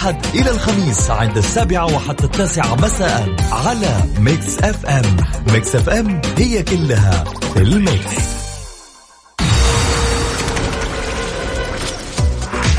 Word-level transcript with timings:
الأحد 0.00 0.26
إلى 0.34 0.50
الخميس 0.50 1.10
عند 1.10 1.36
السابعة 1.36 1.94
وحتى 1.94 2.24
التاسعة 2.24 2.74
مساء 2.74 3.36
على 3.52 4.04
Mix 4.18 4.58
FM 4.58 5.16
Mix 5.52 5.76
FM 5.76 6.62
it's 6.62 6.97
all 6.97 7.24
in 7.54 7.62
the 7.62 7.85
mix. 7.85 8.16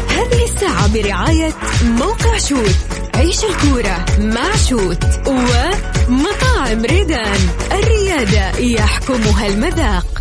هذه 0.10 0.44
الساعة 0.44 0.94
برعاية 0.94 1.54
موقع 1.84 2.38
شوت. 2.38 2.76
عيش 3.16 3.44
الكورة 3.44 4.06
مع 4.20 4.56
شوت 4.70 5.06
ومطاعم 5.28 6.86
ريدان. 6.86 7.40
الريادة 7.72 8.58
يحكمها 8.58 9.48
المذاق. 9.48 10.21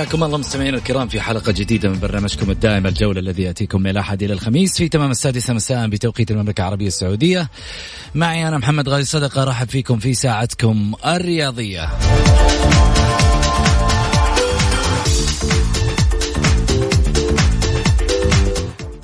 حياكم 0.00 0.24
الله 0.24 0.38
مستمعينا 0.38 0.76
الكرام 0.76 1.08
في 1.08 1.20
حلقة 1.20 1.52
جديدة 1.52 1.88
من 1.88 2.00
برنامجكم 2.00 2.50
الدائم 2.50 2.86
الجولة 2.86 3.20
الذي 3.20 3.42
يأتيكم 3.42 3.80
من 3.82 3.90
الأحد 3.90 4.22
إلى 4.22 4.32
الخميس 4.32 4.76
في 4.76 4.88
تمام 4.88 5.10
السادسة 5.10 5.54
مساء 5.54 5.88
بتوقيت 5.88 6.30
المملكة 6.30 6.60
العربية 6.60 6.86
السعودية. 6.86 7.48
معي 8.14 8.48
أنا 8.48 8.58
محمد 8.58 8.88
غازي 8.88 9.04
صدقة 9.04 9.44
رحب 9.44 9.68
فيكم 9.68 9.98
في 9.98 10.14
ساعتكم 10.14 10.92
الرياضية. 11.06 11.90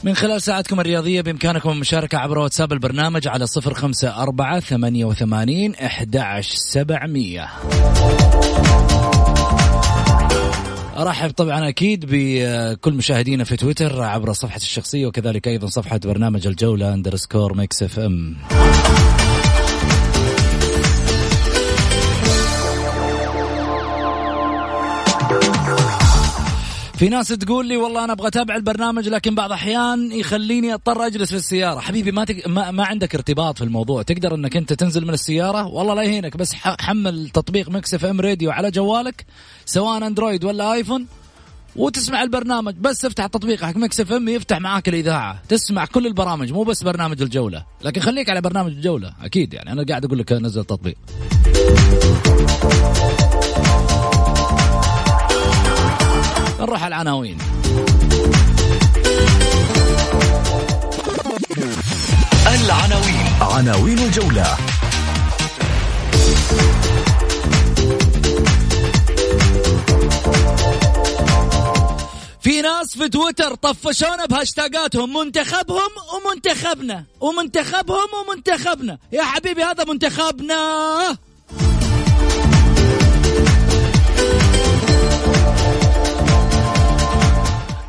من 0.04 0.14
خلال 0.14 0.42
ساعتكم 0.42 0.80
الرياضية 0.80 1.20
بإمكانكم 1.20 1.70
المشاركة 1.70 2.18
عبر 2.18 2.38
واتساب 2.38 2.72
البرنامج 2.72 3.28
على 3.28 3.46
صفر 3.46 3.74
خمسة 3.74 4.22
أربعة 4.22 4.60
ثمانية 4.60 5.04
وثمانين 5.04 5.74
أحداش 5.74 6.48
سبعمية. 6.48 7.48
أرحب 10.98 11.30
طبعا 11.30 11.68
أكيد 11.68 12.04
بكل 12.08 12.92
مشاهدينا 12.94 13.44
في 13.44 13.56
تويتر 13.56 14.02
عبر 14.02 14.32
صفحتي 14.32 14.64
الشخصية 14.64 15.06
وكذلك 15.06 15.48
أيضا 15.48 15.66
صفحة 15.66 16.00
برنامج 16.04 16.46
الجولة 16.46 16.94
underscore 16.94 17.54
Mix 17.54 17.82
FM 17.82 18.36
في 26.96 27.08
ناس 27.08 27.28
تقول 27.28 27.68
لي 27.68 27.76
والله 27.76 28.04
أنا 28.04 28.12
أبغى 28.12 28.28
أتابع 28.28 28.56
البرنامج 28.56 29.08
لكن 29.08 29.34
بعض 29.34 29.46
الاحيان 29.46 30.12
يخليني 30.12 30.74
أضطر 30.74 31.06
أجلس 31.06 31.30
في 31.30 31.36
السيارة. 31.36 31.80
حبيبي 31.80 32.12
ما, 32.12 32.24
تك... 32.24 32.48
ما 32.48 32.70
ما 32.70 32.84
عندك 32.84 33.14
ارتباط 33.14 33.58
في 33.58 33.64
الموضوع. 33.64 34.02
تقدر 34.02 34.34
إنك 34.34 34.56
أنت 34.56 34.72
تنزل 34.72 35.04
من 35.06 35.14
السيارة؟ 35.14 35.66
والله 35.66 35.94
لا 35.94 36.02
يهينك 36.02 36.36
بس 36.36 36.52
حمل 36.54 37.30
تطبيق 37.30 37.68
Mix 37.68 37.94
FM 37.94 38.20
Radio 38.20 38.50
على 38.50 38.70
جوالك 38.70 39.26
سواء 39.66 40.06
Android 40.06 40.44
ولا 40.44 40.72
iPhone 40.72 41.06
وتسمع 41.76 42.22
البرنامج. 42.22 42.74
بس 42.74 43.04
افتح 43.04 43.24
التطبيق 43.24 43.64
حق 43.64 43.76
Mix 43.76 44.00
FM 44.00 44.28
يفتح 44.28 44.60
معاك 44.60 44.88
الإذاعة. 44.88 45.42
تسمع 45.48 45.84
كل 45.84 46.06
البرامج 46.06 46.52
مو 46.52 46.62
بس 46.62 46.82
برنامج 46.82 47.22
الجولة. 47.22 47.64
لكن 47.82 48.00
خليك 48.00 48.30
على 48.30 48.40
برنامج 48.40 48.72
الجولة 48.72 49.12
أكيد 49.22 49.54
يعني. 49.54 49.72
أنا 49.72 49.84
قاعد 49.88 50.04
أقول 50.04 50.18
لك 50.18 50.32
نزل 50.32 50.60
التطبيق. 50.60 50.96
نروح 56.60 56.82
على 56.82 56.94
العناوين. 56.94 57.38
العناوين. 62.46 63.26
عناوين 63.40 63.98
الجولة. 63.98 64.56
في 72.40 72.62
ناس 72.62 72.98
في 72.98 73.08
تويتر 73.08 73.54
طفشونا 73.54 74.26
بهاشتاقاتهم 74.26 75.18
منتخبهم 75.18 75.90
ومنتخبنا 76.14 77.04
ومنتخبهم 77.20 78.08
ومنتخبنا. 78.20 78.98
يا 79.12 79.22
حبيبي 79.22 79.64
هذا 79.64 79.84
منتخبنا. 79.84 81.25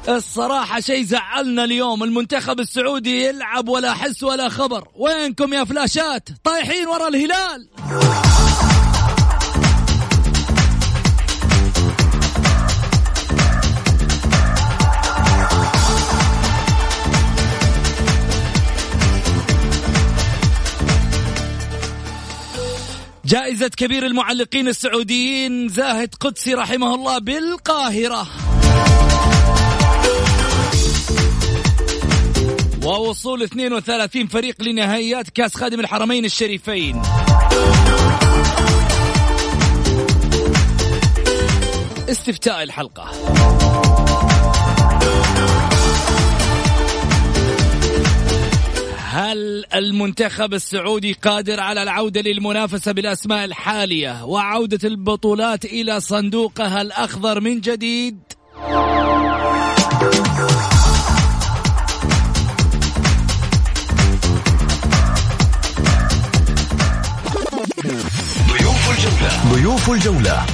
الصراحة 0.08 0.80
شيء 0.80 1.04
زعلنا 1.04 1.64
اليوم. 1.64 2.04
المنتخب 2.04 2.60
السعودي 2.60 3.24
يلعب 3.26 3.70
ولا 3.70 3.94
حس 3.94 4.24
ولا 4.24 4.50
خبر. 4.50 4.88
وينكم 4.96 5.54
يا 5.54 5.64
فلاشات؟ 5.64 6.30
طايحين 6.44 6.88
ورا 6.88 7.08
الهلال. 7.08 7.70
جائزة 23.26 23.68
كبير 23.68 24.06
المعلقين 24.06 24.68
السعوديين 24.68 25.68
زاهد 25.70 26.16
قدسي 26.16 26.54
رحمه 26.54 26.96
الله 26.96 27.18
بالقاهرة. 27.18 28.28
ووصول 32.88 33.44
32 33.44 34.28
فريق 34.28 34.64
لنهائيات 34.64 35.30
كأس 35.30 35.56
خادم 35.56 35.80
الحرمين 35.80 36.26
الشريفين 36.26 37.02
استفتاء 42.10 42.64
الحلقة 42.64 43.12
هل 48.98 49.66
المنتخب 49.76 50.54
السعودي 50.54 51.14
قادر 51.14 51.60
على 51.60 51.84
العودة 51.84 52.22
للمنافسة 52.22 52.92
بالأسماء 52.92 53.46
الحالية 53.46 54.26
وعودة 54.26 54.88
البطولات 54.88 55.66
إلى 55.66 56.00
صندوقها 56.00 56.82
الأخضر 56.82 57.40
من 57.40 57.62
جديد؟ 57.62 58.37
الجولة. 69.94 70.46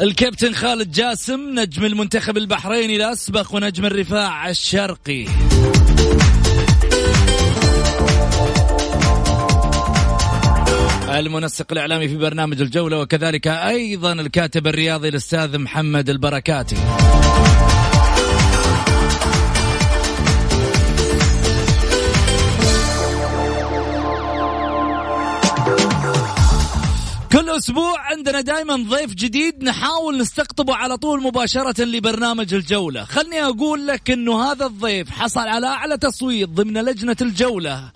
الكابتن 0.00 0.54
خالد 0.54 0.92
جاسم 0.92 1.40
نجم 1.58 1.84
المنتخب 1.84 2.36
البحريني 2.36 2.96
الأسبق 2.96 3.54
ونجم 3.54 3.84
الرفاع 3.84 4.48
الشرقي. 4.50 5.26
المنسق 11.08 11.66
الإعلامي 11.72 12.08
في 12.08 12.16
برنامج 12.16 12.60
الجولة 12.60 12.98
وكذلك 12.98 13.46
أيضا 13.46 14.12
الكاتب 14.12 14.66
الرياضي 14.66 15.08
الأستاذ 15.08 15.58
محمد 15.58 16.10
البركاتي. 16.10 16.76
أسبوع 27.56 28.00
عندنا 28.00 28.40
دائما 28.40 28.76
ضيف 28.76 29.14
جديد 29.14 29.64
نحاول 29.64 30.18
نستقطبه 30.18 30.74
على 30.74 30.96
طول 30.96 31.22
مباشرة 31.22 31.84
لبرنامج 31.84 32.54
الجولة، 32.54 33.04
خلني 33.04 33.44
أقول 33.44 33.86
لك 33.86 34.10
إنه 34.10 34.42
هذا 34.42 34.66
الضيف 34.66 35.10
حصل 35.10 35.40
على 35.40 35.66
أعلى 35.66 35.98
تصويت 35.98 36.48
ضمن 36.48 36.84
لجنة 36.84 37.16
الجولة 37.20 37.92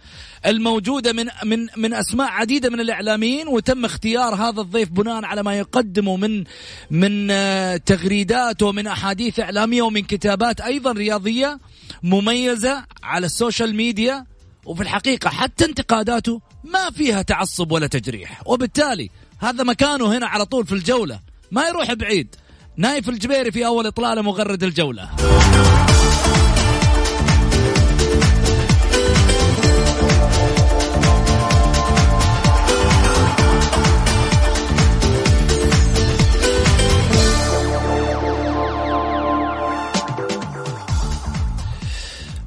الموجودة 0.46 1.12
من 1.12 1.26
من 1.44 1.66
من 1.76 1.94
أسماء 1.94 2.28
عديدة 2.28 2.70
من 2.70 2.81
الإعلاميين 2.81 3.49
وتم 3.49 3.84
اختيار 3.84 4.34
هذا 4.34 4.60
الضيف 4.60 4.88
بناء 4.88 5.25
على 5.25 5.43
ما 5.43 5.58
يقدمه 5.58 6.16
من 6.16 6.44
من 6.90 7.31
آه، 7.31 7.76
تغريدات 7.76 8.62
ومن 8.62 8.87
أحاديث 8.87 9.40
إعلامية 9.40 9.82
ومن 9.82 10.02
كتابات 10.02 10.61
أيضا 10.61 10.93
رياضية 10.93 11.58
مميزة 12.02 12.84
على 13.02 13.26
السوشيال 13.26 13.75
ميديا. 13.75 14.26
وفي 14.66 14.82
الحقيقة 14.82 15.31
حتى 15.31 15.64
انتقاداته 15.64 16.40
ما 16.64 16.90
فيها 16.90 17.22
تعصب 17.22 17.72
ولا 17.72 17.87
تجريح. 17.87 18.43
وبالتالي 18.46 19.11
هذا 19.40 19.64
مكانه 19.64 20.17
هنا 20.17 20.26
على 20.26 20.44
طول 20.44 20.67
في 20.67 20.73
الجولة. 20.73 21.20
ما 21.50 21.69
يروح 21.69 21.93
بعيد. 21.93 22.35
نايف 22.76 23.08
الجبيري 23.08 23.50
في 23.50 23.67
أول 23.67 23.87
إطلالة 23.87 24.23
مغرد 24.23 24.62
الجولة. 24.62 25.08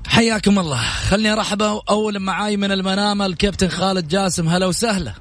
حياكم 0.08 0.60
الله. 0.60 0.82
خلني 1.10 1.34
أرحب 1.34 1.62
أول 1.90 2.20
معاي 2.20 2.58
من 2.58 2.72
المنامة 2.72 3.26
الكابتن 3.26 3.68
خالد 3.68 4.08
جاسم. 4.08 4.50
هلا 4.50 4.66
وسهلا. 4.66 5.14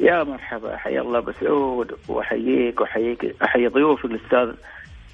يا 0.00 0.24
مرحبا 0.24 0.76
حيا 0.76 1.00
الله 1.00 1.18
ابو 1.18 1.32
سعود 1.40 1.92
وأحييك 2.08 2.80
وأحييك 2.80 3.36
أحيي 3.42 3.66
ضيوفك 3.66 4.04
الأستاذ 4.04 4.54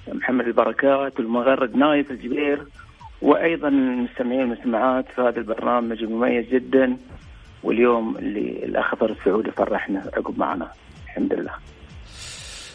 محمد 0.08 0.46
البركات 0.46 1.20
والمغرد 1.20 1.76
نايف 1.76 2.10
الجبير 2.10 2.66
وأيضا 3.22 3.68
المستمعين 3.68 4.40
والمستمعات 4.40 5.04
في 5.14 5.20
هذا 5.20 5.38
البرنامج 5.38 6.02
المميز 6.02 6.46
جدا 6.46 6.96
واليوم 7.62 8.16
اللي 8.16 8.64
الأخضر 8.64 9.10
السعودي 9.10 9.50
فرحنا 9.50 10.10
عقب 10.16 10.38
معنا 10.38 10.70
الحمد 11.04 11.32
لله. 11.32 11.52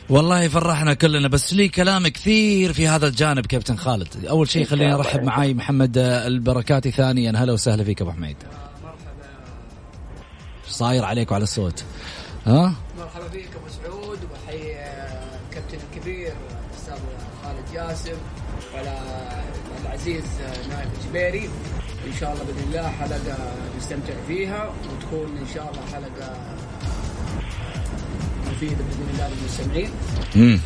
والله 0.10 0.48
فرحنا 0.48 0.94
كلنا 0.94 1.28
بس 1.28 1.54
لي 1.54 1.68
كلام 1.69 2.07
كثير 2.07 2.74
في 2.74 2.88
هذا 2.88 3.07
الجانب 3.07 3.46
كابتن 3.46 3.75
خالد. 3.75 4.25
أول 4.30 4.48
شيء 4.48 4.66
خليني 4.66 4.94
أرحب 4.94 5.24
معاي 5.24 5.54
محمد 5.54 5.98
البركاتي 5.98 6.92
ثانيا 6.92 7.31
هلا 7.36 7.54
وسهلا 7.54 7.84
فيك 7.84 8.02
أبو 8.02 8.12
حميد. 8.12 8.38
صاير 10.68 11.06
عليك 11.06 11.31
وعلى 11.31 11.44
الصوت. 11.44 11.86
ها؟ 12.46 12.74
مرحبا 12.98 13.28
بك 13.28 13.50
أبو 13.56 13.70
سعود 13.70 14.20
وحي 14.34 14.74
كابتن 15.52 15.78
الكبير 15.92 16.34
الاستاذ 16.72 17.00
خالد 17.44 17.74
ياسم 17.74 18.18
وعلى 18.74 18.98
العزيز 19.86 20.24
نايف 20.70 20.90
الجبيري. 21.02 21.50
إن 22.08 22.14
شاء 22.20 22.34
الله 22.34 22.44
بإذن 22.44 22.64
الله 22.68 22.90
حلقة 22.90 23.38
نستمتع 23.78 24.14
فيها 24.28 24.70
وتكون 24.70 25.38
إن 25.38 25.48
شاء 25.54 25.72
الله 25.72 25.82
حلقة 25.94 26.36
مفيدة 28.52 28.84
بإذن 28.84 29.10
الله 29.14 29.30
للمستمعين. 29.30 29.92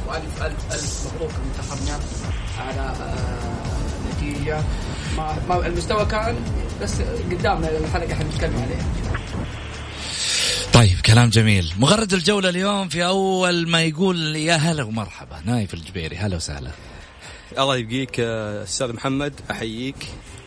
والف 0.08 0.44
الف 0.44 0.74
ألف 0.74 1.14
مبروك 1.14 1.32
منتخبنا 1.46 2.00
على 2.60 2.94
نتيجه 4.14 4.64
ما 5.18 5.68
المستوى 5.68 6.06
كان 6.06 6.36
بس 6.82 7.02
قدامنا 7.32 7.70
الحلقة 7.70 8.16
حنتكلم 8.16 8.62
عليها. 8.62 8.86
طيب 10.76 11.00
كلام 11.06 11.30
جميل. 11.30 11.74
مغرد 11.80 12.14
الجولة 12.14 12.50
اليوم 12.50 12.90
في 12.90 13.06
أول 13.06 13.68
ما 13.68 13.84
يقول 13.84 14.36
يا 14.36 14.56
هلا 14.56 14.84
ومرحبا. 14.84 15.42
نايف 15.46 15.74
الجبيري 15.74 16.16
هلا 16.18 16.36
وسهلا. 16.36 16.72
الله 17.60 17.78
يبقيك 17.78 18.20
أستاذ 18.20 18.94
محمد 18.94 19.34
أحييك 19.52 19.96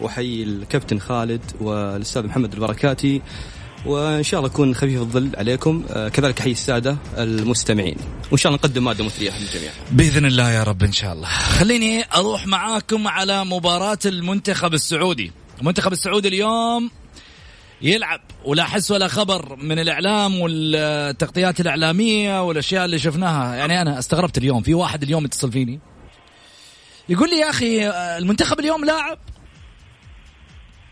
وأحيي 0.01 0.43
الكابتن 0.43 0.99
خالد 0.99 1.43
والأستاذ 1.61 2.27
محمد 2.27 2.53
البركاتي 2.53 3.23
وإن 3.87 4.23
شاء 4.23 4.41
الله 4.41 4.51
أكون 4.51 4.75
خفيف 4.75 5.01
الظل 5.01 5.31
عليكم. 5.37 5.85
كذلك 6.13 6.41
أحيي 6.41 6.53
السادة 6.53 6.97
المستمعين. 7.19 7.97
وإن 8.31 8.37
شاء 8.37 8.53
الله 8.53 8.61
نقدم 8.65 8.85
مادة 8.85 9.05
مثريه 9.05 9.39
للجميع 9.39 9.71
بإذن 9.91 10.27
الله 10.27 10.51
يا 10.51 10.63
رب 10.63 10.83
إن 10.83 10.93
شاء 10.93 11.13
الله. 11.13 11.29
خليني 11.29 12.05
أروح 12.15 12.47
معاكم 12.47 13.09
على 13.09 13.45
مباراة 13.45 13.99
المنتخب 14.07 14.75
السعودي. 14.75 15.33
المنتخب 15.61 15.93
السعودي 15.93 16.29
اليوم 16.29 16.91
يلعب 17.83 18.21
ولا 18.45 18.65
حس 18.65 18.91
ولا 18.91 19.09
خبر 19.09 19.57
من 19.57 19.79
الإعلام 19.79 20.41
والتغطيات 20.41 21.61
الإعلامية 21.61 22.43
والأشياء 22.43 22.85
اللي 22.85 22.99
شفناها. 22.99 23.55
يعني 23.55 23.83
أنا 23.83 23.99
استغربت 23.99 24.39
اليوم. 24.39 24.63
في 24.63 24.75
واحد 24.75 25.03
اليوم 25.03 25.25
يتصل 25.25 25.53
فيني. 25.53 25.81
يقول 27.09 27.31
لي 27.31 27.37
يا 27.37 27.51
أخي 27.51 27.91
المنتخب 27.91 28.61
اليوم 28.61 28.85
لاعب؟ 28.85 29.19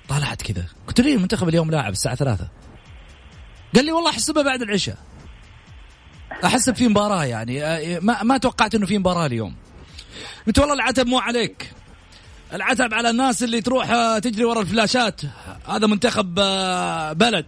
طلعت 0.08 0.42
كذا. 0.42 0.64
قلت 0.86 1.00
له 1.00 1.14
المنتخب 1.14 1.48
اليوم 1.48 1.70
لاعب 1.70 1.92
الساعة 1.92 2.14
ثلاثة؟ 2.14 2.48
قال 3.74 3.84
لي 3.84 3.92
والله 3.92 4.10
احسبها 4.10 4.42
بعد 4.42 4.62
العشاء. 4.62 4.98
أحسب 6.44 6.74
في 6.74 6.88
مباراة 6.88 7.24
يعني. 7.24 7.60
ما 8.00 8.22
ما 8.22 8.38
توقعت 8.38 8.74
إنه 8.74 8.86
في 8.86 8.98
مباراة 8.98 9.26
اليوم. 9.26 9.56
قلت 10.46 10.58
والله 10.58 10.74
العتب 10.74 11.06
مو 11.06 11.18
عليك. 11.18 11.70
العتب 12.52 12.94
على 12.94 13.10
الناس 13.10 13.42
اللي 13.42 13.60
تروح 13.60 13.90
آه، 13.90 14.18
تجري 14.18 14.44
ورا 14.44 14.60
الفلاشات. 14.60 15.20
هذا 15.68 15.86
منتخب 15.86 16.38
آه، 16.38 17.12
بلد. 17.12 17.46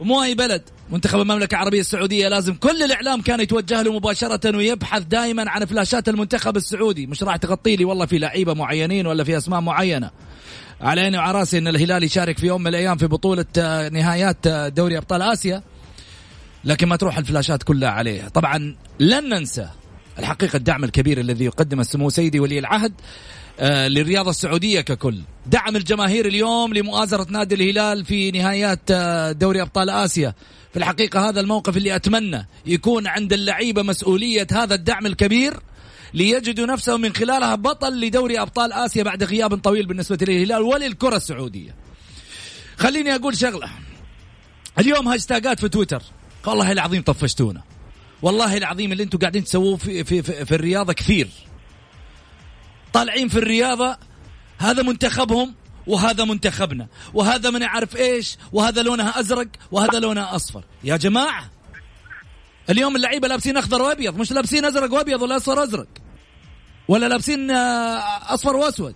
ومو 0.00 0.22
اي 0.22 0.34
بلد. 0.34 0.62
منتخب 0.90 1.20
المملكة 1.20 1.54
العربية 1.54 1.80
السعودية 1.80 2.28
لازم 2.28 2.54
كل 2.54 2.82
الإعلام 2.82 3.22
كان 3.22 3.40
يتوجه 3.40 3.82
له 3.82 3.92
مباشرة 3.92 4.56
ويبحث 4.56 5.02
دائما 5.02 5.50
عن 5.50 5.64
فلاشات 5.64 6.08
المنتخب 6.08 6.56
السعودي. 6.56 7.06
مش 7.06 7.22
راح 7.22 7.36
تغطي 7.36 7.76
لي 7.76 7.84
والله 7.84 8.06
في 8.06 8.18
لعيبة 8.18 8.54
معينين 8.54 9.06
ولا 9.06 9.24
في 9.24 9.36
أسماء 9.36 9.60
معينة. 9.60 10.10
على 10.80 11.00
عيني 11.00 11.18
وعلى 11.18 11.38
رأسي 11.38 11.58
إن 11.58 11.68
الهلال 11.68 12.04
يشارك 12.04 12.38
في 12.38 12.46
يوم 12.46 12.60
من 12.60 12.66
الأيام 12.66 12.96
في 12.96 13.06
بطولة 13.06 13.46
آه، 13.58 13.88
نهايات 13.88 14.48
دوري 14.48 14.98
أبطال 14.98 15.22
آسيا. 15.22 15.62
لكن 16.64 16.88
ما 16.88 16.96
تروح 16.96 17.18
الفلاشات 17.18 17.62
كلها 17.62 17.90
عليه. 17.90 18.28
طبعا 18.28 18.76
لن 19.00 19.28
ننسى 19.28 19.68
الحقيقة 20.18 20.56
الدعم 20.56 20.84
الكبير 20.84 21.20
الذي 21.20 21.44
يقدمه 21.44 21.80
السمو 21.80 22.10
سيدي 22.10 22.40
ولي 22.40 22.58
العهد. 22.58 22.92
للرياضة 23.62 24.30
السعودية 24.30 24.80
ككل. 24.80 25.20
دعم 25.46 25.76
الجماهير 25.76 26.26
اليوم 26.26 26.74
لمؤازرة 26.74 27.26
نادي 27.30 27.54
الهلال 27.54 28.04
في 28.04 28.30
نهايات 28.30 28.80
آه، 28.90 29.32
دوري 29.32 29.62
أبطال 29.62 29.90
آسيا. 29.90 30.34
في 30.72 30.78
الحقيقة 30.78 31.28
هذا 31.28 31.40
الموقف 31.40 31.76
اللي 31.76 31.96
أتمنى 31.96 32.46
يكون 32.66 33.06
عند 33.06 33.32
اللعيبة 33.32 33.82
مسؤولية 33.82 34.46
هذا 34.52 34.74
الدعم 34.74 35.06
الكبير 35.06 35.54
ليجدوا 36.14 36.66
نفسهم 36.66 37.00
من 37.00 37.14
خلالها 37.14 37.54
بطل 37.54 38.00
لدوري 38.00 38.40
أبطال 38.40 38.72
آسيا 38.72 39.02
بعد 39.02 39.24
غياب 39.24 39.54
طويل 39.54 39.86
بالنسبة 39.86 40.18
للهلال 40.22 40.62
وللكرة 40.62 41.16
السعودية. 41.16 41.74
خليني 42.78 43.14
أقول 43.14 43.36
شغلة. 43.36 43.70
اليوم 44.78 45.08
هاشتاجات 45.08 45.60
في 45.60 45.68
تويتر. 45.68 46.02
والله 46.46 46.72
العظيم 46.72 47.02
طفشتونا. 47.02 47.62
والله 48.22 48.56
العظيم 48.56 48.92
اللي 48.92 49.02
أنتم 49.02 49.18
قاعدين 49.18 49.44
تسووه 49.44 49.76
في, 49.76 50.04
في, 50.04 50.22
في, 50.22 50.44
في 50.44 50.54
الرياضة 50.54 50.92
كثير. 50.92 51.28
طالعين 52.92 53.28
في 53.28 53.38
الرياضة 53.38 53.96
هذا 54.58 54.82
منتخبهم 54.82 55.54
وهذا 55.86 56.24
منتخبنا 56.24 56.86
وهذا 57.14 57.50
من 57.50 57.62
يعرف 57.62 57.96
إيش 57.96 58.36
وهذا 58.52 58.82
لونها 58.82 59.20
أزرق 59.20 59.48
وهذا 59.72 59.98
لونها 59.98 60.36
أصفر. 60.36 60.64
يا 60.84 60.96
جماعة 60.96 61.50
اليوم 62.70 62.96
اللعيبة 62.96 63.28
لابسين 63.28 63.56
أخضر 63.56 63.82
وأبيض 63.82 64.16
مش 64.16 64.32
لابسين 64.32 64.64
أزرق 64.64 64.92
وأبيض 64.92 65.22
ولا 65.22 65.36
أصفر 65.36 65.62
ازرق 65.62 65.88
ولا 66.88 67.06
لابسين 67.06 67.50
آه، 67.50 68.34
أصفر 68.34 68.56
وأسود. 68.56 68.94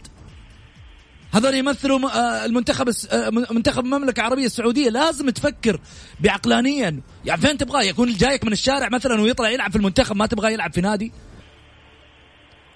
هذول 1.33 1.55
يمثلوا 1.55 2.11
آه، 2.11 2.45
المنتخب 2.45 2.91
آه، 3.11 3.31
منتخب 3.31 3.85
المملكة 3.85 4.21
العربية 4.21 4.47
السعودية. 4.47 4.89
لازم 4.89 5.31
تفكر 5.31 5.81
بعقلانية. 6.21 7.01
يعني 7.25 7.41
فين 7.41 7.59
تبغاه؟ 7.59 7.83
يكون 7.83 8.13
جايك 8.13 8.45
من 8.45 8.53
الشارع 8.53 8.89
مثلا 8.89 9.21
ويطلع 9.21 9.51
يلعب 9.51 9.71
في 9.71 9.77
المنتخب 9.77 10.17
ما 10.17 10.27
تبغاه 10.27 10.51
يلعب 10.51 10.73
في 10.73 10.81
نادي. 10.81 11.13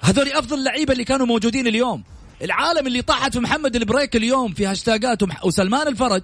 هذول 0.07 0.33
أفضل 0.33 0.59
اللعيبه 0.59 0.93
اللي 0.93 1.05
كانوا 1.05 1.27
موجودين 1.27 1.67
اليوم. 1.67 2.05
العالم 2.43 2.87
اللي 2.87 3.03
طاحت 3.03 3.33
في 3.33 3.41
محمد 3.41 3.77
البريك 3.77 4.17
اليوم 4.17 4.55
في 4.55 4.67
هاشتاجات 4.67 5.19
وسلمان 5.45 5.89
الفرج. 5.89 6.23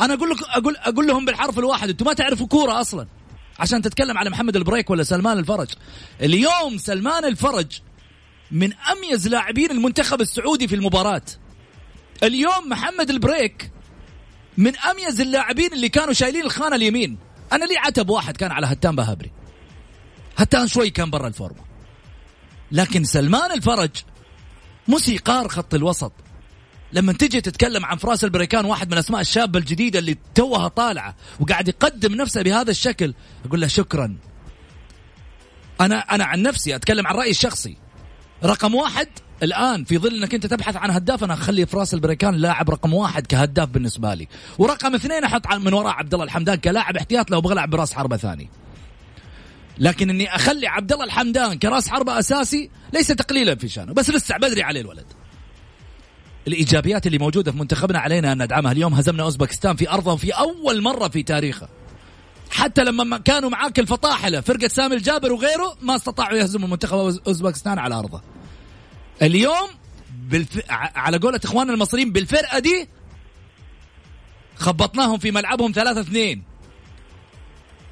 أنا 0.00 0.14
أقول 0.14 0.30
لك 0.30 0.36
أقول 0.42 0.76
أقول 0.76 1.06
لهم 1.06 1.24
بالحرف 1.24 1.58
الواحد 1.58 1.88
أنتم 1.88 2.06
ما 2.06 2.12
تعرفوا 2.12 2.46
كورة 2.46 2.80
أصلا. 2.80 3.06
عشان 3.58 3.82
تتكلم 3.82 4.18
على 4.18 4.30
محمد 4.30 4.56
البريك 4.56 4.90
ولا 4.90 5.02
سلمان 5.02 5.38
الفرج. 5.38 5.68
اليوم 6.20 6.78
سلمان 6.78 7.24
الفرج 7.24 7.80
من 8.50 8.72
أميز 8.72 9.28
لاعبين 9.28 9.70
المنتخب 9.70 10.20
السعودي 10.20 10.68
في 10.68 10.74
المباراة. 10.74 11.22
اليوم 12.22 12.68
محمد 12.68 13.10
البريك 13.10 13.70
من 14.56 14.76
أميز 14.76 15.20
اللاعبين 15.20 15.72
اللي 15.72 15.88
كانوا 15.88 16.12
شايلين 16.12 16.42
الخانة 16.42 16.76
اليمين. 16.76 17.18
أنا 17.52 17.64
لي 17.64 17.76
عتب 17.76 18.10
واحد 18.10 18.36
كان 18.36 18.52
على 18.52 18.66
هتان 18.66 18.96
بهبري 18.96 19.32
هتان 20.36 20.68
شوي 20.68 20.90
كان 20.90 21.10
برا 21.10 21.28
الفورمة. 21.28 21.65
لكن 22.72 23.04
سلمان 23.04 23.52
الفرج 23.52 23.90
موسيقار 24.88 25.48
خط 25.48 25.74
الوسط 25.74 26.12
لما 26.92 27.12
تجي 27.12 27.40
تتكلم 27.40 27.84
عن 27.84 27.96
فراس 27.96 28.24
البريكان 28.24 28.64
واحد 28.64 28.86
من 28.86 28.92
الاسماء 28.92 29.20
الشابه 29.20 29.58
الجديده 29.58 29.98
اللي 29.98 30.16
توها 30.34 30.68
طالعة 30.68 31.16
وقاعد 31.40 31.68
يقدم 31.68 32.14
نفسه 32.14 32.42
بهذا 32.42 32.70
الشكل 32.70 33.14
أقول 33.46 33.60
له 33.60 33.66
شكرا. 33.66 34.16
أنا 35.80 35.98
أنا 35.98 36.24
عن 36.24 36.42
نفسي 36.42 36.76
أتكلم 36.76 37.06
عن 37.06 37.14
رأيي 37.14 37.30
الشخصي. 37.30 37.76
رقم 38.44 38.74
واحد 38.74 39.08
الآن 39.42 39.84
في 39.84 39.98
ظل 39.98 40.16
إنك 40.16 40.34
أنت 40.34 40.46
تبحث 40.46 40.76
عن 40.76 40.90
هداف 40.90 41.24
أنا 41.24 41.34
أخلي 41.34 41.66
فراس 41.66 41.94
البريكان 41.94 42.34
لاعب 42.34 42.70
رقم 42.70 42.94
واحد 42.94 43.26
كهداف 43.26 43.68
بالنسبة 43.68 44.14
لي. 44.14 44.28
ورقم 44.58 44.94
اثنين 44.94 45.24
أحط 45.24 45.52
من 45.52 45.72
وراء 45.72 45.92
عبد 45.92 46.14
الله 46.14 46.24
الحمدان 46.24 46.56
كلاعب 46.56 46.96
احتياط 46.96 47.30
لو 47.30 47.38
أبغى 47.38 47.52
العب 47.52 47.70
براس 47.70 47.92
حربة 47.92 48.16
ثاني. 48.16 48.50
لكن 49.78 50.10
إني 50.10 50.34
أخلي 50.34 50.66
عبد 50.66 50.92
الله 50.92 51.04
الحمدان 51.04 51.58
كراس 51.58 51.88
حربه 51.88 52.18
أساسي 52.18 52.70
ليس 52.92 53.06
تقليلا 53.06 53.54
في 53.54 53.68
شأنه 53.68 53.92
بس 53.92 54.10
لسه 54.10 54.36
بدري 54.36 54.62
عليه 54.62 54.80
الولد. 54.80 55.06
الإيجابيات 56.48 57.06
اللي 57.06 57.18
موجودة 57.18 57.52
في 57.52 57.58
منتخبنا 57.58 57.98
علينا 57.98 58.32
أن 58.32 58.42
ندعمها 58.42 58.72
اليوم 58.72 58.94
هزمنا 58.94 59.22
أوزبكستان 59.22 59.76
في 59.76 59.90
أرضه 59.90 60.16
في 60.16 60.30
أول 60.30 60.82
مرة 60.82 61.08
في 61.08 61.22
تاريخه. 61.22 61.68
حتى 62.50 62.84
لما 62.84 63.18
كانوا 63.18 63.50
معاك 63.50 63.78
الفطاحلة 63.78 64.40
فرقة 64.40 64.68
سامي 64.68 64.96
الجابر 64.96 65.32
وغيره 65.32 65.76
ما 65.82 65.96
استطاعوا 65.96 66.36
يهزموا 66.38 66.68
منتخب 66.68 66.98
أوزبكستان 67.26 67.78
على 67.78 67.94
أرضه. 67.94 68.22
اليوم 69.22 69.68
بالف... 70.28 70.60
على 70.70 71.18
قولة 71.18 71.40
إخواننا 71.44 71.74
المصريين 71.74 72.12
بالفرقة 72.12 72.58
دي 72.58 72.88
خبطناهم 74.56 75.18
في 75.18 75.30
ملعبهم 75.30 75.72
ثلاثة 75.72 76.00
اثنين. 76.00 76.42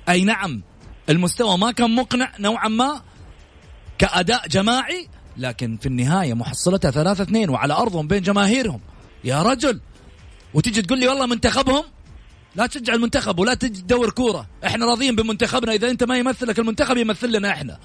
أي 0.09 0.25
نعم 0.25 0.63
المستوى 1.09 1.59
ما 1.59 1.73
كان 1.73 1.95
مقنع 1.95 2.33
نوعا 2.39 2.69
ما 2.69 3.01
كأداء 3.99 4.49
جماعي 4.49 5.09
لكن 5.37 5.77
في 5.77 5.87
النهاية 5.87 6.35
محصلتها 6.35 6.91
ثلاثة 6.91 7.23
اثنين 7.23 7.51
وعلى 7.51 7.75
أرضهم 7.75 8.09
بين 8.09 8.23
جماهيرهم. 8.23 8.81
يا 9.25 9.43
رجل 9.43 9.81
وتيجي 10.55 10.83
تقول 10.83 11.01
لي 11.01 11.09
والله 11.09 11.27
منتخبهم؟ 11.27 11.85
لا 12.57 12.67
تشجع 12.67 12.95
المنتخب 12.95 13.39
ولا 13.39 13.55
تجي 13.55 13.83
تدور 13.83 14.11
كورة. 14.11 14.47
إحنا 14.67 14.87
راضيين 14.87 15.17
بمنتخبنا 15.17 15.73
إذا 15.73 15.91
أنت 15.91 16.05
ما 16.05 16.17
يمثلك 16.17 16.59
المنتخب 16.59 16.97
يمثل 16.97 17.33
لنا 17.33 17.51
إحنا. 17.51 17.79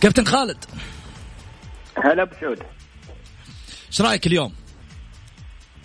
كابتن 0.00 0.24
خالد 0.24 0.64
هلا 1.96 2.24
بسعود 2.24 2.58
إيش 3.88 4.00
رأيك 4.00 4.26
اليوم؟ 4.26 4.52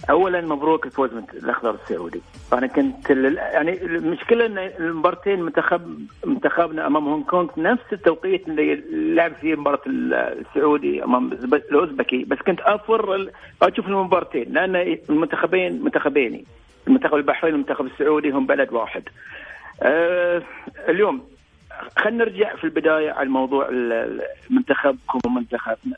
اولا 0.09 0.41
مبروك 0.41 0.85
الفوز 0.85 1.13
من 1.13 1.23
الأخضر 1.33 1.75
السعودي. 1.83 2.21
أنا 2.53 2.67
كنت 2.67 3.09
يعني 3.09 3.81
المشكلة 3.81 4.45
إن 4.45 4.57
المبارتين 4.57 5.41
منتخب 5.41 6.07
منتخبنا 6.25 6.87
أمام 6.87 7.07
هونغ 7.07 7.23
كونغ 7.23 7.49
نفس 7.57 7.83
التوقيت 7.93 8.47
اللي 8.47 8.83
لعب 9.15 9.33
فيه 9.41 9.55
مباراة 9.55 9.81
السعودي 9.87 11.03
أمام 11.03 11.31
الأوزبكي. 11.33 12.23
بس 12.23 12.37
كنت 12.37 12.59
أفر 12.59 13.31
أشوف 13.61 13.87
المبارتين 13.87 14.53
لأن 14.53 14.75
المنتخبين 15.09 15.83
منتخبين 15.83 16.43
المنتخب 16.87 17.15
البحرين 17.15 17.53
والمنتخب 17.53 17.85
السعودي 17.85 18.29
هم 18.29 18.45
بلد 18.45 18.73
واحد. 18.73 19.03
أه 19.81 20.43
اليوم 20.89 21.36
خلينا 21.97 22.25
نرجع 22.25 22.55
في 22.55 22.63
البداية 22.63 23.11
على 23.11 23.29
موضوع 23.29 23.69
منتخبكم 24.49 25.19
ومنتخبنا. 25.25 25.95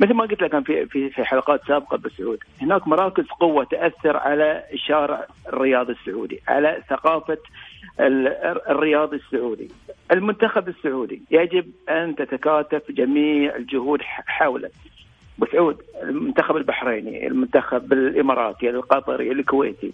مثل 0.00 0.14
ما 0.14 0.24
قلت 0.24 0.42
لك 0.42 0.66
في 0.66 1.10
في 1.10 1.24
حلقات 1.24 1.60
سابقة 1.68 1.96
بالسعود 1.96 2.38
هناك 2.62 2.88
مراكز 2.88 3.24
قوة 3.24 3.64
تأثر 3.64 4.16
على 4.16 4.64
الشارع 4.72 5.26
الرياضي 5.48 5.92
السعودي 5.92 6.40
على 6.48 6.82
ثقافة 6.88 7.38
الرياضي 8.00 9.16
السعودي. 9.16 9.70
المنتخب 10.12 10.68
السعودي 10.68 11.22
يجب 11.30 11.66
أن 11.88 12.16
تتكاتف 12.16 12.82
جميع 12.90 13.56
الجهود 13.56 14.02
حوله. 14.26 14.70
بسعود 15.38 15.82
المنتخب 16.02 16.56
البحريني 16.56 17.26
المنتخب 17.26 17.92
الإماراتي 17.92 18.70
القطري 18.70 19.32
الكويتي. 19.32 19.92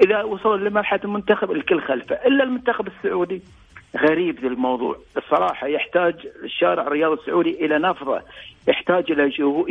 إذا 0.00 0.22
وصل 0.22 0.64
لمرحلة 0.64 1.00
المنتخب 1.04 1.52
الكل 1.52 1.80
خلفه 1.80 2.14
إلا 2.14 2.44
المنتخب 2.44 2.86
السعودي. 2.86 3.42
غريب 3.96 4.40
ذي 4.40 4.46
الموضوع. 4.46 4.96
الصراحة 5.16 5.66
يحتاج 5.66 6.14
الشارع 6.44 6.86
الرياضي 6.86 7.20
السعودي 7.20 7.64
إلى 7.64 7.78
نفضة 7.78 8.22
يحتاج 8.68 9.12
إلى 9.12 9.28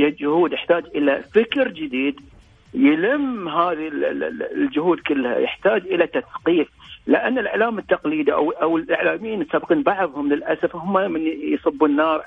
جهود 0.10 0.54
يحتاج 0.54 0.84
إلى 0.96 1.24
فكر 1.34 1.68
جديد 1.68 2.20
يلم 2.74 3.50
هذه 3.50 3.92
الجهود 4.56 5.00
كلها 5.00 5.38
يحتاج 5.38 5.82
إلى 5.82 6.08
تثقيف. 6.08 6.68
لأن 7.08 7.38
الإعلام 7.40 7.80
التقليدي 7.80 8.34
أو 8.34 8.52
أو 8.52 8.78
الإعلاميين 8.78 9.42
السابقين 9.42 9.84
بعضهم 9.84 10.34
للأسف 10.34 10.76
هم 10.76 11.12
من 11.12 11.22
يصبوا 11.54 11.88
النار 11.88 12.26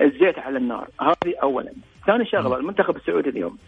الزيت 0.00 0.38
على 0.38 0.58
النار. 0.58 0.88
هذه 1.00 1.34
أولا. 1.42 1.72
ثاني 2.06 2.26
شغلة 2.26 2.56
المنتخب 2.56 2.96
السعودي 2.96 3.28
اليوم 3.28 3.58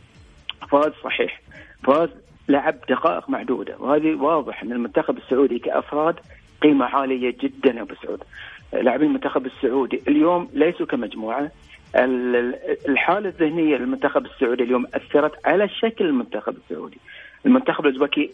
فاز 0.71 0.93
صحيح 1.05 1.41
فاز 1.85 2.09
لعب 2.49 2.77
دقائق 2.89 3.31
معدودة 3.31 3.77
وهذه 3.79 4.15
واضح 4.15 4.63
أن 4.63 4.73
المنتخب 4.73 5.17
السعودي 5.17 5.59
كأفراد 5.59 6.21
قيمة 6.63 6.85
عالية 6.85 7.37
جدا 7.41 7.71
يا 7.71 7.83
أبو 7.83 7.95
سعود. 8.03 8.23
لاعبين 8.73 9.09
المنتخب 9.09 9.47
السعودي 9.47 10.03
اليوم 10.09 10.49
ليسوا 10.55 10.87
كمجموعة. 10.87 11.51
الحالة 12.89 13.29
الذهنية 13.29 13.77
للمنتخب 13.77 14.27
السعودي 14.27 14.63
اليوم 14.63 14.87
أثرت 14.95 15.47
على 15.47 15.69
شكل 15.69 16.07
المنتخب 16.07 16.57
السعودي. 16.57 16.99
المنتخب 17.47 17.87
الأوزبكي 17.87 18.31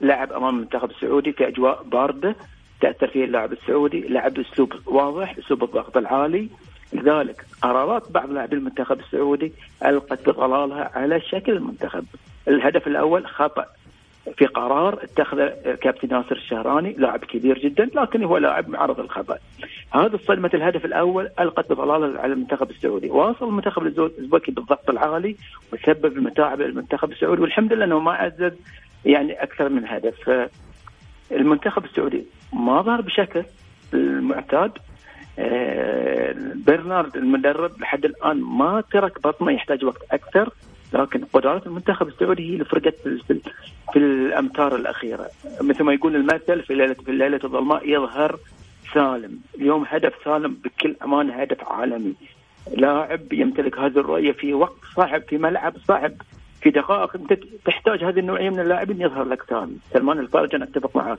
لعب 0.00 0.32
أمام 0.32 0.56
المنتخب 0.56 0.90
السعودي 0.90 1.32
في 1.32 1.48
أجواء 1.48 1.82
باردة 1.82 2.36
تأثر 2.80 3.06
فيه 3.08 3.24
اللاعب 3.24 3.52
السعودي. 3.52 4.00
لعب 4.00 4.34
باسلوب 4.34 4.72
واضح 4.86 5.38
أسلوب 5.38 5.64
الضغط 5.64 5.96
العالي. 5.96 6.48
لذلك 6.92 7.44
قرارات 7.62 8.12
بعض 8.12 8.30
لاعبي 8.30 8.56
المنتخب 8.56 9.00
السعودي 9.00 9.52
ألقت 9.84 10.28
بظلالها 10.28 10.90
على 10.94 11.20
شكل 11.20 11.52
المنتخب. 11.52 12.04
الهدف 12.48 12.86
الأول 12.86 13.26
خطأ. 13.26 13.66
في 14.36 14.46
قرار 14.46 15.02
اتخذه 15.02 15.48
كابتن 15.82 16.08
ناصر 16.08 16.36
الشهراني 16.36 16.92
لاعب 16.92 17.24
كبير 17.24 17.58
جدا 17.58 17.90
لكن 17.94 18.24
هو 18.24 18.36
لاعب 18.36 18.68
معرض 18.68 19.00
للخطأ. 19.00 19.38
هذا 19.94 20.16
صدمه 20.16 20.50
الهدف 20.54 20.84
الأول 20.84 21.28
ألقت 21.40 21.72
بضلالة 21.72 22.20
على 22.20 22.32
المنتخب 22.32 22.70
السعودي، 22.70 23.10
واصل 23.10 23.48
المنتخب 23.48 23.82
الأوزبكي 23.82 24.52
بالضغط 24.52 24.90
العالي 24.90 25.36
وسبب 25.72 26.16
المتاعب 26.16 26.60
للمنتخب 26.60 27.12
السعودي 27.12 27.42
والحمد 27.42 27.72
لله 27.72 27.84
إنه 27.84 27.98
ما 27.98 28.12
عزز 28.12 28.52
يعني 29.04 29.42
أكثر 29.42 29.68
من 29.68 29.86
هدف. 29.86 30.48
المنتخب 31.32 31.84
السعودي 31.84 32.24
ما 32.52 32.82
ظهر 32.82 33.00
بشكل 33.00 33.44
المعتاد 33.94 34.72
آه، 35.38 36.34
برنارد 36.66 37.16
المدرب 37.16 37.80
لحد 37.80 38.04
الآن 38.04 38.40
ما 38.40 38.82
ترك 38.92 39.22
بطنه 39.22 39.52
يحتاج 39.52 39.84
وقت 39.84 40.02
أكثر 40.10 40.52
لكن 40.92 41.24
قدرات 41.32 41.66
المنتخب 41.66 42.08
السعودي 42.08 42.50
هي 42.50 42.52
اللي 42.52 42.64
فرقت 42.64 42.94
في, 42.94 43.40
في 43.92 43.98
الأمتار 43.98 44.76
الأخيرة. 44.76 45.26
مثل 45.60 45.84
ما 45.84 45.92
يقول 45.92 46.16
المثل 46.16 46.62
في 46.62 46.74
ليله 46.74 46.94
في 46.94 47.10
الليلة 47.10 47.40
الظلماء 47.44 47.88
يظهر 47.90 48.38
سالم. 48.94 49.40
اليوم 49.54 49.84
هدف 49.88 50.12
سالم 50.24 50.56
بكل 50.64 50.96
أمانة 51.04 51.34
هدف 51.34 51.68
عالمي. 51.68 52.14
لاعب 52.76 53.32
يمتلك 53.32 53.78
هذه 53.78 53.98
الرؤية 53.98 54.32
في 54.32 54.54
وقت 54.54 54.76
صعب 54.96 55.22
في 55.22 55.38
ملعب 55.38 55.74
صعب 55.88 56.12
في 56.60 56.70
دقائق 56.70 57.16
أنت 57.16 57.32
تحتاج 57.64 58.04
هذه 58.04 58.18
النوعية 58.18 58.50
من 58.50 58.60
اللاعبين 58.60 59.00
يظهر 59.00 59.24
لك 59.24 59.42
سالم. 59.50 59.78
سلمان 59.92 60.18
الفارج 60.18 60.54
أنا 60.54 60.64
أتفق 60.64 60.96
معك 60.96 61.18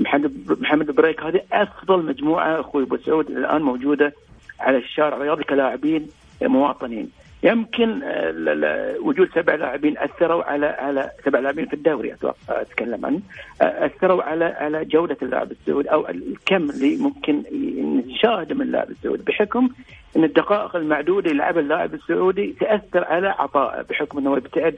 محمد 0.00 0.56
محمد 0.60 0.90
بريك 0.90 1.22
هذه 1.22 1.40
أفضل 1.52 2.04
مجموعة 2.04 2.60
أخوي 2.60 2.82
أبو 2.82 2.96
سعود 2.96 3.30
الآن 3.30 3.62
موجودة 3.62 4.12
على 4.60 4.76
الشارع 4.76 5.16
الرياضي 5.16 5.44
كلاعبين 5.44 6.08
مواطنين. 6.42 7.10
يمكن 7.42 8.02
آه، 8.02 8.94
وجود 9.00 9.28
سبع 9.34 9.54
لاعبين 9.54 9.98
أثروا 9.98 10.44
على 10.44 10.66
على 10.66 11.10
سبع 11.24 11.38
لاعبين 11.38 11.66
في 11.66 11.74
الدوري 11.74 12.12
أتوقع 12.12 12.34
أتكلم 12.60 13.06
عنه. 13.06 13.20
آه، 13.62 13.86
أثروا 13.86 14.22
على 14.22 14.44
على 14.44 14.84
جودة 14.84 15.16
اللاعب 15.22 15.50
السعودي 15.52 15.88
أو 15.92 16.08
الكم 16.08 16.70
اللي 16.70 16.96
ممكن 16.96 17.42
نشاهده 18.06 18.54
من 18.54 18.62
اللاعب 18.62 18.90
السعودي 18.90 19.22
بحكم 19.22 19.68
إن 20.16 20.24
الدقائق 20.24 20.76
المعدودة 20.76 21.30
يلعبها 21.30 21.60
اللاعب 21.60 21.94
السعودي 21.94 22.56
تأثر 22.60 23.04
على 23.04 23.28
عطائه 23.28 23.82
بحكم 23.82 24.18
إنه 24.18 24.36
يبتعد 24.36 24.76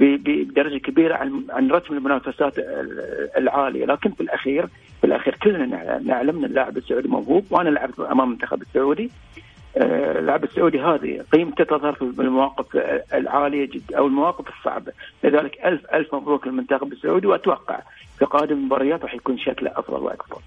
بدرجة 0.00 0.78
كبيرة 0.78 1.14
عن 1.14 1.44
عن 1.50 1.70
رتم 1.70 1.94
المنافسات 1.96 2.58
ال- 2.58 3.28
العالية. 3.36 3.84
لكن 3.86 4.10
في 4.10 4.20
الأخير 4.20 4.66
في 5.00 5.06
الأخير 5.06 5.34
كلنا 5.42 5.66
نع- 5.66 5.98
نعلم 6.06 6.38
إن 6.38 6.44
اللاعب 6.44 6.76
السعودي 6.76 7.08
موهوب 7.08 7.46
وأنا 7.50 7.68
لعبت 7.68 8.00
أمام 8.00 8.20
المنتخب 8.28 8.62
السعودي. 8.62 9.04
آه، 9.04 9.50
اللاعب 9.76 10.44
السعودي 10.44 10.80
هذه 10.80 11.24
قيمته 11.32 11.64
تظهر 11.64 11.92
في 11.92 12.02
المواقف 12.02 12.66
العالية 13.14 13.70
جدا 13.70 13.98
أو 13.98 14.06
المواقف 14.06 14.44
الصعبة، 14.58 14.92
لذلك 15.24 15.58
الف 15.64 15.80
ألف 15.94 16.14
مبروك 16.14 16.46
للمنتخب 16.46 16.92
السعودي 16.92 17.26
وأتوقع 17.26 17.80
في 18.18 18.24
قادم 18.24 18.52
المباريات 18.52 19.02
راح 19.02 19.14
يكون 19.14 19.38
شكله 19.38 19.70
أفضل 19.76 20.00
وأكبر. 20.02 20.38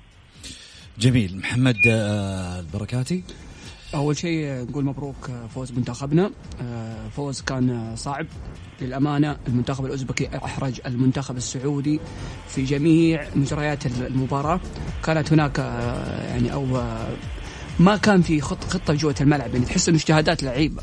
جميل. 1.00 1.38
محمد 1.38 1.76
آه، 1.88 2.60
البركاتي؟ 2.60 3.24
أول 3.96 4.18
شيء 4.18 4.66
نقول 4.70 4.86
مبروك 4.86 5.30
فوز 5.56 5.72
منتخبنا. 5.72 6.32
آه، 6.62 7.08
فوز 7.08 7.42
كان 7.42 7.96
صعب. 7.96 8.26
للأمانة 8.82 9.38
المنتخب 9.48 9.86
الأوزبكي 9.86 10.30
أحرج 10.38 10.82
المنتخب 10.86 11.38
السعودي 11.38 12.00
في 12.48 12.64
جميع 12.64 13.24
مجريات 13.36 13.86
المباراة. 13.86 14.60
كانت 15.06 15.34
هناك 15.34 15.60
آه، 15.60 16.28
يعني 16.30 16.54
أو 16.54 16.78
آه، 16.78 17.08
ما 17.80 17.98
كان 17.98 18.22
في 18.22 18.42
خط 18.42 18.64
خطة 18.64 18.94
جوة 18.94 19.16
الملعب 19.22 19.54
يعني 19.54 19.66
تحس 19.66 19.90
إنه 19.90 19.98
اجتهادات 19.98 20.44
لعيبة. 20.44 20.82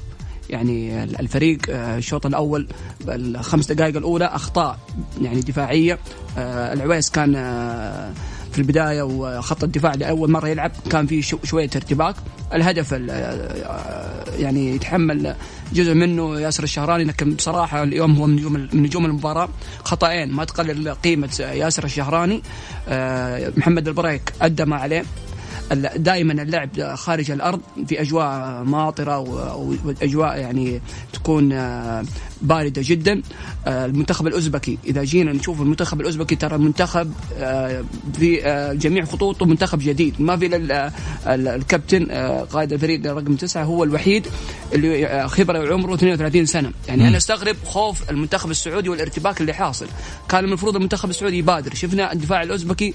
يعني 0.50 1.02
الفريق 1.04 1.58
آه، 1.70 1.96
الشوط 1.98 2.26
الأول 2.26 2.68
الخمس 3.08 3.72
دقائق 3.72 3.96
الأولى 3.96 4.24
أخطاء 4.24 4.78
يعني 5.22 5.40
دفاعية. 5.40 5.98
آه، 6.38 6.72
العويس 6.72 7.10
كان 7.10 7.34
آه، 7.36 8.12
في 8.52 8.58
البداية 8.58 9.02
وخط 9.02 9.64
الدفاع 9.64 9.94
لأول 9.94 10.30
مرة 10.30 10.48
يلعب 10.48 10.70
كان 10.90 11.06
في 11.06 11.22
شو- 11.22 11.38
شوية 11.44 11.70
ارتباك. 11.76 12.14
الهدف 12.54 12.94
ال- 12.94 13.08
يعني 14.38 14.74
يتحمل 14.74 15.34
جزء 15.72 15.94
منه 15.94 16.40
ياسر 16.40 16.62
الشهراني 16.62 17.04
لكن 17.04 17.34
بصراحة 17.34 17.82
اليوم 17.82 18.16
هو 18.16 18.26
من 18.26 18.36
نجوم 18.36 18.52
من 18.52 18.82
نجوم 18.82 19.04
المباراة. 19.06 19.48
خطأين 19.84 20.32
ما 20.32 20.44
تقلل 20.44 20.94
قيمة 20.94 21.30
ياسر 21.40 21.84
الشهراني. 21.84 22.42
محمد 23.56 23.88
البريك 23.88 24.32
أدى 24.42 24.64
ما 24.64 24.76
عليه. 24.76 25.04
دائما 25.96 26.42
اللعب 26.42 26.94
خارج 26.94 27.30
الأرض 27.30 27.60
في 27.86 28.00
أجواء 28.00 28.62
ماطرة 28.64 29.18
وأجواء 29.84 30.38
يعني 30.38 30.80
تكون 31.12 31.52
آه، 31.52 32.04
باردة 32.44 32.82
جدا. 32.84 33.22
آه، 33.66 33.86
المنتخب 33.86 34.26
الأوزبكي 34.26 34.78
إذا 34.86 35.04
جينا 35.04 35.32
نشوف 35.32 35.60
المنتخب 35.60 36.00
الأوزبكي 36.00 36.36
ترى 36.36 36.58
منتخب 36.58 37.12
آه، 37.36 37.84
في 38.18 38.46
آه، 38.46 38.72
جميع 38.72 39.04
خطوطه 39.04 39.46
منتخب 39.46 39.78
جديد. 39.82 40.14
ما 40.18 40.36
في 40.36 40.46
الكابتن 41.26 42.06
قائد 42.52 42.72
الفريق 42.72 43.06
رقم 43.06 43.36
تسعة 43.36 43.64
هو 43.64 43.84
الوحيد 43.84 44.26
اللي 44.72 45.28
خبرة 45.28 45.74
عمره 45.74 45.94
32 45.94 46.46
سنة. 46.46 46.72
يعني 46.88 47.08
أنا 47.08 47.16
أستغرب 47.16 47.56
خوف 47.66 48.10
المنتخب 48.10 48.50
السعودي 48.50 48.88
والارتباك 48.88 49.40
اللي 49.40 49.52
حاصل. 49.52 49.86
كان 50.28 50.44
المفروض 50.44 50.76
المنتخب 50.76 51.10
السعودي 51.10 51.38
يبادر. 51.38 51.74
شفنا 51.74 52.12
الدفاع 52.12 52.42
الأوزبكي 52.42 52.94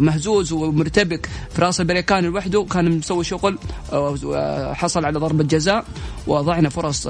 مهزوز 0.00 0.52
ومرتبك 0.52 1.28
فراس 1.50 1.80
البريكان 1.80 2.24
لوحده. 2.24 2.64
كان 2.64 2.98
مسوي 2.98 3.24
شغل 3.24 3.58
وحصل 3.92 5.04
على 5.04 5.18
ضربة 5.18 5.44
جزاء 5.44 5.84
وضعنا 6.26 6.68
فرص 6.68 7.08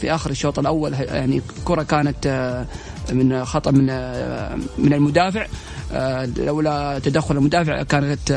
في 0.00 0.14
آخر 0.14 0.30
الشوط 0.30 0.58
الأول. 0.58 0.91
يعني 0.92 1.42
كرة 1.64 1.82
كانت 1.82 2.26
آه، 2.26 2.66
من 3.12 3.44
خطأ 3.44 3.70
من 3.70 3.90
آه، 3.90 4.58
من 4.78 4.92
المدافع. 4.92 5.46
آه، 5.92 6.24
لولا 6.36 6.98
تدخل 6.98 7.36
المدافع 7.36 7.82
كانت 7.82 8.32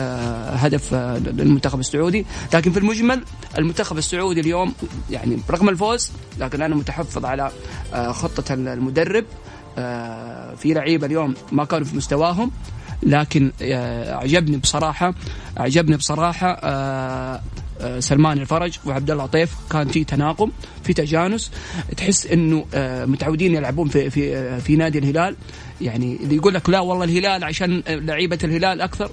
هدف 0.53 0.93
للمنتخب 0.93 1.79
السعودي. 1.79 2.25
لكن 2.53 2.71
في 2.71 2.79
المجمل 2.79 3.23
المنتخب 3.57 3.97
السعودي 3.97 4.39
اليوم 4.39 4.73
يعني 5.09 5.39
رغم 5.49 5.69
الفوز 5.69 6.11
لكن 6.39 6.61
أنا 6.61 6.75
متحفظ 6.75 7.25
على 7.25 7.51
خطة 7.93 8.53
المدرب. 8.53 9.25
في 10.57 10.73
لعيبة 10.73 11.05
اليوم 11.05 11.33
ما 11.51 11.65
كانوا 11.65 11.85
في 11.85 11.97
مستواهم 11.97 12.51
لكن 13.03 13.51
أعجبني 13.61 14.57
بصراحة 14.57 15.13
أعجبني 15.59 15.97
بصراحة 15.97 16.59
سلمان 17.99 18.37
الفرج 18.37 18.77
وعبد 18.85 19.11
الله 19.11 19.25
طيف 19.25 19.51
كان 19.71 19.87
في 19.87 20.03
تناغم 20.03 20.51
في 20.83 20.93
تجانس. 20.93 21.51
تحس 21.97 22.25
إنه 22.27 22.65
آه، 22.73 23.05
متعودين 23.05 23.55
يلعبون 23.55 23.89
في 23.89 24.09
في 24.09 24.37
آه، 24.37 24.59
في 24.59 24.75
نادي 24.75 24.99
الهلال. 24.99 25.35
يعني 25.81 26.15
اللي 26.23 26.35
يقول 26.35 26.53
لك 26.53 26.69
لا 26.69 26.79
والله 26.79 27.03
الهلال 27.03 27.43
عشان 27.43 27.83
آه، 27.87 27.95
لعيبة 27.95 28.39
الهلال 28.43 28.81
أكثر 28.81 29.09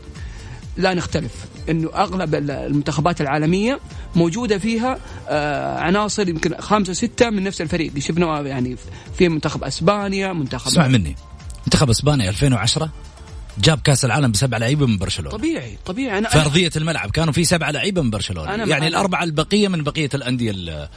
لا 0.76 0.94
نختلف. 0.94 1.32
إنه 1.70 1.90
أغلب 1.94 2.34
ال- 2.34 2.50
المنتخبات 2.50 3.20
العالمية 3.20 3.80
موجودة 4.16 4.58
فيها 4.58 4.98
آه، 5.28 5.78
عناصر 5.78 6.28
يمكن 6.28 6.54
خمسة 6.60 6.92
ستة 6.92 7.30
من 7.30 7.44
نفس 7.44 7.60
الفريق. 7.60 7.98
شفنا 7.98 8.40
يعني 8.40 8.76
في 9.18 9.28
منتخب 9.28 9.64
أسبانيا 9.64 10.32
منتخب 10.32 10.66
اسمع 10.68 10.88
مني. 10.88 11.16
منتخب 11.66 11.90
أسبانيا 11.90 12.28
2010 12.28 12.90
جاب 13.58 13.78
كاس 13.84 14.04
العالم 14.04 14.32
بسبع 14.32 14.58
لعيبة 14.58 14.86
من 14.86 14.98
برشلونة 14.98 15.30
طبيعي 15.36 15.78
طبيعي 15.86 16.18
أنا 16.18 16.28
في 16.28 16.40
ارضيه 16.40 16.70
الملعب 16.76 17.10
كانوا 17.10 17.32
في 17.32 17.44
سبعه 17.44 17.70
لعيبة 17.70 18.02
من 18.02 18.10
برشلونة 18.10 18.54
أنا 18.54 18.64
يعني. 18.64 18.88
الأربعة 18.88 19.24
البقية 19.24 19.68
من 19.68 19.82
بقية 19.82 20.08
الأندية 20.14 20.50
ال- 20.50 20.88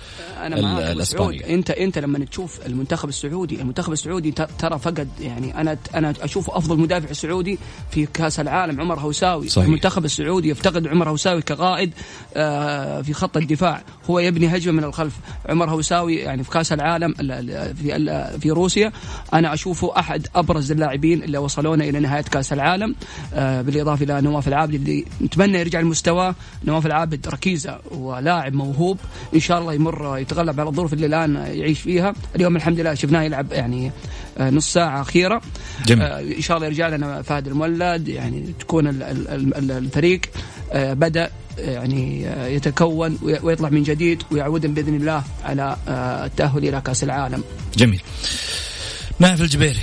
أنا 0.43 0.55
ال- 0.55 0.61
معاك 0.63 0.81
أبو 0.83 0.91
الإسبانية. 0.91 1.39
سعود. 1.39 1.51
انت 1.51 1.69
أنت 1.71 1.97
لما 1.97 2.25
تشوف 2.25 2.59
المنتخب 2.65 3.09
السعودي 3.09 3.61
المنتخب 3.61 3.93
السعودي 3.93 4.31
ترى 4.31 4.79
فقد 4.79 5.09
يعني 5.21 5.61
أنا 5.61 5.77
أنا 5.95 6.13
أشوف 6.21 6.49
أفضل 6.51 6.77
مدافع 6.79 7.11
سعودي 7.13 7.59
في 7.91 8.05
كأس 8.05 8.39
العالم 8.39 8.81
عمر 8.81 8.99
هوساوي 8.99 9.49
صحيح. 9.49 9.65
المنتخب 9.67 10.05
السعودي 10.05 10.49
يفتقد 10.49 10.87
عمر 10.87 11.09
هوساوي 11.09 11.41
كقائد 11.41 11.93
آه، 12.35 13.01
في 13.01 13.13
خط 13.13 13.37
الدفاع 13.37 13.83
هو 14.09 14.19
يبني 14.19 14.55
هجمة 14.57 14.71
من 14.73 14.83
الخلف 14.83 15.13
عمر 15.49 15.69
هوساوي 15.69 16.15
يعني 16.15 16.43
في 16.43 16.49
كأس 16.51 16.73
العالم 16.73 17.13
ال- 17.19 17.31
ال- 17.31 17.75
في 17.75 18.39
في 18.39 18.51
روسيا 18.51 18.91
أنا 19.33 19.53
أشوفه 19.53 19.99
أحد 19.99 20.27
أبرز 20.35 20.71
اللاعبين 20.71 21.23
اللي 21.23 21.37
وصلونا 21.37 21.83
إلى 21.83 21.99
نهاية 21.99 22.21
كأس 22.23 22.44
العالم 22.53 22.95
آه، 23.33 23.61
بالإضافة 23.61 24.03
إلى 24.05 24.21
نواف 24.21 24.47
العابد 24.47 24.73
اللي 24.73 25.05
نتمنى 25.21 25.59
يرجع 25.59 25.79
لمستواه 25.79 26.35
نواف 26.65 26.85
العابد 26.85 27.27
ركيزة 27.27 27.79
ولاعب 27.91 28.53
موهوب 28.53 28.99
إن 29.35 29.39
شاء 29.39 29.59
الله 29.59 29.73
يمر 29.73 30.17
يتغلب 30.17 30.59
على 30.59 30.69
الظروف 30.69 30.93
اللي 30.93 31.05
الآن 31.05 31.35
يعيش 31.35 31.79
فيها. 31.81 32.13
اليوم 32.35 32.55
الحمد 32.55 32.79
لله 32.79 32.93
شفناه 32.93 33.21
يلعب 33.21 33.51
يعني 33.53 33.91
آه، 34.37 34.49
نص 34.49 34.73
ساعة 34.73 35.01
أخيرة. 35.01 35.41
جميل. 35.85 36.03
آه، 36.05 36.19
إن 36.21 36.41
شاء 36.41 36.57
الله 36.57 36.67
يرجع 36.67 36.87
لنا 36.89 37.21
فهد 37.21 37.47
المولد 37.47 38.07
يعني 38.07 38.53
تكون 38.59 38.87
ال- 38.87 39.03
ال- 39.03 39.55
ال- 39.57 39.71
الفريق 39.71 40.21
بدأ 40.73 41.29
يعني 41.57 42.21
يتكون 42.55 43.17
وي- 43.21 43.39
ويطلع 43.43 43.69
من 43.69 43.83
جديد 43.83 44.23
ويعودنا 44.31 44.73
بإذن 44.73 44.95
الله 44.95 45.23
على 45.43 45.75
التأهل 46.25 46.57
إلى 46.67 46.81
كاس 46.81 47.03
العالم. 47.03 47.43
جميل. 47.77 48.01
نايف 49.19 49.41
الجبيري. 49.41 49.79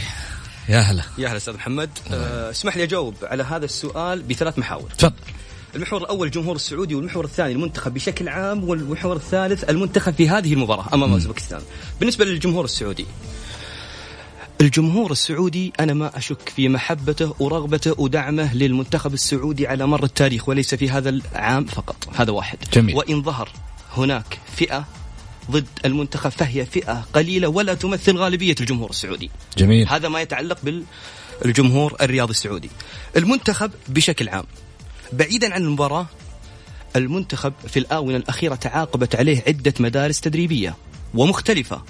يا 0.68 0.78
هلا. 0.78 1.02
يا 1.18 1.28
هلا 1.28 1.36
أستاذ 1.36 1.54
محمد. 1.54 1.90
أه 2.10 2.50
اسمح 2.50 2.76
لي 2.76 2.82
أجاوب 2.82 3.14
على 3.22 3.42
هذا 3.42 3.64
السؤال 3.64 4.22
بثلاث 4.22 4.58
محاور. 4.58 4.90
تفضل. 4.98 5.12
المحور 5.74 6.00
الأول 6.00 6.26
الجمهور 6.26 6.56
السعودي 6.56 6.94
والمحور 6.94 7.24
الثاني 7.24 7.52
المنتخب 7.52 7.94
بشكل 7.94 8.28
عام 8.28 8.68
والمحور 8.68 9.16
الثالث 9.16 9.70
المنتخب 9.70 10.14
في 10.14 10.28
هذه 10.28 10.52
المباراة 10.52 10.94
أمام 10.94 11.12
اوزبكستان 11.12 11.60
بالنسبة 12.00 12.24
للجمهور 12.24 12.64
السعودي 12.64 13.06
الجمهور 14.60 15.12
السعودي 15.12 15.72
أنا 15.80 15.94
ما 15.94 16.18
أشك 16.18 16.48
في 16.56 16.68
محبته 16.68 17.34
ورغبته 17.38 18.00
ودعمه 18.00 18.54
للمنتخب 18.54 19.14
السعودي 19.14 19.66
على 19.66 19.86
مر 19.86 20.04
التاريخ 20.04 20.48
وليس 20.48 20.74
في 20.74 20.90
هذا 20.90 21.08
العام 21.08 21.64
فقط. 21.64 22.08
هذا 22.14 22.30
واحد. 22.30 22.58
جميل. 22.72 22.96
وإن 22.96 23.22
ظهر 23.22 23.48
هناك 23.96 24.38
فئة 24.56 24.84
ضد 25.50 25.66
المنتخب 25.84 26.30
فهي 26.30 26.66
فئة 26.66 27.04
قليلة 27.12 27.48
ولا 27.48 27.74
تمثل 27.74 28.16
غالبية 28.16 28.54
الجمهور 28.60 28.90
السعودي. 28.90 29.30
جميل. 29.58 29.88
هذا 29.88 30.08
ما 30.08 30.20
يتعلق 30.20 30.58
بالجمهور 31.42 31.96
الرياضي 32.00 32.30
السعودي. 32.30 32.70
المنتخب 33.16 33.70
بشكل 33.88 34.28
عام 34.28 34.44
بعيدا 35.12 35.54
عن 35.54 35.62
المباراة 35.62 36.06
المنتخب 36.96 37.52
في 37.68 37.78
الآونة 37.78 38.16
الأخيرة 38.16 38.54
تعاقبت 38.54 39.16
عليه 39.16 39.42
عدة 39.46 39.74
مدارس 39.80 40.20
تدريبية 40.20 40.76
ومختلفة. 41.14 41.82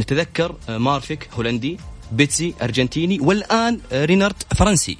نتذكر 0.00 0.56
آه، 0.68 0.78
مارفيك 0.78 1.28
هولندي 1.32 1.78
بيتسي 2.12 2.54
أرجنتيني 2.62 3.20
والآن 3.20 3.80
آه، 3.92 4.04
رينارد 4.04 4.42
فرنسي. 4.56 4.98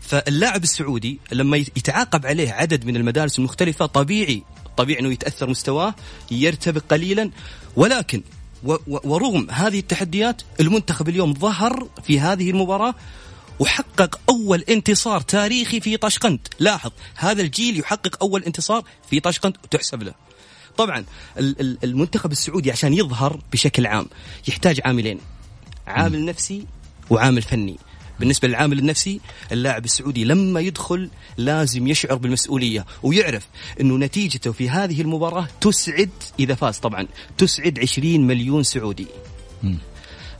فاللاعب 0.00 0.62
السعودي 0.62 1.18
لما 1.32 1.56
يتعاقب 1.56 2.26
عليه 2.26 2.52
عدد 2.52 2.84
من 2.84 2.96
المدارس 2.96 3.38
المختلفة 3.38 3.86
طبيعي 3.86 4.42
طبيعي 4.76 5.00
أنه 5.00 5.12
يتأثر 5.12 5.50
مستواه 5.50 5.94
يرتبك 6.30 6.82
قليلا. 6.90 7.30
ولكن 7.76 8.22
ورغم 8.86 9.50
هذه 9.50 9.78
التحديات 9.78 10.42
المنتخب 10.60 11.08
اليوم 11.08 11.34
ظهر 11.34 11.88
في 12.04 12.20
هذه 12.20 12.50
المباراة 12.50 12.94
وحقق 13.58 14.20
أول 14.28 14.64
انتصار 14.68 15.20
تاريخي 15.20 15.80
في 15.80 15.96
طشقند 15.96 16.48
لاحظ 16.58 16.90
هذا 17.16 17.42
الجيل 17.42 17.78
يحقق 17.78 18.22
أول 18.22 18.42
انتصار 18.42 18.84
في 19.10 19.20
طشقند 19.20 19.56
وتحسب 19.64 20.02
له. 20.02 20.14
طبعا 20.76 21.04
المنتخب 21.84 22.32
السعودي 22.32 22.70
عشان 22.70 22.92
يظهر 22.92 23.40
بشكل 23.52 23.86
عام 23.86 24.06
يحتاج 24.48 24.80
عاملين. 24.84 25.18
عامل 25.86 26.24
نفسي 26.24 26.66
وعامل 27.10 27.42
فني. 27.42 27.76
بالنسبة 28.20 28.48
للعامل 28.48 28.78
النفسي 28.78 29.20
اللاعب 29.52 29.84
السعودي 29.84 30.24
لما 30.24 30.60
يدخل 30.60 31.10
لازم 31.36 31.86
يشعر 31.86 32.14
بالمسؤولية 32.14 32.86
ويعرف 33.02 33.46
أنه 33.80 33.96
نتيجته 33.96 34.52
في 34.52 34.70
هذه 34.70 35.00
المباراة 35.00 35.48
تسعد 35.60 36.10
إذا 36.40 36.54
فاز 36.54 36.78
طبعا 36.78 37.06
تسعد 37.38 37.78
20 37.78 38.20
مليون 38.26 38.62
سعودي. 38.62 39.06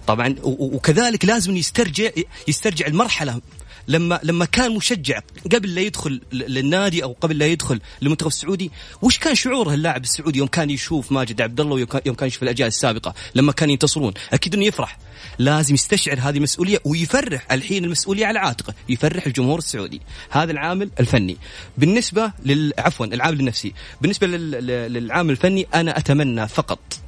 طبعا 0.06 0.34
وكذلك 0.42 1.24
لازم 1.24 1.56
يسترجع 1.56 2.10
يسترجع 2.48 2.86
المرحلة. 2.86 3.40
لما 3.88 4.20
لما 4.22 4.44
كان 4.44 4.74
مشجع 4.74 5.20
قبل 5.52 5.74
لا 5.74 5.80
يدخل 5.80 6.20
للنادي 6.32 7.04
أو 7.04 7.16
قبل 7.20 7.38
لا 7.38 7.46
يدخل 7.46 7.80
للمنتخب 8.02 8.28
السعودي 8.28 8.70
وش 9.02 9.18
كان 9.18 9.34
شعوره 9.34 9.74
اللاعب 9.74 10.02
السعودي 10.02 10.38
يوم 10.38 10.48
كان 10.48 10.70
يشوف 10.70 11.12
ماجد 11.12 11.40
عبد 11.40 11.60
الله 11.60 11.74
ويوم 11.74 11.88
كان 12.16 12.28
يشوف 12.28 12.42
الأجيال 12.42 12.68
السابقة؟ 12.68 13.14
لما 13.34 13.52
كانوا 13.52 13.72
ينتصرون. 13.72 14.12
أكيد 14.32 14.54
إنه 14.54 14.66
يفرح. 14.66 14.98
لازم 15.38 15.74
يستشعر 15.74 16.18
هذه 16.20 16.36
المسؤوليه 16.36 16.78
ويفرح 16.84 17.52
الحين 17.52 17.84
المسؤولية 17.84 18.26
على 18.26 18.38
عاتقه 18.38 18.74
يفرح 18.88 19.26
الجمهور 19.26 19.58
السعودي. 19.58 20.00
هذا 20.30 20.52
العامل 20.52 20.90
الفني. 21.00 21.36
بالنسبة 21.78 22.32
لل 22.44 22.72
عفوا 22.78 23.06
العامل 23.06 23.40
النفسي. 23.40 23.72
بالنسبة 24.00 24.26
للعامل 24.26 25.30
الفني 25.30 25.66
أنا 25.74 25.98
أتمنى 25.98 26.48
فقط 26.48 27.00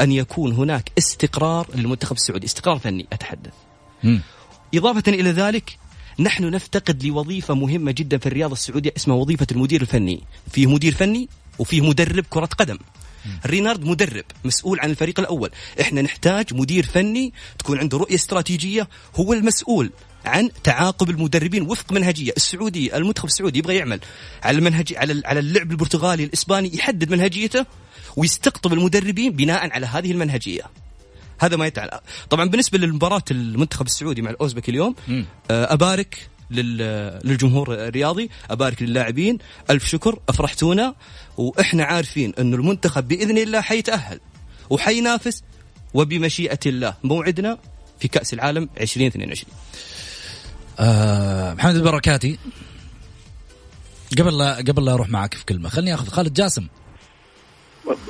أن 0.00 0.12
يكون 0.12 0.52
هناك 0.52 0.90
استقرار 0.98 1.68
للمنتخب 1.74 2.16
السعودي. 2.16 2.46
استقرار 2.46 2.78
فني 2.78 3.06
أتحدث. 3.12 3.52
م. 4.04 4.18
إضافة 4.74 5.12
إلى 5.12 5.30
ذلك 5.30 5.78
نحن 6.20 6.44
نفتقد 6.44 7.04
لوظيفة 7.04 7.54
مهمة 7.54 7.92
جدا 7.92 8.18
في 8.18 8.26
الرياضة 8.26 8.52
السعودية 8.52 8.92
اسمها 8.96 9.16
وظيفة 9.16 9.46
المدير 9.52 9.80
الفني. 9.80 10.22
فيه 10.52 10.66
مدير 10.66 10.94
فني 10.94 11.28
وفيه 11.58 11.80
مدرب 11.80 12.24
كرة 12.30 12.46
قدم. 12.46 12.78
رينارد 13.46 13.84
مدرب 13.84 14.24
مسؤول 14.44 14.80
عن 14.80 14.90
الفريق 14.90 15.20
الأول. 15.20 15.50
إحنا 15.80 16.02
نحتاج 16.02 16.54
مدير 16.54 16.86
فني 16.86 17.32
تكون 17.58 17.78
عنده 17.78 17.98
رؤية 17.98 18.14
استراتيجية 18.14 18.88
هو 19.16 19.32
المسؤول 19.32 19.90
عن 20.24 20.50
تعاقب 20.64 21.10
المدربين 21.10 21.62
وفق 21.62 21.92
منهجية. 21.92 22.32
السعودي 22.36 22.96
المنتخب 22.96 23.26
السعودي 23.26 23.58
يبغى 23.58 23.76
يعمل 23.76 24.00
على 24.42 24.58
المنهج 24.58 24.94
على 24.94 25.22
على 25.24 25.40
اللعب 25.40 25.70
البرتغالي 25.70 26.24
الإسباني 26.24 26.76
يحدد 26.76 27.10
منهجيته 27.10 27.66
ويستقطب 28.16 28.72
المدربين 28.72 29.32
بناء 29.32 29.70
على 29.70 29.86
هذه 29.86 30.12
المنهجية. 30.12 30.62
هذا 31.38 31.56
ما 31.56 31.66
يتعلق. 31.66 32.02
طبعا 32.30 32.48
بالنسبة 32.48 32.78
للمباراة 32.78 33.22
المنتخب 33.30 33.86
السعودي 33.86 34.22
مع 34.22 34.30
الأوزبك 34.30 34.68
اليوم 34.68 34.94
آه، 35.50 35.72
أبارك 35.72 36.28
للجمهور 36.50 37.74
الرياضي. 37.74 38.30
أبارك 38.50 38.82
للاعبين. 38.82 39.38
ألف 39.70 39.86
شكر. 39.86 40.18
أفرحتونا. 40.28 40.94
وإحنا 41.36 41.84
عارفين 41.84 42.32
انه 42.38 42.56
المنتخب 42.56 43.08
بإذن 43.08 43.38
الله 43.38 43.60
حيتأهل. 43.60 44.20
وحينافس. 44.70 45.42
وبمشيئة 45.94 46.58
الله. 46.66 46.94
موعدنا 47.04 47.58
في 47.98 48.08
كأس 48.08 48.34
العالم 48.34 48.68
2022 48.80 49.52
آه 50.80 51.54
محمد 51.54 51.74
البركاتي. 51.76 52.38
قبل 54.18 54.38
لا 54.38 54.56
قبل 54.56 54.84
لا 54.84 54.92
أروح 54.94 55.08
معك 55.08 55.34
في 55.34 55.44
كلمه 55.44 55.68
خليني 55.68 55.94
أخذ 55.94 56.08
خالد 56.08 56.32
جاسم. 56.32 56.66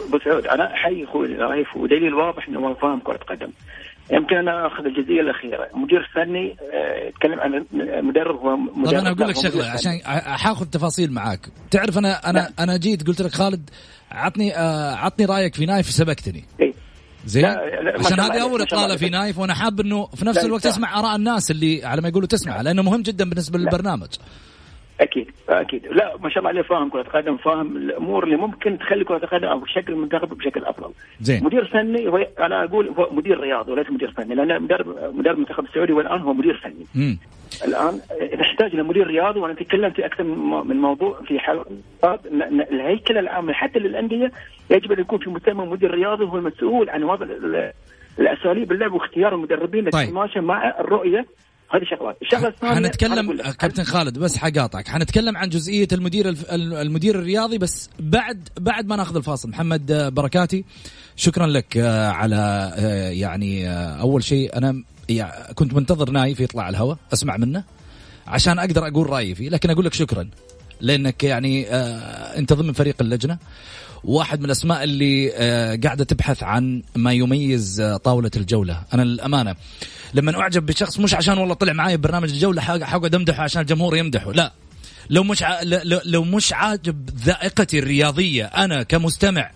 ابو 0.09 0.19
سعود 0.25 0.47
أنا 0.47 0.75
احيي 0.75 1.05
أخوي 1.05 1.27
رايف 1.27 1.77
ودليل 1.77 2.15
واضح 2.15 2.49
إنه 2.49 2.75
فاهم 2.75 3.01
كرة 3.01 3.17
قدم. 3.17 3.51
يمكن 4.13 4.37
أنا 4.37 4.67
أخذ 4.67 4.85
الجزئية 4.87 5.21
الأخيرة. 5.21 5.69
مدير 5.75 6.11
فني 6.15 6.57
آه، 6.75 7.09
يتكلم 7.09 7.41
عن 7.41 7.65
مدرب 8.07 8.37
هو 8.37 8.57
مدرب 8.57 8.87
طب 8.87 8.95
أنا 8.95 9.11
أقول 9.11 9.29
لك 9.29 9.37
شغلة 9.37 9.67
عشان 9.71 10.01
حاخذ 10.37 10.67
تفاصيل 10.67 11.13
معاك. 11.13 11.41
تعرف 11.71 11.99
أنا 11.99 12.31
أنا 12.31 12.39
لا. 12.39 12.63
أنا 12.65 12.77
جيت 12.77 13.07
قلت 13.07 13.23
لك 13.23 13.31
خالد 13.35 13.71
عطني 14.11 14.57
آه 14.57 14.95
عطني 14.95 15.27
رأيك 15.27 15.55
في 15.55 15.67
نايف 15.67 15.87
سبقتني 15.87 16.45
إيه؟ 16.61 16.73
زين؟ 17.27 17.45
عشان 17.99 18.21
هذه 18.21 18.43
أول 18.43 18.63
إطلالة 18.63 18.97
في 18.97 19.09
نايف 19.09 19.39
وأنا 19.39 19.55
حاب 19.55 19.81
إنه 19.81 20.07
في 20.07 20.25
نفس 20.25 20.45
الوقت 20.45 20.65
تسمع 20.65 20.99
آراء 20.99 21.17
الناس 21.17 21.51
اللي 21.51 21.85
على 21.85 22.03
ما 22.03 22.09
يقولوا 22.09 22.29
تسمع 22.29 22.61
لأنه 22.61 22.83
مهم 22.83 23.03
جدا 23.03 23.29
بالنسبة 23.29 23.59
للبرنامج. 23.59 24.09
أكيد 25.01 25.31
أكيد. 25.49 25.87
لا 25.87 26.17
ما 26.23 26.29
شاء 26.31 26.39
الله 26.39 26.49
عليه 26.49 26.63
فاهم 26.63 26.89
كرة 26.91 27.03
قدم 27.03 27.37
فاهم 27.37 27.77
الأمور 27.77 28.25
اللي 28.25 28.37
ممكن 28.37 28.79
تخلي 28.79 29.05
كرة 29.05 29.17
القدم 29.17 29.49
أو 29.49 29.67
شكل 29.67 29.93
المنتخب 29.93 30.29
بشكل 30.29 30.65
أفضل. 30.65 30.91
زين. 31.21 31.45
مدير 31.45 31.65
فني 31.65 32.09
هو 32.09 32.17
أنا 32.39 32.65
أقول 32.65 32.89
هو 32.89 33.09
مدير 33.13 33.41
رياضي 33.41 33.73
وليس 33.73 33.91
مدير 33.91 34.11
فني 34.11 34.35
لأن 34.35 34.63
مدرب 34.63 34.87
مدرب 35.15 35.35
المنتخب 35.35 35.65
السعودي 35.65 35.93
والان 35.93 36.21
هو 36.21 36.33
مدير 36.35 36.57
فني 36.57 36.87
مم. 36.95 37.19
الآن 37.65 38.01
نحتاج 38.41 38.77
لمدير 38.77 39.07
رياضي 39.07 39.41
وأنا 39.41 39.55
تكلمت 39.55 39.97
في 39.97 40.07
أكثر 40.07 40.25
من 40.65 40.77
موضوع 40.77 41.21
في 41.27 41.39
حلقات 41.39 42.21
الهيكله 42.73 43.21
العامه 43.21 43.53
حتى 43.53 43.79
للأندية 43.79 44.33
يجب 44.71 44.93
أن 44.93 45.01
يكون 45.01 45.19
في 45.19 45.31
مسمى 45.31 45.67
مدير 45.67 45.91
رياضي 45.91 46.25
هو 46.25 46.37
المسؤول 46.37 46.91
عن 46.91 47.03
وضع 47.05 47.27
الأساليب 48.19 48.73
اللعب 48.73 48.93
واختيار 48.93 49.35
المدربين 49.35 49.91
طيب. 49.91 50.07
تتماشى 50.07 50.41
مع 50.41 50.75
الرؤية 50.81 51.27
هذه 51.71 51.85
شغلات. 51.91 52.17
الشغلة 52.23 52.49
الثانية 52.49 52.75
حنتكلم 52.75 53.43
كابتن 53.53 53.85
خالد 53.85 54.19
بس 54.19 54.37
حقاطعك. 54.37 54.89
حنتكلم 54.89 55.37
عن 55.37 55.49
جزئية 55.49 55.89
المدير 55.93 56.35
المدير 56.53 57.19
الرياضي 57.19 57.59
بس 57.59 57.91
بعد 57.99 58.49
بعد 58.61 58.87
ما 58.87 58.97
ناخذ 58.97 59.17
الفاصل. 59.17 59.49
محمد 59.49 59.93
بركاتي 60.15 60.65
شكرا 61.17 61.47
لك 61.47 61.77
آه، 61.77 62.09
على 62.09 62.73
آه، 62.79 63.11
يعني 63.11 63.69
آه، 63.69 64.01
أول 64.01 64.25
شيء 64.25 64.57
أنا 64.57 64.83
كنت 65.55 65.75
منتظر 65.75 66.11
نايف 66.11 66.41
يطلع 66.41 66.63
على 66.63 66.71
الهواء 66.77 66.99
أسمع 67.13 67.37
منه 67.37 67.65
عشان 68.27 68.59
أقدر 68.59 68.87
أقول 68.87 69.11
رأيي 69.11 69.35
فيه 69.35 69.49
لكن 69.49 69.71
أقول 69.71 69.85
لك 69.85 69.95
شكرا 69.95 70.31
لأنك 70.81 71.25
يعني 71.25 71.67
أنت 72.39 72.53
ضمن 72.53 72.73
فريق 72.73 72.95
اللجنة. 73.01 73.39
واحد 74.05 74.39
من 74.39 74.45
الأسماء 74.45 74.85
اللي 74.85 75.31
قاعدة 75.85 76.05
تبحث 76.05 76.43
عن 76.43 76.83
ما 76.95 77.13
يميز 77.13 77.83
طاولة 78.05 78.31
الجولة. 78.37 78.83
أنا 78.95 79.03
للأمانة 79.03 79.57
لما 80.15 80.41
أعجب 80.41 80.67
بشخص 80.67 80.99
مش 80.99 81.15
عشان 81.15 81.39
والله 81.39 81.55
طلع 81.55 81.73
معي 81.73 81.97
ببرنامج 81.97 82.31
الجولة 82.31 82.63
حقعد 82.63 83.15
أمدحه 83.15 83.43
عشان 83.43 83.63
الجمهور 83.63 83.97
يمدحه. 83.97 84.33
لا. 84.33 84.53
لو 85.11 85.23
مش 85.23 85.43
ع... 85.43 85.61
لو 86.05 86.25
مش 86.25 86.53
عاجب 86.53 87.11
ذائقتي 87.11 87.79
الرياضية 87.79 88.45
أنا 88.45 88.83
كمستمع 88.83 89.51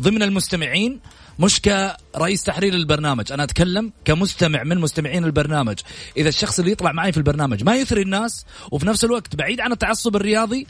ضمن 0.00 0.22
المستمعين 0.22 1.00
مش 1.38 1.60
كرئيس 1.60 2.42
تحرير 2.42 2.74
البرنامج. 2.74 3.32
أنا 3.32 3.42
أتكلم 3.42 3.92
كمستمع 4.04 4.62
من 4.62 4.78
مستمعين 4.78 5.24
البرنامج. 5.24 5.78
إذا 6.16 6.28
الشخص 6.28 6.58
اللي 6.58 6.72
يطلع 6.72 6.92
معي 6.92 7.12
في 7.12 7.18
البرنامج 7.18 7.64
ما 7.64 7.76
يثري 7.76 8.02
الناس 8.02 8.44
وفي 8.72 8.86
نفس 8.86 9.04
الوقت 9.04 9.36
بعيد 9.36 9.60
عن 9.60 9.72
التعصب 9.72 10.16
الرياضي 10.16 10.66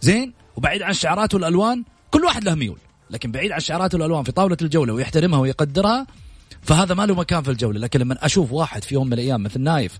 زين 0.00 0.32
وبعيد 0.56 0.82
عن 0.82 0.90
الشعارات 0.90 1.34
والألوان 1.34 1.84
كل 2.14 2.24
واحد 2.24 2.44
له 2.44 2.54
ميول. 2.54 2.78
لكن 3.10 3.32
بعيد 3.32 3.52
عن 3.52 3.58
الشعارات 3.58 3.94
والألوان 3.94 4.24
في 4.24 4.32
طاولة 4.32 4.56
الجولة 4.62 4.92
ويحترمها 4.94 5.38
ويقدرها 5.38 6.06
فهذا 6.64 6.94
ما 6.94 7.06
له 7.06 7.14
مكان 7.14 7.42
في 7.42 7.50
الجولة 7.50 7.80
لكن 7.80 8.00
لما 8.00 8.26
أشوف 8.26 8.52
واحد 8.52 8.84
في 8.84 8.94
يوم 8.94 9.06
من 9.06 9.12
الأيام 9.12 9.42
مثل 9.42 9.60
نايف 9.60 9.98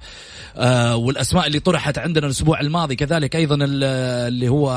آه 0.56 0.96
والأسماء 0.96 1.46
اللي 1.46 1.60
طرحت 1.60 1.98
عندنا 1.98 2.26
الأسبوع 2.26 2.60
الماضي 2.60 2.96
كذلك 2.96 3.36
أيضا 3.36 3.58
اللي 3.60 4.48
هو 4.48 4.70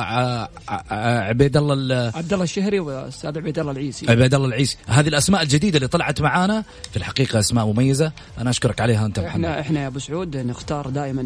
عبيد 0.91 1.57
الله 1.57 2.11
عبد 2.15 2.33
الله 2.33 2.43
الشهري 2.43 2.79
والاستاذ 2.79 3.37
عبيد 3.37 3.59
الله 3.59 3.71
العيسي. 3.71 4.11
عبيد 4.11 4.33
الله 4.33 4.47
العيسي. 4.47 4.77
هذه 4.87 5.07
الأسماء 5.07 5.41
الجديدة 5.41 5.77
اللي 5.77 5.87
طلعت 5.87 6.21
معانا 6.21 6.63
في 6.91 6.97
الحقيقة 6.97 7.39
أسماء 7.39 7.65
مميزة 7.65 8.11
أنا 8.37 8.49
أشكرك 8.49 8.81
عليها 8.81 9.05
أنت 9.05 9.19
محمد. 9.19 9.31
إحنا 9.31 9.59
إحنا 9.59 9.81
يا 9.81 9.87
أبو 9.87 9.99
سعود 9.99 10.37
نختار 10.37 10.89
دائما 10.89 11.25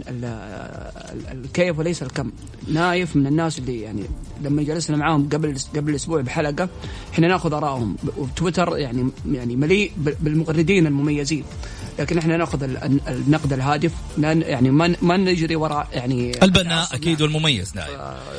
الكيف 1.31 1.79
وليس 1.79 2.03
الكم. 2.03 2.31
نايف 2.73 3.15
من 3.15 3.27
الناس 3.27 3.59
اللي 3.59 3.81
يعني 3.81 4.03
لما 4.43 4.63
جلسنا 4.63 4.97
معاهم 4.97 5.29
قبل 5.29 5.55
قبل 5.75 5.95
أسبوع 5.95 6.21
بحلقة 6.21 6.69
إحنا 7.13 7.27
ناخذ 7.27 7.53
آرائهم 7.53 7.95
وتويتر 8.17 8.77
يعني 8.77 9.09
يعني 9.31 9.55
مليء 9.55 9.91
بالمغردين 10.51 10.87
المميزين. 10.87 11.43
لكن 11.99 12.17
إحنا 12.17 12.37
نأخذ 12.37 12.63
النقد 13.07 13.53
الهادف 13.53 13.91
يعني 14.17 14.71
ما 14.71 14.95
ما 15.01 15.17
نجري 15.17 15.55
وراء 15.55 15.87
يعني 15.93 16.43
البناء 16.43 16.87
أكيد 16.91 17.21
والمميز 17.21 17.75
نعم. 17.75 17.87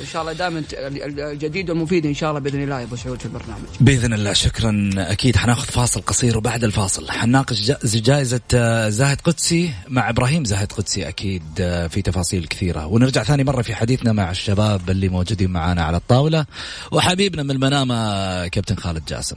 إن 0.01 0.07
شاء 0.13 0.23
الله 0.23 0.33
دائما 0.33 0.63
الجديد 0.73 1.71
والمفيد 1.71 2.07
إن 2.07 2.15
شاء 2.15 2.31
الله 2.31 2.41
بإذن 2.41 2.63
الله 2.63 2.79
يا 2.81 2.85
أبو 2.85 2.97
سعود 2.97 3.19
في 3.19 3.27
البرنامج. 3.27 3.69
بإذن 3.81 4.13
الله 4.13 4.33
شكرا. 4.33 4.91
أكيد 4.97 5.37
حناخذ 5.37 5.67
فاصل 5.67 6.01
قصير 6.01 6.39
وبعد 6.39 6.65
الفاصل 6.65 7.11
حناقش 7.11 7.73
جائزة 7.85 8.41
آه، 8.55 8.89
زاهد 8.89 9.21
قدسي 9.21 9.71
مع 9.89 10.11
إبراهيم 10.11 10.45
زاهد 10.45 10.73
قدسي 10.73 11.09
أكيد 11.09 11.43
آه، 11.61 11.87
في 11.87 12.03
تفاصيل 12.03 12.47
كثيرة. 12.47 12.87
ونرجع 12.87 13.23
ثاني 13.23 13.45
مرة 13.45 13.63
في 13.63 13.75
حديثنا 13.75 14.13
مع 14.13 14.31
الشباب 14.31 14.91
اللي 14.91 15.09
موجودين 15.09 15.51
معنا 15.51 15.83
على 15.83 15.97
الطاولة. 15.97 16.47
وحبيبنا 16.93 17.43
من 17.43 17.51
المنامة 17.51 18.49
كابتن 18.49 18.77
خالد 18.77 19.05
جاسم. 19.09 19.37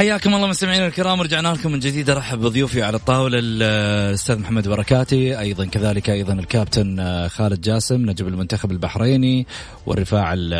حياكم 0.00 0.34
الله 0.34 0.46
مستمعينا 0.46 0.86
الكرام 0.86 1.20
رجعنا 1.20 1.48
لكم 1.48 1.72
من 1.72 1.78
جديد. 1.78 2.10
أرحب 2.10 2.38
بضيوفي 2.40 2.82
على 2.82 2.96
الطاولة 2.96 3.38
الأستاذ 3.42 4.38
محمد 4.38 4.68
بركاتي 4.68 5.38
أيضا 5.40 5.64
كذلك 5.66 6.10
أيضا 6.10 6.32
الكابتن 6.32 7.00
آه، 7.00 7.28
خالد 7.28 7.60
جاسم 7.60 8.10
نجم 8.10 8.26
المنتخب 8.28 8.70
البحريني 8.70 9.46
والرفاع 9.86 10.32
ال- 10.32 10.54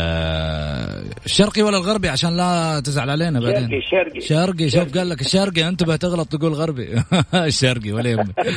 الشرقي 1.26 1.62
ولا 1.62 1.76
الغربي؟ 1.76 2.08
عشان 2.08 2.36
لا 2.36 2.80
تزعل 2.84 3.10
علينا 3.10 3.40
بعدين. 3.40 3.68
شرقي. 3.90 4.20
شرقي 4.20 4.70
شرقي. 4.70 4.84
شوف 4.86 4.98
قال 4.98 5.08
لك 5.08 5.20
الشرقي 5.20 5.68
انتبه 5.68 5.96
تغلط 5.96 6.28
تقول 6.28 6.52
غربي. 6.54 7.02
الشرقي 7.34 7.92
ولا 7.92 8.10
يهمك. 8.10 8.34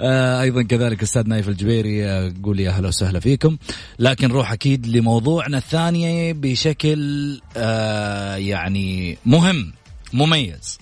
آه، 0.00 0.40
أيضا 0.42 0.62
كذلك 0.62 1.02
أستاذ 1.02 1.28
نايف 1.28 1.48
الجبيري 1.48 2.06
آه، 2.06 2.32
قول 2.44 2.60
يا 2.60 2.70
أهلا 2.70 2.88
وسهلا 2.88 3.20
فيكم. 3.20 3.56
لكن 3.98 4.28
نروح 4.28 4.52
أكيد 4.52 4.86
لموضوعنا 4.86 5.58
الثاني 5.58 6.32
بشكل 6.32 7.40
آه، 7.56 8.36
يعني 8.36 9.18
مهم. 9.26 9.72
مميز 10.12 10.78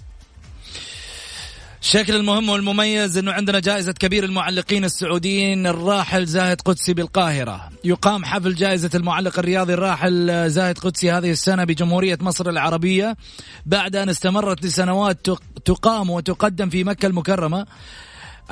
الشكل 1.82 2.16
المهم 2.16 2.48
والمميز 2.48 3.18
إنه 3.18 3.32
عندنا 3.32 3.60
جائزة 3.60 3.92
كبير 3.92 4.24
المعلقين 4.24 4.84
السعوديين 4.84 5.66
الراحل 5.66 6.26
زاهد 6.26 6.60
قدسي 6.60 6.94
بالقاهرة. 6.94 7.68
يقام 7.84 8.24
حفل 8.24 8.54
جائزة 8.54 8.90
المعلق 8.94 9.38
الرياضي 9.38 9.74
الراحل 9.74 10.50
زاهد 10.50 10.78
قدسي 10.78 11.12
هذه 11.12 11.30
السنة 11.30 11.64
بجمهورية 11.64 12.18
مصر 12.20 12.48
العربية 12.50 13.16
بعد 13.66 13.96
أن 13.96 14.08
استمرت 14.08 14.64
لسنوات 14.64 15.24
تق- 15.24 15.42
تقام 15.64 16.10
وتقدم 16.10 16.68
في 16.70 16.84
مكة 16.84 17.06
المكرمة. 17.06 17.66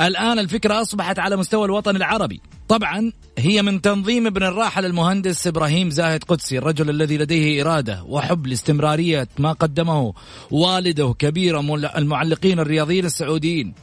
الآن 0.00 0.38
الفكرة 0.38 0.82
أصبحت 0.82 1.18
على 1.18 1.36
مستوى 1.36 1.64
الوطن 1.64 1.96
العربي 1.96 2.40
طبعا 2.72 3.12
هي 3.38 3.62
من 3.62 3.80
تنظيم 3.80 4.26
ابن 4.26 4.42
الراحل 4.42 4.84
المهندس 4.84 5.46
إبراهيم 5.46 5.90
زاهد 5.90 6.24
قدسي 6.24 6.58
الرجل 6.58 6.90
الذي 6.90 7.18
لديه 7.18 7.62
إرادة 7.62 8.04
وحب 8.04 8.46
لاستمرارية 8.46 9.28
ما 9.38 9.52
قدمه 9.52 10.12
والده 10.50 11.14
كبير 11.18 11.60
المعلقين 11.98 12.60
الرياضيين 12.60 13.04
السعوديين. 13.04 13.74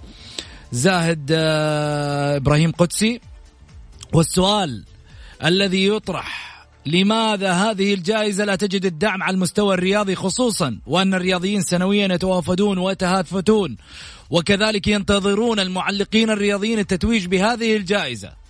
زاهد 0.71 1.31
آه، 1.31 2.37
إبراهيم 2.37 2.71
قدسي 2.71 3.21
والسؤال 4.13 4.83
الذي 5.45 5.87
يطرح 5.87 6.65
لماذا 6.85 7.51
هذه 7.51 7.93
الجائزة 7.93 8.45
لا 8.45 8.55
تجد 8.55 8.85
الدعم 8.85 9.23
على 9.23 9.33
المستوى 9.33 9.73
الرياضي 9.73 10.15
خصوصا 10.15 10.79
وأن 10.87 11.13
الرياضيين 11.13 11.61
سنويا 11.61 12.13
يتوافدون 12.13 12.77
ويتهافتون 12.77 13.77
وكذلك 14.29 14.87
ينتظرون 14.87 15.59
المعلقين 15.59 16.29
الرياضيين 16.29 16.79
التتويج 16.79 17.25
بهذه 17.25 17.75
الجائزة؟ 17.75 18.48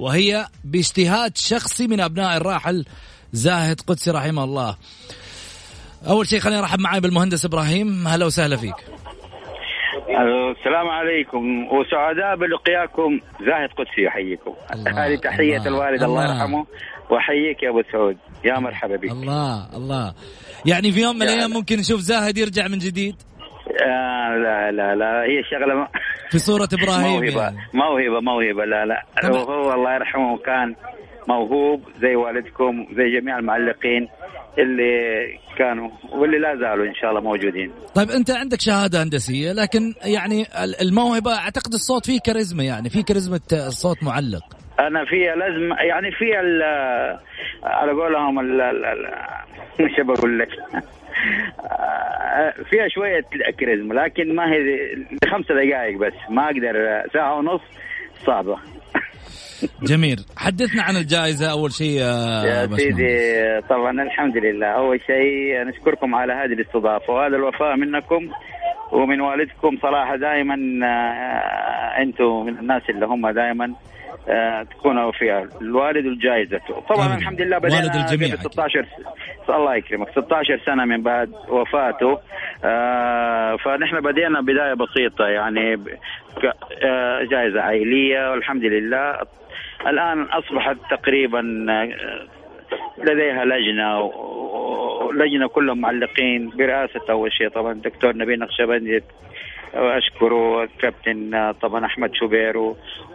وهي 0.00 0.46
باجتهاد 0.64 1.36
شخصي 1.36 1.86
من 1.86 2.00
أبناء 2.00 2.36
الراحل 2.36 2.84
زاهد 3.32 3.80
قدسي 3.80 4.10
رحمه 4.10 4.44
الله. 4.44 4.76
أول 6.08 6.26
شيء 6.26 6.40
خليني 6.40 6.60
أرحب 6.60 6.80
معي 6.80 7.00
بالمهندس 7.00 7.44
إبراهيم. 7.44 8.08
هلا 8.08 8.26
وسهلا 8.26 8.56
فيك. 8.56 8.74
السلام 10.56 10.88
عليكم. 10.88 11.68
وسعداء 11.68 12.36
بلقياكم 12.36 13.20
زاهد 13.40 13.68
قدسي 13.78 14.02
يحييكم 14.06 14.54
هذه 14.98 15.14
تحية 15.16 15.56
الله، 15.56 15.68
الوالد 15.68 16.02
الله 16.02 16.24
الله. 16.24 16.34
يرحمه. 16.34 16.66
وأحييك 17.10 17.62
يا 17.62 17.70
أبو 17.70 17.82
سعود. 17.92 18.16
يا 18.44 18.58
مرحبا 18.58 18.96
بك. 18.96 19.10
الله 19.10 19.76
الله. 19.76 20.14
يعني 20.66 20.92
في 20.92 21.00
يوم 21.00 21.16
من 21.16 21.22
الأيام 21.22 21.50
ممكن 21.50 21.78
نشوف 21.78 22.00
زاهد 22.00 22.38
يرجع 22.38 22.68
من 22.68 22.78
جديد؟ 22.78 23.16
آه 23.82 24.36
لا 24.36 24.70
لا 24.72 24.94
لا 24.94 25.22
هي 25.22 25.42
شغلة 25.50 25.74
م- 25.74 25.86
في 26.30 26.38
صورة 26.38 26.68
إبراهيم 26.82 27.12
موهبه 27.20 27.42
يعني. 27.42 27.56
موهبة 27.74 28.20
موهبة 28.20 28.64
لا 28.64 28.86
لا 28.86 29.04
طبعا. 29.22 29.40
وهو 29.42 29.72
الله 29.74 29.94
يرحمه 29.94 30.38
كان 30.38 30.74
موهوب 31.28 31.82
زي 32.02 32.14
والدكم 32.16 32.86
زي 32.96 33.20
جميع 33.20 33.38
المعلقين 33.38 34.08
اللي 34.58 34.92
كانوا 35.58 35.90
واللي 36.12 36.38
لا 36.38 36.56
زالوا 36.56 36.86
إن 36.86 36.94
شاء 36.94 37.10
الله 37.10 37.20
موجودين 37.20 37.72
طيب 37.94 38.10
أنت 38.10 38.30
عندك 38.30 38.60
شهادة 38.60 39.02
هندسية 39.02 39.52
لكن 39.52 39.94
يعني 40.04 40.42
ال- 40.64 40.80
الموهبة 40.88 41.34
أعتقد 41.34 41.72
الصوت 41.72 42.06
فيه 42.06 42.18
كاريزما 42.26 42.62
يعني 42.64 42.90
في 42.90 43.02
كاريزما 43.02 43.40
صوت 43.68 44.02
معلق 44.02 44.42
أنا 44.80 45.04
في 45.04 45.16
لازم 45.16 45.72
يعني 45.88 46.10
في 46.12 46.40
ال 46.40 46.62
على 47.64 47.92
قولهم 47.92 48.34
مش 49.80 49.92
بقول 50.00 50.38
لك 50.38 50.48
فيها 52.70 52.88
شوية 52.88 53.20
كاريزما 53.58 53.94
لكن 53.94 54.34
ما 54.34 54.52
هي 54.52 54.58
خمس 55.30 55.46
دقائق 55.46 55.98
بس 55.98 56.12
ما 56.30 56.44
أقدر 56.44 57.02
ساعة 57.12 57.38
ونص 57.38 57.60
صعبة. 58.26 58.56
جميل. 59.82 60.16
حدثنا 60.36 60.82
عن 60.82 60.96
الجائزة 60.96 61.50
أول 61.50 61.72
شيء 61.72 62.00
يا 62.00 62.44
يا. 62.44 62.66
سيدي 62.76 63.60
طبعا 63.68 64.02
الحمد 64.02 64.36
لله. 64.36 64.66
أول 64.66 65.00
شيء 65.06 65.64
نشكركم 65.68 66.14
على 66.14 66.32
هذه 66.32 66.52
الاستضافة 66.52 67.12
وهذا 67.12 67.36
الوفاء 67.36 67.76
منكم 67.76 68.30
ومن 68.92 69.20
والدكم 69.20 69.78
صراحة 69.82 70.16
دائما 70.16 70.54
أنتم 71.98 72.46
من 72.46 72.58
الناس 72.58 72.82
اللي 72.90 73.06
هم 73.06 73.30
دائما 73.30 73.74
آه، 74.28 74.62
تكونوا 74.62 75.04
وفياء 75.04 75.48
الوالد 75.60 76.06
والجائزة 76.06 76.60
طبعا 76.88 77.06
أبداً. 77.06 77.16
الحمد 77.18 77.40
لله 77.40 77.58
بدأنا 77.58 77.76
والد 77.76 77.94
الجميع 77.96 78.28
قبل 78.28 78.38
16 78.50 78.84
س- 79.46 79.50
الله 79.50 79.74
يكرمك. 79.74 80.10
16 80.10 80.60
سنة 80.66 80.84
من 80.84 81.02
بعد 81.02 81.32
وفاته. 81.48 82.18
آه 82.64 83.56
فنحن 83.56 84.00
بدينا 84.00 84.40
بداية 84.40 84.74
بسيطة. 84.74 85.26
يعني 85.26 85.74
آه، 86.84 87.22
جائزة 87.30 87.60
عائلية 87.60 88.30
والحمد 88.30 88.64
لله. 88.64 89.18
الآن 89.86 90.22
أصبحت 90.22 90.76
تقريبا 90.90 91.38
لديها 92.98 93.44
لجنة 93.44 94.00
و- 94.00 95.06
ولجنة 95.08 95.48
كلهم 95.48 95.80
معلقين. 95.80 96.50
برئاسة 96.50 97.00
أول 97.10 97.32
شيء 97.32 97.48
طبعا 97.48 97.72
الدكتور 97.72 98.16
نبيل 98.16 98.38
نقشبندي. 98.38 99.02
واشكره 99.74 100.62
الكابتن 100.64 101.52
طبعا 101.62 101.86
أحمد 101.86 102.14
شوبير 102.14 102.56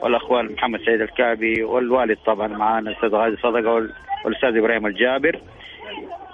والأخوان 0.01 0.45
محمد 0.45 0.79
سيد 0.85 1.01
الكعبي 1.01 1.63
والوالد 1.63 2.17
طبعا 2.25 2.47
معانا 2.47 2.89
الاستاذ 2.89 3.09
غازي 3.15 3.35
صدقة 3.37 3.73
وال- 3.73 3.93
والأستاذ 4.25 4.57
إبراهيم 4.57 4.85
الجابر. 4.85 5.39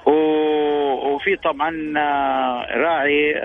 وفي 0.05 1.35
طبعا 1.35 1.69
راعي 2.75 3.41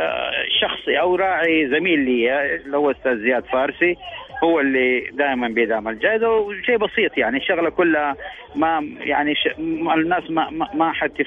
شخصي 0.60 1.00
أو 1.00 1.16
راعي 1.16 1.68
زميل 1.68 2.00
لي 2.00 2.54
اللي 2.56 2.76
هو 2.76 2.90
الاستاذ 2.90 3.18
زياد 3.22 3.44
فارسي 3.44 3.96
هو 4.44 4.60
اللي 4.60 5.00
دائما 5.12 5.48
بيدعم 5.48 5.88
الجائزة 5.88 6.30
وشيء 6.36 6.76
بسيط 6.76 7.18
يعني 7.18 7.36
الشغلة 7.36 7.70
كلها 7.70 8.16
ما 8.54 8.88
يعني 9.00 9.34
ش... 9.34 9.46
الناس 9.96 10.30
ما 10.30 10.50
ما, 10.50 10.68
ما 10.74 10.92
حتف 10.92 11.26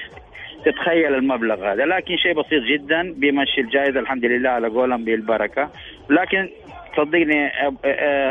تتخيل 0.64 1.14
المبلغ 1.14 1.72
هذا. 1.72 1.84
لكن 1.84 2.16
شيء 2.16 2.32
بسيط 2.32 2.62
جدا 2.62 3.14
بيمشي 3.16 3.60
الجائزة 3.60 4.00
الحمد 4.00 4.24
لله 4.24 4.50
على 4.50 4.68
قولهم 4.68 5.04
بالبركة. 5.04 5.70
لكن 6.10 6.48
صدقني 6.96 7.50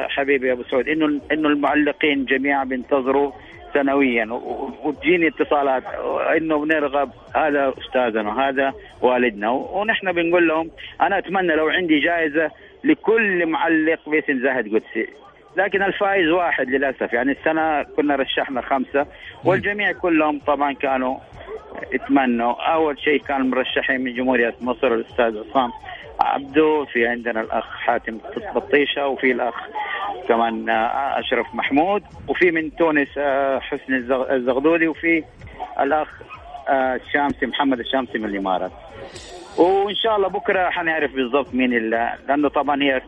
حبيبي 0.08 0.52
أبو 0.52 0.64
سعود 0.64 0.90
إنه 0.90 1.22
إنه 1.32 1.50
المعلقين 1.50 2.26
جميعا 2.26 2.64
بينتظروا 2.64 3.32
سنويا. 3.74 4.26
وتجيني 4.84 5.28
اتصالات 5.28 5.84
إنه 6.38 6.66
بنرغب 6.66 7.12
هذا 7.36 7.74
أستاذنا 7.78 8.30
وهذا 8.30 8.74
والدنا. 9.02 9.50
ونحن 9.50 10.12
بنقول 10.12 10.48
لهم 10.48 10.72
أنا 11.02 11.18
أتمنى 11.18 11.56
لو 11.56 11.70
عندي 11.70 12.00
جائزة 12.00 12.52
لكل 12.84 13.46
معلق 13.46 14.10
باسم 14.10 14.40
زاهد 14.40 14.76
قدسي. 14.76 15.08
لكن 15.58 15.84
الفائز 15.84 16.28
واحد 16.28 16.70
للأسف. 16.70 17.14
يعني 17.14 17.32
السنة 17.32 17.84
كنا 17.84 18.16
رشحنا 18.16 18.62
خمسة 18.62 19.06
والجميع 19.46 19.92
كلهم 19.92 20.40
طبعا 20.48 20.74
كانوا 20.74 21.18
يتمنوا 21.94 22.74
أول 22.74 23.00
شيء 23.00 23.22
كان 23.22 23.50
مرشحين 23.50 24.02
من 24.02 24.14
جمهورية 24.14 24.56
مصر 24.62 24.88
الأستاذ 24.94 25.38
عصام 25.50 25.72
عبدو 26.20 26.86
في 26.86 27.08
عندنا 27.08 27.42
الأخ 27.42 27.66
حاتم 27.78 28.18
بطيشة 28.56 29.08
وفي 29.08 29.32
الأخ 29.32 29.56
كمان 30.28 30.70
آه، 30.70 31.20
أشرف 31.20 31.48
محمود 31.56 32.04
وفي 32.28 32.52
من 32.52 32.76
تونس 32.76 33.08
آه، 33.18 33.60
حسن 33.60 33.94
الزغ- 33.94 34.32
الزغدودي 34.32 34.88
وفي 34.88 35.24
الأخ 35.80 36.08
آه، 36.70 36.96
الشامسي 36.96 37.46
محمد 37.46 37.80
الشامسي 37.80 38.18
من 38.18 38.26
الإمارات. 38.30 38.72
وإن 39.58 39.96
شاء 39.96 40.16
الله 40.16 40.28
بكرة 40.28 40.70
حنعرف 40.70 41.16
بالضبط 41.16 41.54
مين 41.54 41.74
اللي 41.74 42.14
لأنه 42.28 42.50
طبعا 42.50 42.84
هي 42.84 43.02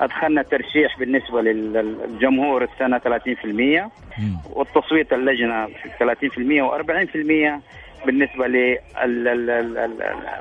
أدخلنا 0.00 0.42
ترشيح 0.42 0.98
بالنسبة 0.98 1.42
للجمهور 1.42 2.64
السنة 2.64 2.98
30% 2.98 3.90
مم. 4.18 4.38
والتصويت 4.50 5.12
اللجنة 5.12 5.66
30% 5.66 5.68
و40% 6.62 7.60
بالنسبة 8.06 8.46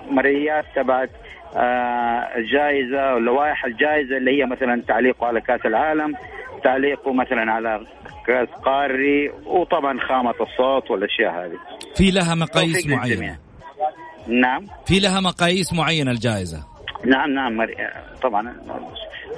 للمرئيات 0.05 0.65
تبعت 0.75 1.09
آه، 1.55 2.37
الجائزة 2.37 3.13
ولوائح 3.15 3.65
الجائزة 3.65 4.17
اللي 4.17 4.41
هي 4.41 4.45
مثلا 4.45 4.81
تعليقه 4.87 5.27
على 5.27 5.41
كأس 5.41 5.65
العالم 5.65 6.15
تعليقه 6.63 7.13
مثلا 7.13 7.51
على 7.51 7.85
كأس 8.27 8.47
قاري 8.65 9.29
وطبعا 9.45 9.99
خامة 9.99 10.33
الصوت 10.41 10.91
والأشياء 10.91 11.31
هذه 11.31 11.57
في 11.95 12.11
لها 12.11 12.35
مقاييس. 12.35 12.87
معينة 12.87 13.37
نعم 14.27 14.65
في 14.85 14.99
لها 14.99 15.19
مقاييس 15.19 15.73
معينة 15.73 16.11
الجائزة 16.11 16.65
نعم 17.05 17.29
نعم. 17.29 17.67
طبعا 18.21 18.53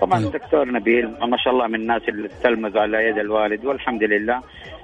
طبعا. 0.02 0.20
الدكتور 0.20 0.72
نبيل 0.72 1.10
ما 1.22 1.38
شاء 1.38 1.54
الله 1.54 1.68
من 1.68 1.76
الناس 1.76 2.02
اللي 2.10 2.30
تلمذوا 2.44 2.82
على 2.82 3.06
يد 3.06 3.18
الوالد 3.18 3.66
والحمد 3.66 4.04
لله 4.04 4.42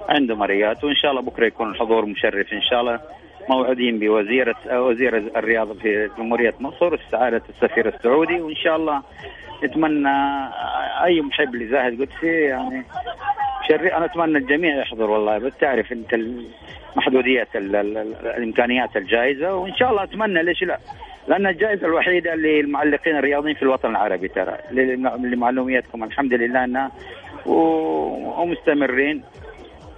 عنده 0.08 0.34
مريات 0.36 0.84
وإن 0.84 0.94
شاء 0.94 1.10
الله 1.10 1.22
بكرة 1.22 1.46
يكون 1.46 1.70
الحضور 1.70 2.06
مشرف 2.06 2.52
إن 2.52 2.62
شاء 2.62 2.80
الله 2.80 3.00
موعودين 3.48 3.98
بوزيرة 3.98 4.56
وزير 4.72 5.16
الرياضة 5.16 5.74
في 5.74 6.10
جمهورية 6.18 6.54
مصر 6.60 6.98
سعادة 7.12 7.42
السفير 7.48 7.88
السعودي 7.88 8.40
وإن 8.40 8.54
شاء 8.54 8.76
الله 8.76 9.02
نتمنى 9.64 10.08
أي 11.04 11.20
محب 11.20 11.54
لزاهد 11.54 12.00
قدسي 12.02 12.26
يعني 12.26 12.84
شري 13.68 13.94
أنا 13.94 14.04
أتمنى 14.04 14.38
الجميع 14.38 14.80
يحضر 14.80 15.10
والله 15.10 15.38
بس 15.38 15.52
تعرف 15.60 15.92
أنت 15.92 16.14
محدودية 16.96 17.48
ال- 17.54 17.76
ال- 17.76 17.96
ال- 17.98 18.26
الإمكانيات 18.26 18.96
الجائزة 18.96 19.54
وإن 19.54 19.74
شاء 19.74 19.90
الله 19.90 20.02
أتمنى 20.02 20.42
ليش 20.42 20.62
لا 20.62 20.78
لأن 21.28 21.46
الجائزة 21.46 21.86
الوحيدة 21.86 22.34
للمعلقين 22.34 23.16
الرياضيين 23.16 23.54
في 23.56 23.62
الوطن 23.62 23.90
العربي 23.90 24.28
ترى 24.28 24.56
لمعلوميتكم 25.18 26.04
الحمد 26.04 26.34
لله 26.34 26.64
أنها 26.64 26.90
و- 27.46 28.40
ومستمرين. 28.42 29.22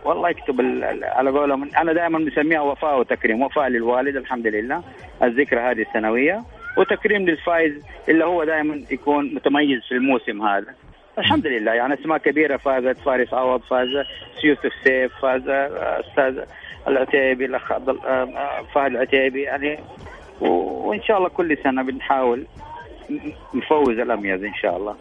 والله 0.04 0.28
يكتب 0.30 0.60
على 1.02 1.30
قولهم. 1.30 1.70
أنا 1.78 1.92
دائما 1.92 2.18
مسميها 2.18 2.60
وفاء 2.60 2.98
وتكريم 3.00 3.42
وفاء 3.42 3.68
للوالد 3.68 4.16
الحمد 4.16 4.46
لله. 4.46 4.82
الذكرى 5.22 5.60
هذه 5.60 5.82
السنوية. 5.82 6.42
وتكريم 6.78 7.22
للفائز 7.22 7.72
اللي 8.08 8.24
هو 8.24 8.44
دائما 8.44 8.80
يكون 8.90 9.34
متميز 9.34 9.80
في 9.88 9.94
الموسم 9.94 10.42
هذا. 10.42 10.74
الحمد 11.18 11.46
لله. 11.46 11.72
يعني 11.72 11.94
أسماء 11.94 12.18
كبيرة 12.18 12.56
فازت 12.56 12.98
فارس 12.98 13.34
عوض 13.34 13.60
فاز 13.60 13.88
يوسف 14.44 14.72
سيف 14.84 15.12
فاز 15.22 15.42
أستاذ 15.48 16.44
العتيبي 16.88 17.44
الأخ 17.44 17.72
آه، 17.72 17.96
آه، 18.06 18.62
فهد 18.74 18.90
العتيبي. 18.90 19.42
يعني 19.42 19.78
وإن 20.40 21.02
شاء 21.02 21.18
الله 21.18 21.28
كل 21.28 21.56
سنة 21.64 21.82
بنحاول 21.82 22.46
نفوز 23.54 23.98
الاميز 23.98 24.44
إن 24.44 24.54
شاء 24.62 24.76
الله. 24.76 24.96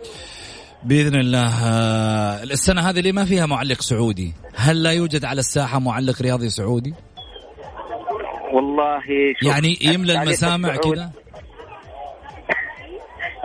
بإذن 0.83 1.15
الله 1.15 1.47
آه، 1.47 2.43
السنة 2.43 2.81
هذه 2.81 2.99
اللي 2.99 3.11
ما 3.11 3.25
فيها 3.25 3.45
معلق 3.45 3.81
سعودي 3.81 4.33
هل 4.55 4.83
لا 4.83 4.91
يوجد 4.91 5.25
على 5.25 5.39
الساحة 5.39 5.79
معلق 5.79 6.21
رياضي 6.21 6.49
سعودي؟ 6.49 6.93
والله 8.53 9.01
يعني 9.45 9.77
يملى 9.81 10.21
المسامع 10.21 10.75
كذا؟ 10.75 11.11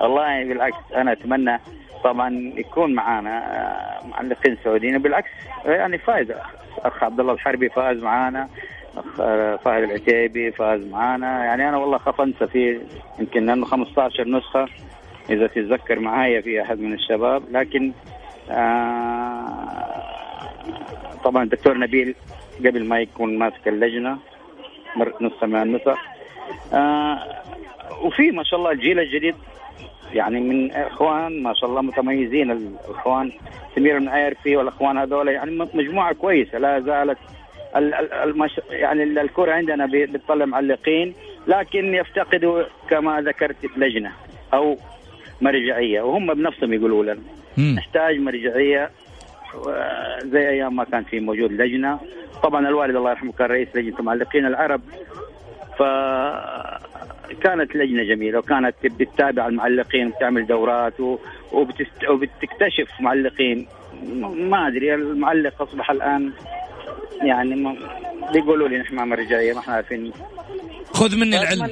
والله 0.03 0.45
بالعكس 0.49 0.93
أنا 0.97 1.13
أتمنى 1.13 1.59
طبعا 2.05 2.53
يكون 2.57 2.95
معانا 2.95 3.31
آه، 3.31 4.07
معلقين 4.07 4.57
سعوديين. 4.65 4.99
بالعكس 4.99 5.31
يعني 5.67 5.99
فايز 5.99 6.31
أخ 6.79 7.05
عبد 7.05 7.21
الله 7.21 7.33
الحربي 7.33 7.69
فاز 7.69 7.97
معانا. 7.97 8.49
فهد 9.65 9.83
العتيبي 9.83 10.53
فاز 10.53 10.87
معانا. 10.87 11.45
يعني 11.45 11.69
أنا 11.69 11.77
والله 11.77 11.99
خاف 11.99 12.21
أنسى 12.21 12.47
في 12.47 12.81
يمكن 13.21 13.47
لأنه 13.47 13.67
15 13.67 14.29
نسخة 14.29 14.69
إذا 15.31 15.47
تتذكر 15.47 15.99
معايا 15.99 16.41
في 16.41 16.63
أحد 16.63 16.79
من 16.81 16.93
الشباب. 16.93 17.43
لكن 17.51 17.93
آه 18.51 20.03
طبعا 21.25 21.43
الدكتور 21.43 21.79
نبيل 21.79 22.15
قبل 22.59 22.85
ما 22.85 23.01
يكون 23.01 23.39
ماسك 23.39 23.69
اللجنة 23.69 24.19
نسخة 25.21 25.47
من 25.47 25.63
النسخ 25.63 25.99
آه 26.73 27.19
وفي 28.03 28.31
ما 28.31 28.45
شاء 28.45 28.59
الله 28.61 28.71
الجيل 28.71 28.99
الجديد 29.01 29.35
يعني 30.13 30.41
من 30.41 30.73
إخوان 30.73 31.43
ما 31.43 31.55
شاء 31.55 31.71
الله 31.71 31.83
متميزين. 31.83 32.51
الإخوان 32.51 33.33
سمير 33.75 33.97
المعيرفي 33.97 34.57
والإخوان 34.57 34.99
هذول 34.99 35.29
يعني 35.29 35.51
مجموعة 35.75 36.13
كويسة 36.15 36.59
لا 36.59 36.81
زالت 36.81 37.19
ال- 37.19 37.21
ال- 37.21 37.34
المش... 37.77 38.61
يعني 38.71 39.03
ال- 39.03 39.19
الكرة 39.19 39.53
عندنا 39.53 39.89
بتطلع 39.93 40.45
معلقين 40.45 41.15
لكن 41.47 41.95
يفتقدوا 41.95 42.63
كما 42.91 43.21
ذكرت 43.21 43.57
لجنة 43.77 44.13
أو 44.55 44.77
مرجعية 45.41 46.03
وهم 46.03 46.35
بنفسهم 46.35 46.73
يقولوا 46.73 47.05
لنا. 47.05 47.19
نحتاج 47.75 48.19
مرجعية 48.19 48.91
و- 49.55 49.71
زي 50.25 50.49
أيام 50.49 50.77
ما 50.77 50.85
كان 50.85 51.03
في 51.05 51.21
موجود 51.21 51.53
لجنة 51.53 51.99
طبعا 52.43 52.69
الوالد 52.69 52.97
الله 52.97 53.11
يرحمه 53.11 53.33
كان 53.33 53.47
رئيس 53.51 53.69
لجنة 53.77 53.99
المعلقين 53.99 54.47
العرب 54.47 54.81
فكانت 57.31 57.77
لجنة 57.77 58.03
جميلة 58.03 58.39
وكانت 58.39 58.75
بتتابع 58.85 59.47
المعلقين 59.47 60.11
بتعمل 60.11 60.47
دورات 60.47 61.01
وبتست... 61.53 62.09
وبتكتشف 62.09 62.89
معلقين 63.01 63.67
ما 64.37 64.69
أدري 64.69 64.95
المعلق 64.95 65.63
أصبح 65.63 65.91
الآن 65.91 66.33
يعني 67.23 67.55
ما 67.55 67.77
بيقولوا 68.33 68.69
لي 68.69 68.79
نحن 68.79 68.95
ما 68.95 69.05
مرجعيه 69.05 69.53
ما 69.53 69.61
إحنا 69.61 69.75
عارفين. 69.75 70.13
خذ 70.95 71.17
مني 71.17 71.41
العلم. 71.41 71.69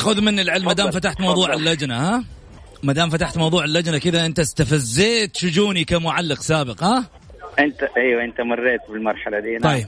خذ 0.00 0.20
مني 0.20 0.42
العلم 0.42 0.64
ما 0.64 0.72
دام 0.72 0.86
تفضل، 0.86 1.00
فتحت 1.00 1.20
موضوع. 1.20 1.54
اللجنة 1.54 1.96
ها؟ 1.96 2.24
ما 2.82 2.92
دام 2.92 3.10
فتحت 3.10 3.38
موضوع 3.38 3.64
اللجنة 3.64 3.98
كذا 3.98 4.26
انت 4.26 4.38
استفزيت 4.38 5.36
شجوني 5.36 5.84
كمعلق 5.84 6.40
سابق 6.40 6.84
ها؟ 6.84 7.04
انت 7.58 7.82
أيوه 7.96 8.24
انت 8.24 8.40
مريت 8.40 8.80
بالمرحلة 8.90 9.40
دي 9.40 9.50
نعم. 9.50 9.72
طيب. 9.72 9.86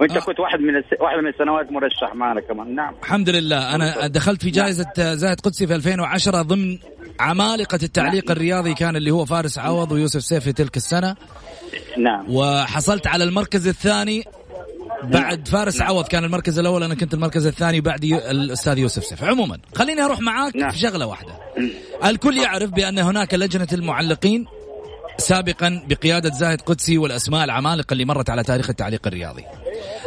وانت 0.00 0.16
آه. 0.16 0.20
كنت 0.20 0.40
واحد 0.40 0.60
من 0.60 0.76
الس... 0.76 0.86
واحد 1.00 1.18
من 1.18 1.28
السنوات 1.28 1.72
مرشح 1.72 2.14
معنا 2.14 2.40
كمان 2.40 2.74
نعم. 2.74 2.94
الحمد 3.02 3.30
لله. 3.30 3.74
أنا 3.74 4.06
دخلت 4.06 4.42
في 4.42 4.50
جائزة 4.50 5.14
زاهد 5.14 5.40
قدسي 5.40 5.66
في 5.66 5.74
2010 5.74 6.42
ضمن 6.42 6.78
عمالقة 7.20 7.78
التعليق 7.82 8.30
الرياضي 8.30 8.74
كان 8.74 8.96
اللي 8.96 9.10
هو 9.10 9.24
فارس 9.24 9.58
عوض 9.58 9.92
ويوسف 9.92 10.22
سيف 10.24 10.44
في 10.44 10.52
تلك 10.52 10.76
السنة. 10.76 11.16
نعم 11.98 12.24
وحصلت 12.28 13.06
على 13.06 13.24
المركز 13.24 13.66
الثاني 13.66 14.24
بعد 15.02 15.48
فارس 15.48 15.80
عوض 15.80 16.06
كان 16.08 16.24
المركز 16.24 16.58
الأول 16.58 16.82
أنا 16.82 16.94
كنت 16.94 17.14
المركز 17.14 17.46
الثاني 17.46 17.80
بعد. 17.80 18.04
الأستاذ 18.04 18.78
يوسف 18.78 19.04
سيف 19.04 19.24
عموما 19.24 19.58
خليني 19.74 20.02
أروح 20.02 20.20
معاك 20.20 20.56
نعم. 20.56 20.70
في 20.70 20.78
شغله 20.78 21.06
واحدة 21.06 21.32
الكل 22.04 22.36
يعرف 22.38 22.70
بأن 22.70 22.98
هناك 22.98 23.34
لجنة 23.34 23.68
المعلقين 23.72 24.46
سابقا 25.18 25.82
بقيادة 25.88 26.30
زاهد 26.30 26.60
قدسي 26.60 26.98
والأسماء 26.98 27.44
العمالقة 27.44 27.92
اللي 27.92 28.04
مرت 28.04 28.30
على 28.30 28.42
تاريخ 28.42 28.70
التعليق 28.70 29.06
الرياضي 29.06 29.44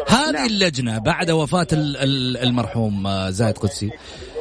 هذه 0.07 0.31
نعم. 0.31 0.45
اللجنة 0.45 0.97
بعد 0.97 1.31
وفاة 1.31 1.67
ال- 1.73 1.97
ال- 1.97 2.37
المرحوم 2.37 3.07
آه، 3.07 3.29
زاهد 3.29 3.57
قدسي 3.57 3.89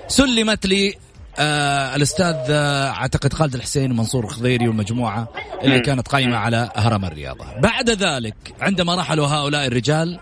سلمت 0.08 0.66
لي 0.66 0.94
آه 1.38 1.96
الأستاذ 1.96 2.36
آه 2.50 2.88
أعتقد 2.90 3.32
خالد 3.32 3.54
الحسين 3.54 3.90
ومنصور 3.90 4.24
الخضيري 4.24 4.68
ومجموعه 4.68 5.28
اللي. 5.64 5.80
كانت 5.80 6.08
قائمة 6.08 6.36
على 6.36 6.70
هرم 6.76 7.04
الرياضة. 7.04 7.44
بعد 7.60 7.90
ذلك 7.90 8.34
عندما 8.60 8.94
رحلوا 8.94 9.26
هؤلاء 9.26 9.66
الرجال 9.66 10.20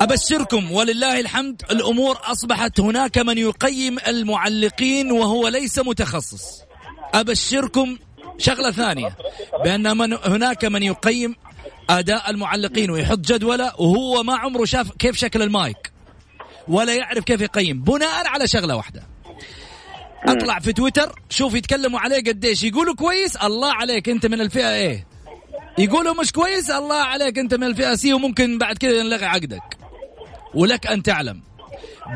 أبشركم 0.00 0.72
ولله 0.72 1.20
الحمد 1.20 1.62
الأمور 1.70 2.18
أصبحت 2.24 2.80
هناك 2.80 3.18
من 3.18 3.38
يقيم 3.38 3.96
المعلقين 4.08 5.12
وهو 5.12 5.48
ليس 5.48 5.78
متخصص. 5.78 6.62
أبشركم 7.14 7.98
شغلة 8.38 8.70
ثانية 8.70 9.16
بأن 9.64 9.96
من 9.96 10.12
هناك 10.12 10.64
من 10.64 10.82
يقيم 10.82 11.34
أداء 11.90 12.30
المعلقين 12.30 12.90
ويحط 12.90 13.18
جدوله 13.18 13.80
وهو 13.80 14.22
ما 14.22 14.36
عمره 14.36 14.64
شاف 14.64 14.90
كيف 14.90 15.16
شكل 15.16 15.42
المايك 15.42 15.92
ولا 16.68 16.94
يعرف 16.94 17.24
كيف 17.24 17.40
يقيم 17.40 17.82
بناء 17.82 18.26
على 18.26 18.48
شغلة 18.48 18.76
واحدة 18.76 19.11
اطلع 20.26 20.58
في 20.58 20.72
تويتر 20.72 21.14
شوف 21.30 21.54
يتكلموا 21.54 22.00
عليه 22.00 22.16
قديش. 22.16 22.64
يقولوا 22.64 22.94
كويس 22.94 23.36
الله 23.36 23.72
عليك 23.72 24.08
انت 24.08 24.26
من 24.26 24.40
الفئة 24.40 24.74
إيه 24.74 25.06
يقولوا 25.78 26.14
مش 26.20 26.32
كويس 26.32 26.70
الله 26.70 26.96
عليك 26.96 27.38
انت 27.38 27.54
من 27.54 27.64
الفئة 27.64 27.94
سي 27.94 28.12
وممكن 28.12 28.58
بعد 28.58 28.78
كذا 28.78 28.92
ينلغي 28.92 29.26
عقدك. 29.26 29.76
ولك 30.54 30.86
أن 30.86 31.02
تعلم 31.02 31.42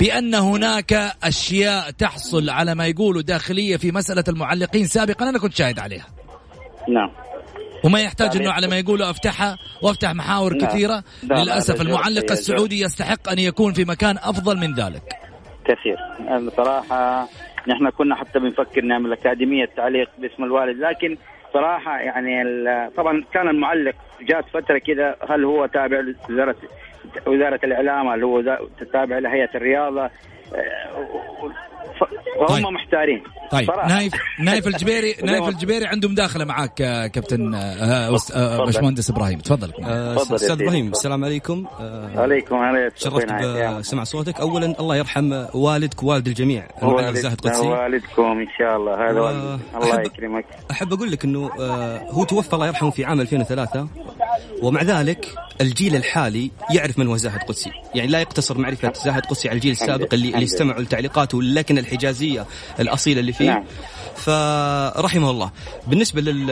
بأن 0.01 0.35
هناك 0.35 0.93
أشياء 1.23 1.91
تحصل 1.91 2.51
على 2.51 2.75
ما 2.75 2.87
يقولوا 2.87 3.23
داخلية 3.23 3.77
في 3.77 3.93
مسألة 3.93 4.25
المعلقين 4.29 4.87
سابقا 4.87 5.29
أنا 5.29 5.39
كنت 5.39 5.55
شاهد 5.55 5.79
عليها. 5.79 6.07
نعم. 6.89 7.11
وما 7.85 8.01
يحتاج 8.01 8.37
إنه 8.37 8.51
على 8.51 8.67
ما 8.67 8.79
يقولوا 8.79 9.11
أفتحها 9.11 9.57
وأفتح 9.83 10.11
محاور 10.11 10.55
نعم. 10.57 10.71
كثيرة 10.71 11.05
لا، 11.23 11.35
لا، 11.35 11.43
للأسف 11.43 11.75
هذا 11.75 11.83
المعلق 11.83 12.33
السعودي 12.33 12.81
يستحق 12.81 13.29
أن 13.29 13.39
يكون 13.39 13.73
في 13.73 13.85
مكان 13.85 14.19
أفضل 14.19 14.57
من 14.57 14.75
ذلك. 14.75 15.03
كثير. 15.65 15.97
بصراحة 16.47 17.29
نحن 17.67 17.91
كنا 17.91 18.15
حتى 18.15 18.39
بنفكر 18.39 18.85
نعمل 18.85 19.13
أكاديمية 19.13 19.65
تعليق 19.77 20.11
باسم 20.19 20.45
الوالد 20.45 20.79
لكن 20.79 21.17
صراحة 21.53 21.99
يعني 21.99 22.45
طبعا 22.91 23.25
كان 23.33 23.49
المعلق 23.49 23.95
جات 24.21 24.45
فترة 24.49 24.79
كذا 24.79 25.17
هل 25.29 25.45
هو 25.45 25.67
تابع 25.67 26.01
لوزارة 26.29 26.57
وزارة 27.27 27.61
الإعلام 27.65 28.09
هل 28.09 28.25
هو 28.25 28.59
تابع 28.93 29.19
لهيئة 29.19 29.51
الرياضة؟ 29.55 30.11
آه، 30.55 31.51
وهم 32.37 32.49
طيب. 32.49 32.67
محتارين. 32.67 33.23
طيب 33.51 33.67
صراحة. 33.67 33.89
نايف 33.89 34.13
نايف 34.41 34.67
الجبيري 34.75 35.15
نايف 35.23 35.49
الجبيري 35.49 35.87
عنده 35.87 36.09
مداخله 36.09 36.45
معاك 36.45 36.83
آه، 36.83 37.07
كابتن 37.07 37.55
آه، 37.55 37.59
آه، 37.59 38.17
تفضل. 38.17 38.67
باشمهندس 38.67 39.11
إبراهيم. 39.11 39.39
تفضل. 39.39 39.73
أستاذ. 40.35 40.63
إبراهيم 40.63 40.89
السلام 40.91 41.25
عليكم. 41.25 41.67
عليكم 42.17 42.57
هلا 42.57 42.89
تشرفت 42.89 43.33
بسمع 43.79 44.05
صوتك. 44.05 44.41
اولا 44.41 44.81
الله 44.81 44.97
يرحم 44.97 45.45
والدك 45.55 46.03
والد 46.03 46.27
الجميع 46.27 46.69
زاهد 47.13 47.41
قدسي. 47.41 47.67
والدكم 47.67 48.23
إن 48.23 48.49
شاء 48.59 48.77
الله. 48.77 49.11
هذا. 49.11 49.59
الله 49.75 50.01
يكرمك. 50.01 50.45
أحب 50.71 50.93
أقول 50.93 51.11
لك 51.11 51.25
إنه 51.25 51.51
هو 52.11 52.25
توفى 52.25 52.53
الله 52.53 52.67
يرحمه 52.67 52.91
في 52.91 53.05
عام 53.05 53.21
2003 53.21 53.89
ومع 54.63 54.83
ذلك 54.83 55.35
الجيل 55.61 55.97
الحالي 55.97 56.51
يعرف 56.71 56.99
من 56.99 57.07
هو 57.07 57.17
زاهد 57.17 57.39
قدسي. 57.39 57.71
يعني 57.95 58.09
لا 58.09 58.21
يقتصر 58.21 58.59
معرفة 58.59 58.93
زاهد 59.05 59.27
قدسي 59.27 59.49
على 59.49 59.57
الجيل 59.57 59.73
السابق 59.73 60.15
اللي, 60.15 60.29
اللي 60.29 60.45
استمعوا 60.45 60.83
لتعليقاته 60.83 61.39
واللكنة 61.39 61.81
الحجازية 61.81 62.47
الأصيلة 62.81 63.21
اللي 63.21 63.33
فيه. 63.33 63.47
نعم. 63.47 63.65
فرحمه 64.17 65.31
الله. 65.31 65.51
بالنسبة 65.87 66.21
لل 66.21 66.51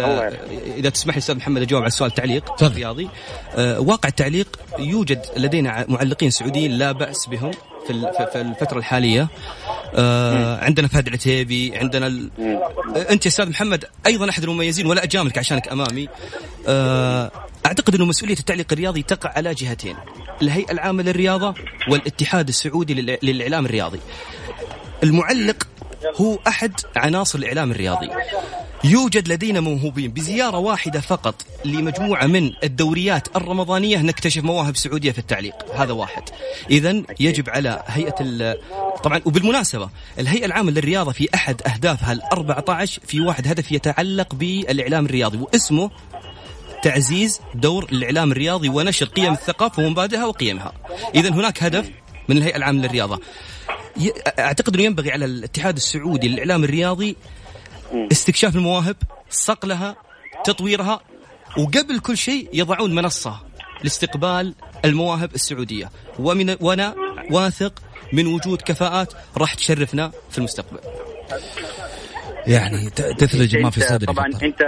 إذا 0.76 0.88
تسمح 0.88 1.14
لي 1.14 1.18
أستاذ 1.18 1.36
محمد 1.36 1.62
أجاوب 1.62 1.82
على 1.82 1.88
السؤال 1.88 2.10
تعليق 2.10 2.54
تفضل. 2.54 2.74
رياضي. 2.74 3.08
آه، 3.54 3.80
واقع 3.80 4.08
التعليق 4.08 4.60
يوجد 4.78 5.26
لدينا 5.36 5.86
معلقين 5.88 6.30
سعوديين 6.30 6.72
لا 6.72 6.92
بأس 6.92 7.26
بهم. 7.26 7.50
في 7.86 8.28
في- 8.32 8.40
الفترة 8.40 8.78
الحالية. 8.78 9.28
آه 9.94 10.64
عندنا 10.64 10.88
فهد 10.88 11.06
العتيبي 11.06 11.76
عندنا 11.76 12.06
ال... 12.06 12.30
أنت 13.10 13.24
يا 13.26 13.30
أستاذ 13.30 13.48
محمد 13.50 13.84
أيضا 14.06 14.30
أحد 14.30 14.42
المميزين 14.42 14.86
ولا 14.86 15.02
أجاملك 15.04 15.38
عشانك 15.38 15.68
أمامي. 15.68 16.08
آه 16.68 17.30
أعتقد 17.66 17.94
أنه 17.94 18.04
مسؤولية 18.04 18.36
التعليق 18.38 18.66
الرياضي 18.72 19.02
تقع 19.02 19.32
على 19.36 19.54
جهتين 19.54 19.96
الهيئة 20.42 20.72
العامة 20.72 21.02
للرياضة 21.02 21.54
والاتحاد 21.88 22.48
السعودي 22.48 22.94
للإعلام 23.22 23.66
الرياضي. 23.66 24.00
المعلق 25.02 25.66
هو 26.20 26.38
أحد 26.48 26.72
عناصر 26.96 27.38
الإعلام 27.38 27.70
الرياضي. 27.70 28.08
يوجد 28.84 29.28
لدينا 29.28 29.60
موهوبين. 29.60 30.10
بزيارة 30.10 30.58
واحدة 30.58 31.00
فقط 31.00 31.34
لمجموعة 31.64 32.26
من 32.26 32.50
الدوريات 32.64 33.36
الرمضانية 33.36 33.96
نكتشف 33.98 34.42
مواهب 34.44 34.76
سعودية 34.76 35.12
في 35.12 35.18
التعليق. 35.18 35.54
هذا 35.74 35.92
واحد. 35.92 36.22
اذا 36.70 37.02
يجب 37.20 37.50
على 37.50 37.82
هيئة 37.86 38.14
ال- 38.20 38.58
طبعا 39.02 39.20
وبالمناسبة 39.24 39.88
الهيئة 40.18 40.44
العامة 40.44 40.70
للرياضة 40.70 41.12
في 41.12 41.28
أحد 41.34 41.62
اهدافها 41.66 42.12
ال 42.12 42.22
14 42.22 43.00
في 43.06 43.20
واحد 43.20 43.48
هدف 43.48 43.72
يتعلق 43.72 44.34
بالإعلام 44.34 45.06
الرياضي 45.06 45.38
واسمه 45.38 45.90
تعزيز 46.82 47.40
دور 47.54 47.84
الإعلام 47.92 48.32
الرياضي 48.32 48.68
ونشر 48.68 49.06
قيم 49.06 49.32
الثقافة 49.32 49.86
ومبادئها 49.86 50.24
وقيمها. 50.26 50.72
اذا 51.14 51.28
هناك 51.28 51.62
هدف 51.62 51.90
من 52.28 52.36
الهيئة 52.36 52.56
العامة 52.56 52.82
للرياضة. 52.82 53.20
أعتقد 54.38 54.74
إنه 54.74 54.84
ينبغي 54.84 55.10
على 55.12 55.24
الاتحاد 55.24 55.76
السعودي 55.76 56.28
للاعلام 56.28 56.64
الرياضي 56.64 57.16
استكشاف 58.12 58.56
المواهب، 58.56 58.96
صقلها، 59.30 59.96
تطويرها 60.44 61.00
وقبل 61.58 61.98
كل 61.98 62.16
شيء 62.16 62.48
يضعون 62.52 62.94
منصة 62.94 63.40
لاستقبال 63.82 64.54
المواهب 64.84 65.34
السعودية 65.34 65.90
ومن 66.18 66.56
وأنا 66.60 66.94
واثق 67.30 67.82
من 68.12 68.26
وجود 68.26 68.62
كفاءات 68.62 69.12
راح 69.36 69.54
تشرفنا 69.54 70.12
في 70.30 70.38
المستقبل. 70.38 70.78
يعني 72.46 72.90
تثلج 72.90 73.56
ما 73.56 73.70
في 73.70 73.80
صدري 73.80 74.06
طبعا. 74.06 74.26
انت 74.26 74.62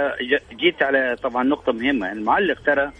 جيت 0.59 0.83
على 0.83 1.15
طبعا 1.23 1.43
نقطة 1.43 1.71
مهمة 1.71 2.11
المعلق 2.11 2.61
ترى 2.65 2.91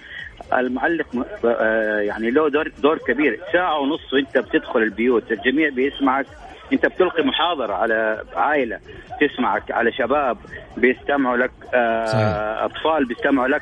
المعلق 0.54 1.06
آه، 1.45 2.00
يعني 2.00 2.32
له 2.32 2.50
دور 2.50 2.68
دور 2.78 2.98
كبير. 2.98 3.39
ساعة 3.54 3.80
ونص 3.80 4.14
وانت 4.14 4.38
بتدخل 4.38 4.80
البيوت 4.80 5.32
الجميع 5.32 5.70
بيسمعك. 5.70 6.26
انت 6.74 6.86
بتلقي 6.86 7.24
محاضرة 7.24 7.74
على 7.74 8.24
عائلة 8.36 8.80
تسمعك 9.22 9.72
على 9.72 9.91
شباب 9.91 10.38
بيستمعوا 10.78 11.38
لك 11.38 11.52
آه،. 11.74 12.66
أطفال 12.66 13.06
بيستمعوا 13.06 13.48
لك. 13.48 13.62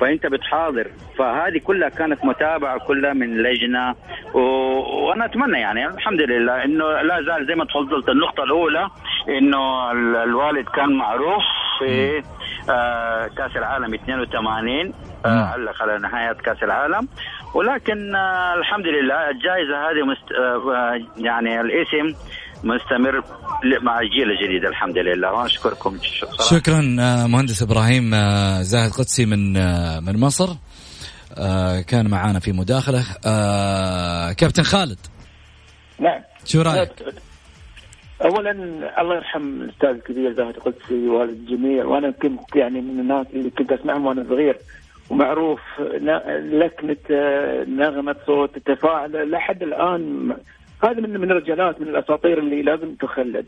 فانت 0.00 0.26
بتحاضر. 0.26 0.86
فهذه 1.18 1.58
كلها 1.58 1.88
كانت 1.88 2.24
متابعة 2.24 2.78
كلها 2.78 3.12
من 3.12 3.42
لجنة. 3.42 3.94
و... 4.34 4.38
وأنا 5.08 5.24
أتمنى 5.24 5.60
يعني 5.60 5.86
الحمد 5.86 6.20
لله 6.20 6.64
إنه 6.64 7.02
لا 7.02 7.22
زال 7.22 7.46
زي 7.46 7.54
ما 7.54 7.64
تفضلت 7.64 8.08
النقطة 8.08 8.42
الأولى 8.44 8.88
إنه 9.28 9.92
ال- 9.92 10.16
الوالد 10.16 10.68
كان 10.68 10.92
معروف 10.92 11.42
في 11.78 12.22
آه 12.70 13.26
كأس 13.26 13.56
العالم 13.56 13.94
82 13.94 14.86
آه 14.86 14.92
علق 15.24 15.82
على 15.82 15.98
نهاية 15.98 16.32
كأس 16.32 16.62
العالم. 16.62 17.08
ولكن 17.54 18.14
آه 18.14 18.54
الحمد 18.54 18.86
لله 18.86 19.30
الجائزة 19.30 19.76
هذه 19.76 20.06
مست... 20.06 20.32
آه 20.32 20.72
آه، 20.72 21.22
يعني 21.24 21.60
الاسم 21.60 22.18
مستمر 22.64 23.22
مع 23.82 24.00
الجيل 24.00 24.30
الجديد 24.30 24.64
الحمد 24.64 24.98
لله. 24.98 25.32
وأنا 25.32 25.46
اشكركم 25.46 25.98
صراحة. 25.98 26.58
شكرا 26.58 26.80
مهندس 27.26 27.62
إبراهيم 27.62 28.10
زاهد 28.60 28.90
قدسي 28.90 29.26
من 29.26 29.52
من 30.04 30.20
مصر. 30.20 30.48
كان 31.88 32.10
معانا 32.10 32.38
في 32.38 32.52
مداخلة. 32.52 33.02
كابتن 34.32 34.62
خالد. 34.62 34.98
نعم. 35.98 36.20
شو 36.44 36.62
رأيك؟ 36.62 36.90
اولا 38.24 38.50
الله 39.00 39.14
يرحم 39.16 39.62
الأستاذ 39.62 39.88
الكبير 39.88 40.32
زاهد 40.32 40.56
القدسي 40.56 41.08
والد 41.08 41.30
الجميع 41.30 41.84
وأنا 41.84 42.10
كنت 42.10 42.56
يعني 42.56 42.80
من 42.80 43.00
الناس 43.00 43.26
اللي 43.34 43.50
كنت 43.50 43.72
أسمعهم 43.72 44.06
وأنا 44.06 44.24
صغير. 44.28 44.58
ومعروف 45.10 45.60
لكنة 46.52 46.96
آه، 47.10 47.64
نغمة 47.64 48.16
صوت 48.26 48.56
التفاعل 48.56 49.30
لحد 49.30 49.62
الآن 49.62 50.36
هذا 50.84 51.00
من 51.00 51.20
من 51.20 51.30
الرجالات 51.30 51.80
من 51.80 51.88
الأساطير 51.88 52.38
اللي 52.38 52.62
لازم 52.62 52.94
تخلد 52.94 53.46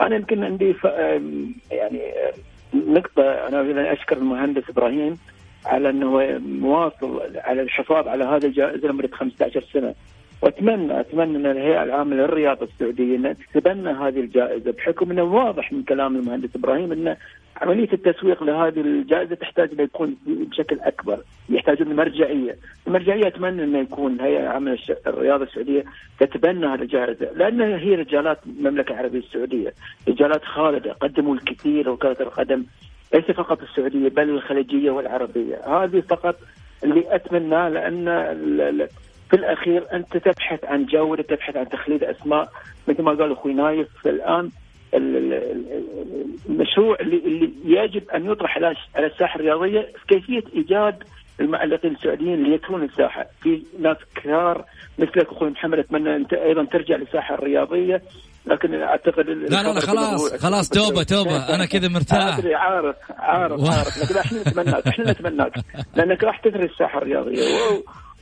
أنا 0.00 0.16
يمكن 0.16 0.44
عندي. 0.44 0.74
آم، 0.86 1.54
يعني 1.70 2.00
آه، 2.12 2.32
نقطة 2.74 3.22
أنا 3.22 3.60
أيضاً 3.60 3.92
أشكر 3.92 4.16
المهندس 4.16 4.70
إبراهيم 4.70 5.18
على 5.66 5.90
إنه 5.90 6.38
مواصل 6.38 7.22
على 7.36 7.62
الحفاظ 7.62 8.08
على 8.08 8.24
هذه 8.24 8.46
الجائزة 8.46 8.88
لمدة 8.88 9.08
15 9.16 9.64
سنة 9.72 9.94
واتمنى 10.44 11.00
أتمنى 11.00 11.36
أن 11.36 11.46
الهيئة 11.46 11.82
العامة 11.82 12.16
للرياضة 12.16 12.64
السعودية 12.66 13.16
انها 13.16 13.32
تتبنى 13.32 13.90
هذه 13.90 14.20
الجائزة 14.20 14.72
بحكم 14.72 15.10
إنه 15.10 15.22
واضح 15.22 15.72
من 15.72 15.82
كلام 15.82 16.16
المهندس 16.16 16.56
إبراهيم 16.56 16.92
أن 16.92 17.16
عملية 17.56 17.92
التسويق 17.92 18.42
لهذه 18.42 18.80
الجائزة 18.80 19.34
تحتاج 19.34 19.70
انه 19.72 19.82
يكون 19.82 20.16
بشكل 20.26 20.80
أكبر، 20.80 21.18
يحتاجون 21.48 21.96
مرجعية، 21.96 22.56
المرجعية 22.86 23.26
أتمنى 23.26 23.64
انه 23.64 23.78
يكون 23.78 24.14
الهيئه 24.14 24.40
العامة 24.40 24.78
الرياضة 25.06 25.44
السعودية 25.44 25.84
تتبنى 26.20 26.66
هذه 26.66 26.82
الجائزة، 26.82 27.32
لأن 27.34 27.60
هي 27.60 27.94
رجالات 27.94 28.38
المملكة 28.46 28.92
العربية 28.92 29.18
السعودية، 29.18 29.72
رجالات 30.08 30.44
خالدة 30.44 30.92
قدموا 30.92 31.34
الكثير 31.34 31.90
وكره 31.90 32.16
القدم 32.20 32.64
ليس 33.14 33.24
فقط 33.24 33.62
السعودية 33.62 34.08
بل 34.08 34.30
الخليجية 34.30 34.90
والعربية، 34.90 35.56
هذه 35.66 36.00
فقط 36.00 36.36
اللي 36.84 37.04
أتمناه 37.14 37.68
لأن 37.68 38.08
في 39.30 39.36
الأخير 39.36 39.86
أنت 39.92 40.16
تبحث 40.16 40.64
عن 40.64 40.86
جودة 40.86 41.22
تبحث 41.22 41.56
عن 41.56 41.68
تخليد 41.68 42.04
أسماء. 42.04 42.48
مثل 42.88 43.02
ما 43.02 43.10
قال 43.12 43.32
أخوي 43.32 43.54
نايف 43.54 43.88
الآن 44.06 44.50
ال- 44.94 45.16
ال- 45.16 45.32
ال- 45.34 45.84
المشروع 46.48 46.96
اللي, 47.00 47.16
اللي 47.16 47.52
يجب 47.64 48.10
أن 48.10 48.30
يطرح 48.30 48.56
على 48.96 49.06
الساحة 49.06 49.36
الرياضية 49.40 49.80
في 49.80 50.06
كيفية 50.14 50.42
إيجاد 50.56 51.02
المعلقين 51.40 51.94
السعوديين 51.94 52.34
اللي 52.34 52.54
يكلون 52.54 52.82
الساحة، 52.82 53.26
في 53.42 53.62
ناس 53.80 53.96
كثار 54.16 54.64
مثلك 54.98 55.26
أخوي 55.28 55.50
محمد 55.50 55.78
أتمنى 55.78 56.16
انت 56.16 56.32
أيضا 56.32 56.64
ترجع 56.64 56.96
للساحة 56.96 57.34
الرياضية. 57.34 58.02
لكن 58.46 58.74
أعتقد 58.74 59.26
لا 59.26 59.62
لا 59.62 59.72
لا 59.72 59.80
خلاص 59.80 60.34
خلاص 60.34 60.68
توبة 60.68 61.02
توبة. 61.02 61.54
أنا 61.54 61.66
كذا 61.66 61.88
مرتاح. 61.88 62.38
أدري 62.38 62.54
عارف 62.54 62.96
عارف 63.10 63.60
عارف. 63.70 63.98
لكن 64.02 64.18
إحنا 64.18 64.40
نتمناك 64.40 64.86
إحنا 64.88 65.10
نتمناك. 65.10 65.52
لأنك 65.96 66.24
راح 66.24 66.40
تثري 66.40 66.64
الساحة 66.64 66.98
الرياضية. 66.98 67.38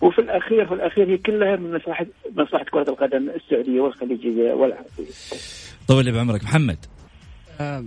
وفي 0.03 0.19
الاخير 0.19 0.67
في 0.67 0.75
الأخير 0.75 1.11
هي 1.11 1.19
كلها 1.19 1.57
من 1.57 1.75
مصلحه 1.77 2.07
مصلحة 2.37 2.65
كرة 2.65 2.91
القدم 2.91 3.31
السعودية 3.31 3.81
والخليجية 3.81 4.53
والعربية. 4.53 5.13
طول 5.89 6.05
لي 6.05 6.13
بعمرك 6.13 6.45
محمد 6.45 6.79
آه، 7.61 7.85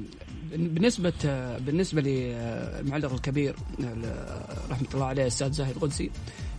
بالنسبة 0.55 1.13
بالنسبة 1.59 2.01
للمعلق 2.01 3.13
الكبير 3.13 3.55
رحمة 4.72 4.88
الله 4.93 5.05
عليه 5.05 5.22
الأستاذ 5.22 5.51
زاهد 5.51 5.78
قدسي 5.78 6.11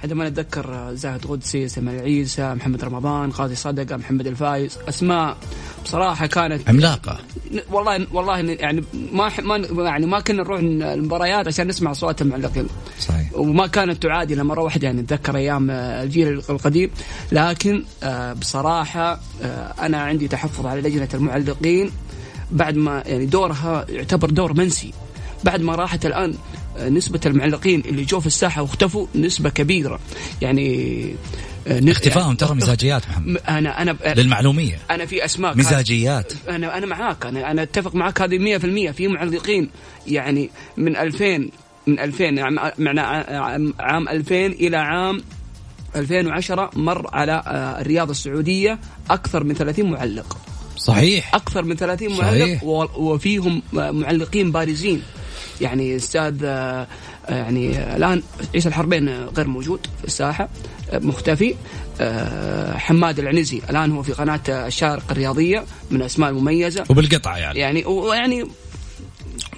عندما 0.02 0.28
نتذكر 0.28 0.94
زاهد 0.94 1.26
قدسي 1.26 1.68
سلمان 1.68 1.98
عيسى 1.98 2.54
محمد 2.54 2.84
رمضان 2.84 3.30
قاضي 3.30 3.54
صدقة 3.54 3.96
محمد 3.96 4.26
الفايز 4.26 4.78
أسماء 4.88 5.36
بصراحة 5.86 6.26
كانت 6.26 6.68
عملاقة. 6.68 7.18
والله 7.70 8.06
والله 8.12 8.38
يعني 8.38 8.84
ما 9.12 9.30
ما 9.42 9.84
يعني 9.84 10.06
ما 10.06 10.20
كنا 10.20 10.42
نروح 10.42 10.60
المباريات 10.60 11.46
عشان 11.46 11.66
نسمع 11.66 11.92
صوت 11.92 12.22
المعلقين. 12.22 12.66
صحيح. 13.00 13.32
وما 13.34 13.66
كانت 13.66 14.02
تعادل 14.02 14.44
مرة 14.44 14.62
واحدة 14.62 14.86
يعني 14.86 15.02
نتذكر 15.02 15.36
أيام 15.36 15.70
آه، 15.70 16.02
الجيل 16.02 16.42
القديم. 16.50 16.90
لكن 17.32 17.84
آه، 18.02 18.32
بصراحة 18.32 19.20
آه، 19.42 19.74
أنا 19.80 19.98
عندي 19.98 20.28
تحفظ 20.28 20.66
على 20.66 20.80
لجنة 20.80 21.08
المعلقين. 21.14 21.90
بعد 22.50 22.76
ما 22.76 23.02
يعني 23.06 23.26
دورها 23.26 23.86
يعتبر 23.88 24.30
دور 24.30 24.52
منسي. 24.52 24.92
بعد 25.44 25.60
ما 25.60 25.74
راحت 25.74 26.06
الآن 26.06 26.34
آه، 26.78 26.88
نسبة 26.88 27.20
المعلقين 27.26 27.80
اللي 27.80 28.04
جو 28.04 28.20
في 28.20 28.26
الساحة 28.26 28.62
واختفوا 28.62 29.06
نسبة 29.14 29.50
كبيرة. 29.50 29.98
يعني 30.42 31.14
آه، 31.66 31.80
نس- 31.80 31.88
اختفائهم 31.90 32.34
ترى 32.34 32.54
مزاجيات 32.54 33.08
محمد. 33.08 33.38
أنا 33.48 33.82
أنا 33.82 33.96
للمعلومية. 34.16 34.78
أنا 34.90 35.06
في 35.06 35.24
أسماء 35.24 35.56
مزاجيات. 35.56 36.32
أنا 36.48 36.78
أنا 36.78 36.86
معاك. 36.86 37.26
أنا 37.26 37.50
أنا 37.50 37.62
أتفق 37.62 37.94
معاك. 37.94 38.20
هذه 38.22 38.38
100% 38.38 38.90
في 38.92 39.08
معلقين. 39.08 39.70
يعني 40.06 40.50
من 40.76 40.96
2000 40.96 41.48
من 41.86 41.98
2000 42.00 42.24
يعني 42.38 42.56
معنا 42.78 43.02
عام- 43.02 43.74
عام 43.80 44.08
2000 44.08 44.52
إلى 44.52 44.76
عام 44.76 45.20
2010 45.96 46.70
مر 46.76 47.10
على 47.12 47.32
آه، 47.46 47.80
الرياضه 47.80 48.10
السعودية 48.10 48.78
أكثر 49.10 49.44
من 49.44 49.54
30 49.54 49.90
معلق. 49.90 50.38
صحيح. 50.76 51.34
أكثر 51.34 51.64
من 51.64 51.76
30 51.76 52.08
صحيح. 52.16 52.22
معلق 52.62 52.64
و- 52.64 53.12
وفيهم 53.12 53.62
آه، 53.78 53.90
معلقين 53.90 54.52
بارزين. 54.52 55.02
يعني 55.60 55.96
أستاذ 55.96 56.34
آه، 56.44 56.86
يعني 57.28 57.96
الآن 57.96 58.22
عيسى 58.54 58.68
الحربين 58.68 59.08
غير 59.08 59.46
موجود 59.46 59.86
في 60.00 60.04
الساحة 60.04 60.48
مختفي. 60.92 61.54
آه، 62.00 62.76
حماد 62.76 63.18
العنزي 63.18 63.60
الآن 63.70 63.92
هو 63.92 64.02
في 64.02 64.12
قناة 64.12 64.40
الشارق 64.48 65.02
الرياضية 65.10 65.64
من 65.90 66.00
الاسماء 66.00 66.30
المميزه 66.30 66.84
وبالقطعه 66.88 67.36
يعني. 67.36 67.58
يعني 67.58 67.84
ويعني 67.84 68.44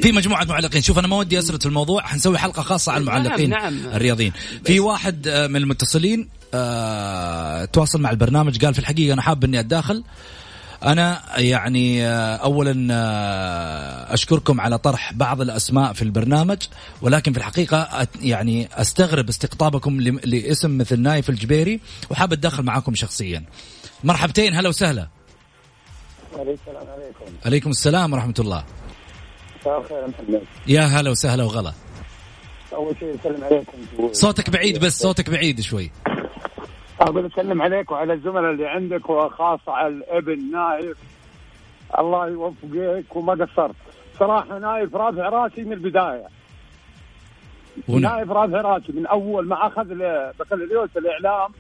في 0.01 0.13
مجموعة 0.13 0.45
معلقين. 0.45 0.83
شوف 0.83 0.99
أنا 0.99 1.09
ما 1.09 1.17
ودي 1.17 1.39
أسرد 1.39 1.61
في 1.61 1.67
الموضوع 1.67 2.03
حنسوي 2.03 2.39
حلقة 2.39 2.63
خاصة 2.63 2.93
عن 2.93 3.01
المعلقين 3.01 3.51
نعم 3.51 3.75
نعم. 3.75 3.95
الرياضيين. 3.95 4.33
في 4.65 4.81
واحد 4.81 5.29
آه، 5.29 5.47
من 5.47 5.57
المتصلين 5.57 6.29
آه، 6.55 7.65
تواصل 7.65 8.01
مع 8.01 8.11
البرنامج 8.11 8.65
قال 8.65 8.75
في 8.75 8.81
الحقيقة 8.81 9.15
أنا 9.15 9.23
حاب 9.23 9.45
إني 9.45 9.61
أتداخل. 9.61 10.05
أنا 10.83 11.23
يعني 11.41 12.07
آه، 12.07 12.37
اولا 12.37 12.95
آه، 12.95 14.15
أشكركم 14.15 14.61
على 14.61 14.79
طرح 14.79 15.13
بعض 15.13 15.41
الأسماء 15.41 15.93
في 15.93 16.03
البرنامج 16.03 16.59
ولكن 17.03 17.33
في 17.33 17.39
الحقيقة 17.39 18.09
يعني 18.23 18.69
أستغرب 18.73 19.29
استقطابكم 19.29 20.01
لاسم 20.01 20.79
مثل 20.79 21.01
نايف 21.01 21.31
الجبيري 21.31 21.81
وحاب 22.11 22.33
اتداخل 22.33 22.63
معاكم 22.63 22.95
شخصيا. 22.95 23.45
مرحبتين 24.05 24.55
هلا 24.55 24.69
وسهلا. 24.69 25.09
السلام 26.33 26.57
عليكم. 26.89 27.25
عليكم 27.47 27.71
السلام 27.71 28.13
ورحمة 28.13 28.35
الله. 28.39 28.65
مساء 29.61 29.81
الخير 29.81 29.99
يا 29.99 30.07
محمد 30.07 30.43
يا 30.67 30.83
هلا 30.83 31.11
وسهلا 31.11 31.45
وغلا. 31.45 31.73
أول 32.73 32.97
شيء 32.99 33.15
اسلم 33.21 33.45
عليكم. 33.45 34.13
صوتك 34.13 34.51
بعيد 34.51 34.79
بس 34.79 34.99
صوتك 34.99 35.31
بعيد 35.31 35.61
شوي. 35.61 35.91
أقول 37.01 37.27
أسلم 37.27 37.63
عليك 37.63 37.91
وعلى 37.91 38.13
الزملاء 38.13 38.51
اللي 38.51 38.67
عندك 38.67 39.11
وخاصة 39.11 39.73
على 39.73 39.95
الابن 39.95 40.51
نايف. 40.53 40.97
الله 41.99 42.29
يوفقك 42.29 43.17
وما 43.17 43.33
قصرت. 43.45 43.75
صراحة 44.19 44.59
نايف 44.59 44.95
رافع 44.97 45.29
راسي 45.29 45.65
من 45.65 45.73
البداية. 45.73 46.27
ونعم. 47.89 48.15
نايف 48.17 48.31
رافع 48.31 48.61
راسي 48.61 48.93
من 48.93 49.07
أول 49.07 49.47
ما 49.49 49.67
أخذ 49.67 49.91
ال- 49.91 50.33
بكالوريوس 50.41 50.91
الإعلام 50.97 51.51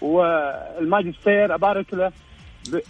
والماجستير 0.00 1.54
أبارك 1.54 1.94
له 1.94 2.12
ب- 2.72 2.80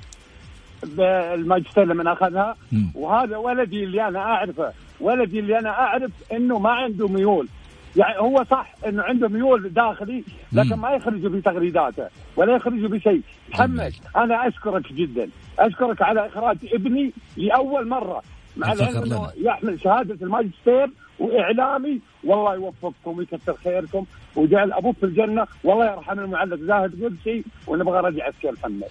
بالماجستير 0.85 1.85
لما 1.85 2.13
أخذها. 2.13 2.57
مم. 2.73 2.93
وهذا 2.95 3.37
ولدي 3.37 3.85
اللي 3.85 4.09
أنا 4.09 4.19
أعرفه. 4.19 4.73
ولدي 5.01 5.39
اللي 5.41 5.59
أنا 5.59 5.71
أعرف 5.71 6.11
إنه 6.33 6.59
ما 6.59 6.71
عنده 6.71 7.09
ميول. 7.09 7.49
يعني 7.97 8.18
هو 8.18 8.45
صح 8.51 8.74
إنه 8.86 9.03
عنده 9.03 9.28
ميول 9.28 9.72
داخلي 9.72 10.24
لكن. 10.53 10.76
ما 10.76 10.90
يخرج 10.90 11.30
في 11.30 11.40
تغريداته 11.40 12.09
ولا 12.36 12.57
يخرج 12.57 12.86
بشيء. 12.86 13.20
محمد 13.51 13.93
أنا 14.16 14.49
أشكرك 14.49 14.93
جدا. 14.93 15.28
أشكرك 15.59 16.03
على 16.03 16.26
إخراج 16.26 16.57
ابني 16.72 17.12
لأول 17.36 17.88
مرة. 17.88 18.22
مع 18.57 18.72
العلم 18.72 19.03
إنه. 19.03 19.28
يحمل 19.36 19.80
شهادة 19.80 20.18
الماجستير 20.22 20.90
وإعلامي. 21.18 22.01
والله 22.24 22.55
يوفقكم 22.55 23.18
ويكثر 23.18 23.55
خيركم. 23.64 24.05
وجعل 24.36 24.72
أبوك 24.72 24.97
في 24.97 25.07
الجنة. 25.07 25.47
والله 25.64 25.93
يرحم 25.93 26.20
المعلق 26.20 26.57
زاهد 26.57 27.05
قدسي. 27.05 27.45
ونبغى 27.66 28.01
رجعتك 28.01 28.45
يا 28.45 28.53
محمد. 28.53 28.88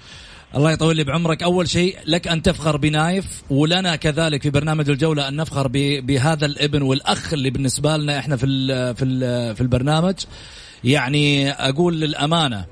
الله 0.55 0.71
يطول 0.71 0.95
لي 0.95 1.03
بعمرك. 1.03 1.43
أول 1.43 1.69
شيء 1.69 1.97
لك 2.05 2.27
أن 2.27 2.41
تفخر 2.41 2.77
بنايف 2.77 3.25
ولنا 3.49 3.95
كذلك 3.95 4.41
في 4.41 4.49
برنامج 4.49 4.89
الجولة 4.89 5.27
أن 5.27 5.35
نفخر 5.35 5.67
بهذا 6.01 6.45
الابن 6.45 6.81
والأخ 6.81 7.33
اللي 7.33 7.49
بالنسبة 7.49 7.97
لنا 7.97 8.19
إحنا 8.19 8.35
في 8.35 8.45
ال 8.45 8.95
في 8.95 9.05
ال 9.05 9.55
في 9.55 9.61
البرنامج. 9.61 10.15
يعني 10.83 11.51
أقول 11.51 11.99
للأمانة 11.99 12.65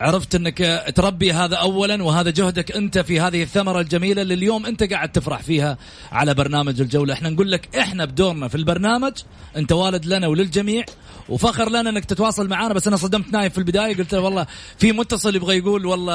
عرفت 0.00 0.34
انك 0.34 0.84
تربي 0.96 1.32
هذا 1.32 1.56
اولا 1.56 2.02
وهذا 2.02 2.30
جهدك 2.30 2.76
أنت 2.76 2.98
في 2.98 3.20
هذه 3.20 3.42
الثمرة 3.42 3.80
الجميلة 3.80 4.22
اللي 4.22 4.34
اليوم 4.34 4.66
أنت 4.66 4.92
قاعد 4.92 5.12
تفرح 5.12 5.42
فيها 5.42 5.78
على 6.12 6.34
برنامج 6.34 6.80
الجولة. 6.80 7.14
إحنا 7.14 7.30
نقول 7.30 7.50
لك 7.50 7.76
إحنا 7.76 8.04
بدورنا 8.04 8.48
في 8.48 8.54
البرنامج 8.54 9.12
أنت 9.56 9.72
والد 9.72 10.06
لنا 10.06 10.26
وللجميع 10.26 10.84
وفخر 11.28 11.68
لنا 11.68 11.90
إنك 11.90 12.04
تتواصل 12.04 12.48
معنا 12.48 12.74
بس 12.74 12.86
أنا 12.88 12.96
صدمت 12.96 13.32
نايف 13.32 13.52
في 13.52 13.58
البداية 13.58 13.96
قلت 13.96 14.14
له 14.14 14.20
والله 14.20 14.46
في 14.78 14.92
متصل 14.92 15.36
يبغى 15.36 15.58
يقول 15.58 15.86
والله 15.86 16.12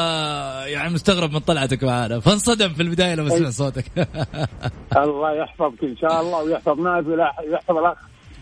يعني 0.65 0.93
مستغرب 0.93 1.31
من 1.31 1.39
طلعتك 1.39 1.83
معنا 1.83 2.19
فانصدم 2.19 2.69
في 2.69 2.81
البداية 2.81 3.15
لما 3.15 3.29
سمع 3.29 3.49
صوتك. 3.49 3.85
الله 4.97 5.31
يحفظك 5.31 5.83
إن 5.83 5.97
شاء 5.97 6.21
الله 6.21 6.43
ويحفظ 6.43 6.79
نايف 6.79 7.07
ويحفظ 7.07 7.77
الأخ 7.77 7.97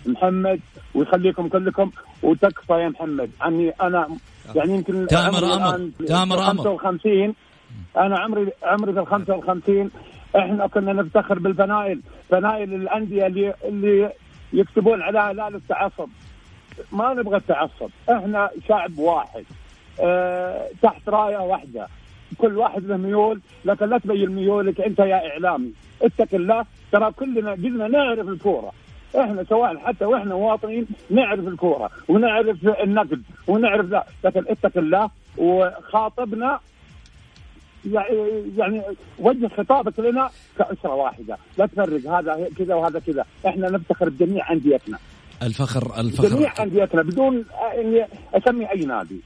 محمد 0.05 0.59
ويخليكم 0.95 1.47
كلكم 1.49 1.91
وتكفى 2.23 2.73
يا 2.73 2.89
محمد. 2.89 3.31
عني 3.41 3.69
أنا 3.81 4.07
يعني 4.55 4.73
يمكن 4.73 5.07
تامر 5.07 5.39
في 5.97 6.05
تامر 6.05 6.51
أمر. 6.51 6.63
55 6.63 7.33
أنا 7.97 8.19
عمري 8.19 8.51
عمري 8.63 8.93
في 8.93 8.99
ال 8.99 9.07
55 9.07 9.91
إحنا 10.35 10.67
كنا 10.67 10.93
نفتخر 10.93 11.39
بالفنائل 11.39 12.01
فنائل 12.29 12.73
الأندية 12.73 13.25
اللي 13.25 13.53
اللي 13.63 14.11
يكتبون 14.53 15.01
عليها 15.01 15.33
لا 15.33 15.49
للتعصب. 15.49 16.09
ما 16.91 17.13
نبغى 17.13 17.37
التعصب. 17.37 17.89
إحنا 18.09 18.49
شعب 18.67 18.97
واحد. 18.97 19.43
آه 20.01 20.69
تحت 20.81 21.09
راية 21.09 21.37
واحدة. 21.37 21.87
كل 22.37 22.57
واحد 22.57 22.85
له 22.85 22.97
ميول. 22.97 23.41
لكن 23.65 23.89
لا 23.89 23.97
تبين 23.97 24.29
ميولك 24.29 24.81
أنت 24.81 24.99
يا 24.99 25.29
إعلامي. 25.31 25.71
اتق 26.01 26.35
الله. 26.35 26.65
ترى 26.91 27.11
كلنا 27.11 27.51
قلنا 27.51 27.87
نعرف 27.87 28.27
الكورة. 28.27 28.71
إحنا 29.15 29.43
سواء 29.43 29.77
حتى 29.77 30.05
وإحنا 30.05 30.35
مواطنين 30.35 30.87
نعرف 31.09 31.47
الكورة 31.47 31.89
ونعرف 32.07 32.57
النقد 32.83 33.21
ونعرف 33.47 33.85
ذا 33.85 34.03
لكن 34.23 34.43
اتق 34.47 34.77
الله 34.77 35.09
وخاطبنا 35.37 36.59
يعني 37.91 38.43
يعني 38.57 38.81
وجه 39.19 39.47
خطابك 39.57 39.99
لنا 39.99 40.29
كأسرة 40.57 40.95
واحدة. 40.95 41.37
لا 41.57 41.65
تفرق 41.65 42.09
هذا 42.09 42.49
كذا 42.57 42.75
وهذا 42.75 42.99
كذا. 42.99 43.25
إحنا 43.47 43.69
نفتخر 43.69 44.09
بجميع 44.09 44.51
أنديتنا. 44.51 44.97
الفخر 45.43 46.01
جميع 46.29 46.49
الفخر 46.51 46.63
أنديتنا 46.63 47.01
بدون 47.01 47.45
إني 47.79 48.07
أسمي 48.33 48.71
أي 48.71 48.79
نادي. 48.79 49.21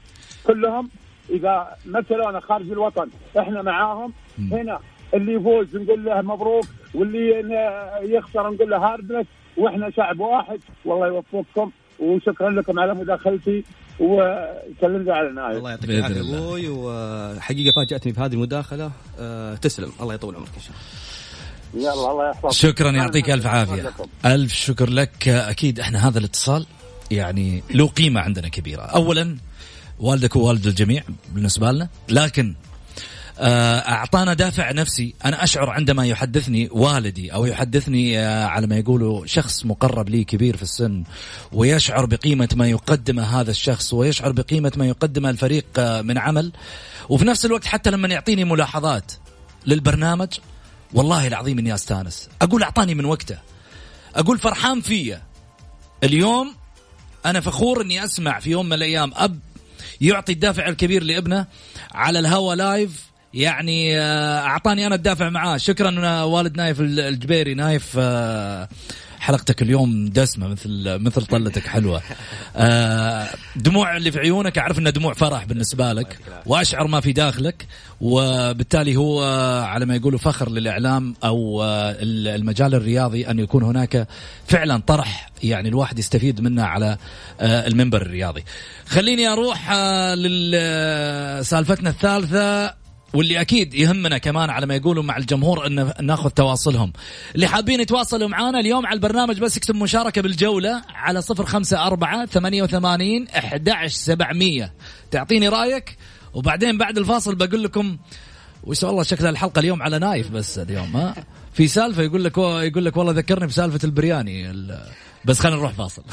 كلهم 0.46 0.88
إذا 1.30 1.76
مثلونا 1.86 2.40
خارج 2.40 2.70
الوطن 2.70 3.08
إحنا 3.38 3.62
معاهم. 3.62 4.12
هنا 4.52 4.78
اللي 5.14 5.32
يفوز 5.32 5.76
نقول 5.76 6.04
له 6.04 6.22
مبروك 6.22 6.64
واللي 6.94 7.30
يخسر 8.02 8.50
نقول 8.50 8.70
له 8.70 8.76
هاردنس 8.76 9.26
وإحنا 9.58 9.90
شعب 9.96 10.20
واحد 10.20 10.60
والله 10.84 11.06
يوفقكم 11.06 11.70
وشكرا 11.98 12.50
لكم 12.50 12.78
على 12.78 12.94
مداخلتي 12.94 13.64
وسلمت 14.00 15.08
على 15.08 15.32
نايف 15.32 15.58
الله 15.58 15.70
يعطيك 15.70 15.90
العافية. 15.90 16.20
أبوي 16.20 16.68
وحقيقة 16.68 17.72
فاجاتني 17.76 18.12
في 18.12 18.20
هذه 18.20 18.32
المداخلة 18.32 18.90
أه 19.18 19.54
تسلم. 19.54 19.92
الله 20.00 20.14
يطول 20.14 20.36
عمرك 20.36 20.48
إن 20.56 20.62
شاء 20.62 20.76
الله. 21.74 21.92
يلا 21.92 22.10
الله 22.10 22.30
يحفظك. 22.30 22.52
شكرا 22.52 22.90
يعطيك 22.90 23.30
ألف 23.30 23.46
عافية. 23.46 23.92
ألف 24.24 24.52
شكر 24.52 24.90
لك. 24.90 25.28
أكيد 25.28 25.80
إحنا 25.80 26.08
هذا 26.08 26.18
الاتصال 26.18 26.66
يعني 27.10 27.62
له 27.74 27.86
قيمة 27.86 28.20
عندنا 28.20 28.48
كبيرة. 28.48 28.82
اولا 28.82 29.36
والدك 30.00 30.36
ووالد 30.36 30.66
الجميع 30.66 31.02
بالنسبة 31.34 31.72
لنا 31.72 31.88
لكن 32.08 32.54
أعطانا 33.40 34.34
دافع 34.34 34.72
نفسي. 34.72 35.14
أنا 35.24 35.44
أشعر 35.44 35.70
عندما 35.70 36.06
يحدثني 36.06 36.68
والدي 36.72 37.32
أو 37.32 37.46
يحدثني 37.46 38.18
آه، 38.18 38.46
على 38.46 38.66
ما 38.66 38.76
يقولوا 38.76 39.26
شخص 39.26 39.64
مقرب 39.64 40.08
لي 40.08 40.24
كبير 40.24 40.56
في 40.56 40.62
السن 40.62 41.04
ويشعر 41.52 42.06
بقيمة 42.06 42.48
ما 42.54 42.68
يقدمه 42.68 43.40
هذا 43.40 43.50
الشخص 43.50 43.94
ويشعر 43.94 44.32
بقيمة 44.32 44.72
ما 44.76 44.86
يقدمه 44.86 45.30
الفريق 45.30 45.64
آه، 45.78 46.02
من 46.02 46.18
عمل. 46.18 46.52
وفي 47.08 47.24
نفس 47.24 47.46
الوقت 47.46 47.64
حتى 47.64 47.90
لما 47.90 48.08
يعطيني 48.08 48.44
ملاحظات 48.44 49.12
للبرنامج 49.66 50.28
والله 50.94 51.26
العظيم 51.26 51.58
إني 51.58 51.74
أستانس. 51.74 52.28
أقول 52.42 52.62
أعطاني 52.62 52.94
من 52.94 53.04
وقته. 53.04 53.38
أقول 54.16 54.38
فرحان 54.38 54.80
فيا. 54.80 55.22
اليوم 56.04 56.54
أنا 57.26 57.40
فخور 57.40 57.82
إني 57.82 58.04
أسمع 58.04 58.40
في 58.40 58.50
يوم 58.50 58.66
من 58.66 58.72
الأيام 58.72 59.12
أب 59.14 59.38
يعطي 60.00 60.32
الدافع 60.32 60.68
الكبير 60.68 61.02
لابنه 61.02 61.46
على 61.92 62.18
الهوا 62.18 62.54
live 62.54 63.08
يعني 63.34 64.00
آه، 64.00 64.40
أعطاني 64.40 64.86
أنا 64.86 64.94
الدافع 64.94 65.28
معاه. 65.28 65.56
شكرا 65.56 66.06
آه، 66.06 66.26
والد 66.26 66.56
نايف 66.56 66.80
الجبيري. 66.80 67.54
نايف 67.54 67.94
آه، 67.98 68.68
حلقتك 69.20 69.62
اليوم 69.62 70.08
دسمة 70.08 70.48
مثل 70.48 70.98
مثل 70.98 71.26
طلتك 71.26 71.66
حلوة. 71.66 72.02
دموع 73.56 73.96
اللي 73.96 74.10
في 74.12 74.18
عيونك 74.18 74.58
أعرف 74.58 74.78
انها 74.78 74.90
دموع 74.92 75.14
فرح 75.14 75.44
بالنسبة 75.44 75.92
لك 75.92 76.18
وأشعر 76.46 76.86
ما 76.86 77.00
في 77.00 77.12
داخلك. 77.12 77.66
وبالتالي 78.00 78.96
هو 78.96 79.22
على 79.64 79.86
ما 79.86 79.96
يقولوا 79.96 80.18
فخر 80.18 80.50
للإعلام 80.50 81.14
أو 81.24 81.64
المجال 81.64 82.74
الرياضي 82.74 83.30
أن 83.30 83.38
يكون 83.38 83.62
هناك 83.62 84.08
فعلا 84.46 84.82
طرح 84.86 85.30
يعني 85.42 85.68
الواحد 85.68 85.98
يستفيد 85.98 86.40
منه 86.40 86.62
على 86.62 86.96
المنبر 87.40 88.02
الرياضي. 88.02 88.44
خليني 88.86 89.28
أروح 89.28 89.72
لسالفتنا 90.14 91.90
الثالثة. 91.90 92.77
واللي 93.14 93.40
أكيد 93.40 93.74
يهمنا 93.74 94.18
كمان 94.18 94.50
على 94.50 94.66
ما 94.66 94.74
يقولوا 94.74 95.02
مع 95.02 95.16
الجمهور 95.16 95.66
إن 95.66 95.92
ناخذ 96.00 96.30
تواصلهم. 96.30 96.92
اللي 97.34 97.46
حابين 97.48 97.80
يتواصلوا 97.80 98.28
معنا 98.28 98.60
اليوم 98.60 98.86
على 98.86 98.94
البرنامج 98.94 99.38
بس 99.40 99.56
يكتب 99.56 99.74
مشاركة 99.74 100.22
بالجولة 100.22 100.82
على 100.94 101.22
صفر 101.22 101.46
خمسة 101.46 101.86
أربعة 101.86 102.26
ثمانية 102.26 102.62
وثمانين 102.62 103.28
أحداش 103.28 103.92
سبعمية. 103.92 104.72
تعطيني 105.10 105.48
رأيك 105.48 105.96
وبعدين 106.34 106.78
بعد 106.78 106.98
الفاصل 106.98 107.34
بقول 107.34 107.62
لكم 107.64 107.98
وش 108.64 108.82
والله 108.82 109.02
شكل 109.02 109.26
الحلقة 109.26 109.58
اليوم 109.58 109.82
على 109.82 109.98
نايف 109.98 110.30
بس 110.30 110.58
اليوم 110.58 110.96
ها؟ 110.96 111.14
في 111.54 111.68
سالفة 111.68 112.02
يقول 112.02 112.24
لك 112.24 112.38
يقول 112.38 112.84
لك 112.84 112.96
والله 112.96 113.12
ذكرني 113.12 113.46
بسالفة 113.46 113.80
البرياني 113.84 114.50
ال- 114.50 114.78
بس 115.24 115.40
خلينا 115.40 115.56
نروح 115.58 115.72
فاصل. 115.72 116.02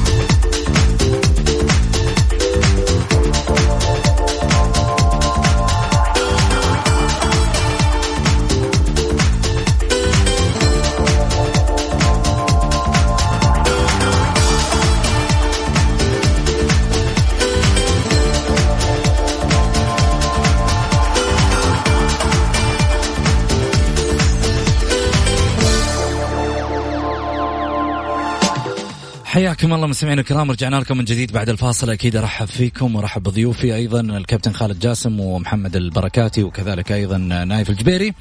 حياكم 29.31 29.73
الله 29.73 29.87
مستمعينا 29.87 30.21
الكرام 30.21 30.51
رجعنا 30.51 30.75
لكم 30.75 30.97
من 30.97 31.05
جديد 31.05 31.31
بعد 31.31 31.49
الفاصل. 31.49 31.89
أكيد 31.89 32.15
أرحب 32.15 32.45
فيكم 32.45 32.95
وأرحب 32.95 33.23
بضيوفي 33.23 33.75
أيضا 33.75 33.99
الكابتن 33.99 34.53
خالد 34.53 34.79
جاسم 34.79 35.19
ومحمد 35.19 35.75
البركاتي 35.75 36.43
وكذلك 36.43 36.91
أيضا 36.91 37.17
نايف 37.17 37.69
الجبيري. 37.69 38.13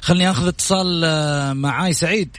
خلني 0.00 0.30
أخذ 0.30 0.48
اتصال 0.48 1.02
آه، 1.04 1.52
معاي 1.52 1.92
سعيد. 1.92 2.36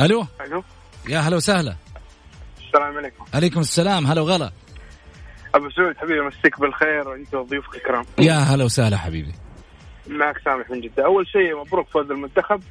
ألو؟ 0.00 0.26
ألو. 0.46 0.64
يا 1.08 1.18
هلا 1.18 1.36
وسهلا. 1.36 1.76
السلام 2.66 2.96
عليكم. 2.96 3.24
عليكم 3.34 3.60
السلام 3.60 4.06
هلا 4.06 4.20
وغلا. 4.20 4.52
أبو 5.54 5.70
سعود 5.70 5.96
حبيبي 5.96 6.20
مسيك 6.20 6.60
بالخير 6.60 7.14
انت 7.14 7.34
وضيوفك 7.34 7.74
الكرام. 7.74 8.04
يا 8.18 8.34
هلا 8.34 8.64
وسهلا 8.64 8.96
حبيبي. 8.96 9.32
معك 10.08 10.38
سامح 10.44 10.70
من 10.70 10.80
جدة. 10.80 11.04
أول 11.04 11.26
شيء 11.26 11.60
مبروك 11.60 11.88
فوز 11.88 12.10
المنتخب. 12.10 12.62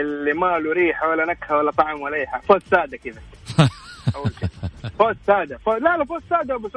اللي 0.00 0.32
ما 0.32 0.58
له 0.58 0.72
ريحة 0.72 1.08
ولا 1.08 1.26
نكهة 1.26 1.56
ولا 1.56 1.70
طعم 1.70 2.00
ولا 2.00 2.16
أي 2.16 2.26
حاجة. 2.26 2.42
فوز 2.42 2.62
سادة 2.70 2.96
كذا. 2.96 3.20
أول 4.16 4.30
شيء. 4.40 4.48
فوز 4.98 5.16
سادة. 5.26 5.58
فوز 5.58 5.74
لا 5.74 5.96
لا 5.96 6.04
فوز 6.04 6.22
سادة 6.30 6.54
أبو 6.54 6.68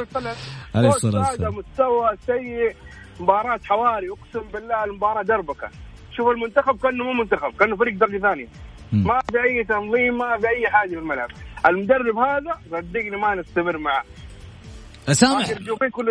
عليه 0.76 0.90
فوز 0.90 1.12
سادة. 1.12 1.50
مستوى 1.50 2.10
سيء. 2.26 2.76
مباراة 3.20 3.60
حواري 3.64 4.08
أقسم 4.10 4.48
بالله 4.54 4.84
المباراة 4.84 5.22
دربكة. 5.22 5.70
شوف 6.12 6.28
المنتخب 6.28 6.80
كأنه 6.80 7.04
مو 7.04 7.14
منتخب 7.14 7.54
كأنه 7.60 7.76
فريق 7.76 7.94
درجه 7.94 8.18
ثانية. 8.18 8.48
ما 8.92 9.20
في 9.32 9.44
أي 9.44 9.64
تنظيم 9.64 10.18
ما 10.18 10.38
في 10.38 10.48
أي 10.48 10.68
حاجة 10.68 10.90
في 10.90 10.96
الملعب. 11.00 11.30
المدرب 11.66 12.18
هذا 12.18 12.60
صدقني 12.72 13.18
ما 13.18 13.36
نستمر 13.36 13.78
معه. 13.78 14.04
سامح 15.12 15.50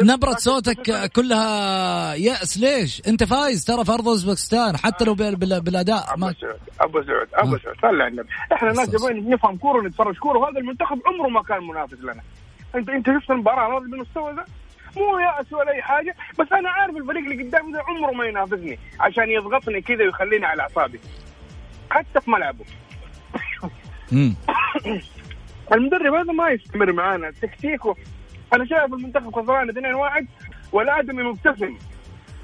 نبرة 0.02 0.32
صوتك 0.32 1.10
كلها. 1.12 2.14
يأس. 2.14 2.58
ليش؟ 2.58 3.02
أنت 3.08 3.24
فايز. 3.24 3.64
ترى 3.64 3.84
في 3.84 3.92
أرض 3.92 4.08
أوزبكستان. 4.08 4.76
حتى 4.76 5.04
لو 5.04 5.14
بال- 5.14 5.36
بال- 5.36 5.60
بالأداء. 5.60 6.16
ما 6.18 6.34
سعود 6.40 6.56
أبو 6.80 7.02
سعود 7.02 7.28
آه. 7.34 7.58
سعود 7.58 7.76
صلي 7.82 8.02
على 8.02 8.06
النبي. 8.08 8.28
إحنا 8.52 8.72
ناس. 8.72 8.88
نبغى 8.88 9.20
نفهم 9.20 9.56
كورة 9.56 9.78
ونتفرج. 9.78 10.16
كورة 10.16 10.38
وهذا 10.38 10.58
المنتخب 10.58 11.00
عمره 11.06 11.28
ما 11.28 11.42
كان 11.42 11.62
منافس 11.66 12.00
لنا. 12.00 12.22
انت 12.74 12.88
أنت 12.88 13.06
شفت 13.06 13.30
المباراة 13.30 13.78
هذا 13.78 13.86
بالمستوى 13.90 14.32
ذا؟ 14.32 14.44
مو 14.96 15.18
يأس 15.18 15.52
ولا 15.52 15.72
أي 15.72 15.82
حاجة. 15.82 16.16
بس 16.38 16.46
أنا 16.52 16.70
عارف 16.70 16.96
الفريق 16.96 17.22
اللي 17.30 17.44
قدامي 17.44 17.72
ده 17.72 17.82
عمره 17.88 18.12
ما 18.12 18.24
ينافسني. 18.24 18.78
عشان 19.00 19.30
يضغطني 19.30 19.80
كذا 19.80 20.04
ويخليني 20.04 20.46
على 20.46 20.62
أعصابي. 20.62 21.00
حتى 21.90 22.20
في 22.20 22.30
ملعبه. 22.30 22.64
المدرب 25.72 26.14
هذا 26.14 26.32
ما 26.32 26.50
يستمر 26.50 26.92
معانا. 26.92 27.30
تكتيكه 27.42 27.94
أنا 28.52 28.64
شايف 28.64 28.94
المنتخب 28.94 29.34
خسران 29.34 29.70
2-1 30.20 30.24
والادمي 30.72 31.22
مبتسم 31.22 31.76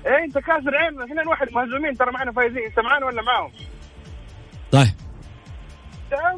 إيه 0.07 0.24
أنت 0.24 0.38
كاسر 0.38 0.76
عيننا 0.76 1.07
2-1 1.07 1.53
مهزومين 1.53 1.96
ترى 1.96 2.12
معنا 2.12 2.32
فايزين 2.32 2.64
انت 2.64 2.80
معانا 2.80 3.07
ولا 3.07 3.22
معاهم؟ 3.22 3.50
طيب. 4.72 4.88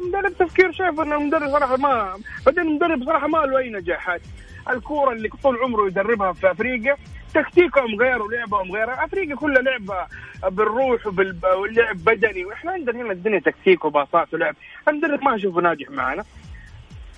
مدرب 0.07 0.33
تفكير 0.37 0.71
شايف 0.71 0.99
ان 0.99 1.13
المدرب 1.13 1.49
صراحة 1.49 1.77
ما 1.77 2.17
بعدين 2.45 2.63
المدرب 2.63 3.03
صراحة 3.03 3.27
ما 3.27 3.37
له 3.37 3.57
أي 3.57 3.69
نجاحات. 3.69 4.21
الكورة 4.69 5.11
اللي 5.13 5.29
طول 5.43 5.57
عمره 5.63 5.87
يدربها 5.87 6.33
في 6.33 6.51
أفريقيا 6.51 6.97
تكتيكهم 7.33 7.95
غير 7.99 8.21
ولعبهم 8.21 8.71
غير. 8.71 8.93
أفريقيا 9.05 9.35
كلها 9.35 9.61
لعبة 9.61 10.07
بالروح 10.49 11.07
واللعب 11.07 11.95
بدني 11.95 12.45
وإحنا 12.45 12.71
عندنا 12.71 13.01
هنا 13.01 13.11
الدنيا 13.11 13.39
تكتيك 13.39 13.85
وباصات 13.85 14.33
ولعب. 14.33 14.55
المدرب 14.87 15.23
ما 15.23 15.35
أشوفه 15.35 15.61
ناجح 15.61 15.89
معنا. 15.89 16.23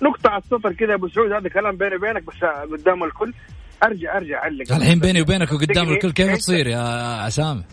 نقطة 0.02 0.30
على 0.30 0.42
السطر 0.42 0.72
كذا 0.72 0.90
يا 0.90 0.94
أبو 0.94 1.08
سعود 1.08 1.32
هذا 1.32 1.48
كلام 1.48 1.76
بيني 1.76 1.96
وبينك 1.96 2.22
بس 2.22 2.44
قدام 2.72 3.04
الكل. 3.04 3.32
ارجع 3.84 4.16
أرجع 4.16 4.38
أعلق. 4.42 4.72
الحين 4.72 4.98
بيني 5.00 5.20
وبينك 5.22 5.52
وقدام 5.52 5.88
الكل 5.92 6.12
كيف 6.12 6.36
تصير 6.36 6.66
يا 6.66 6.78
عسام؟ 7.22 7.64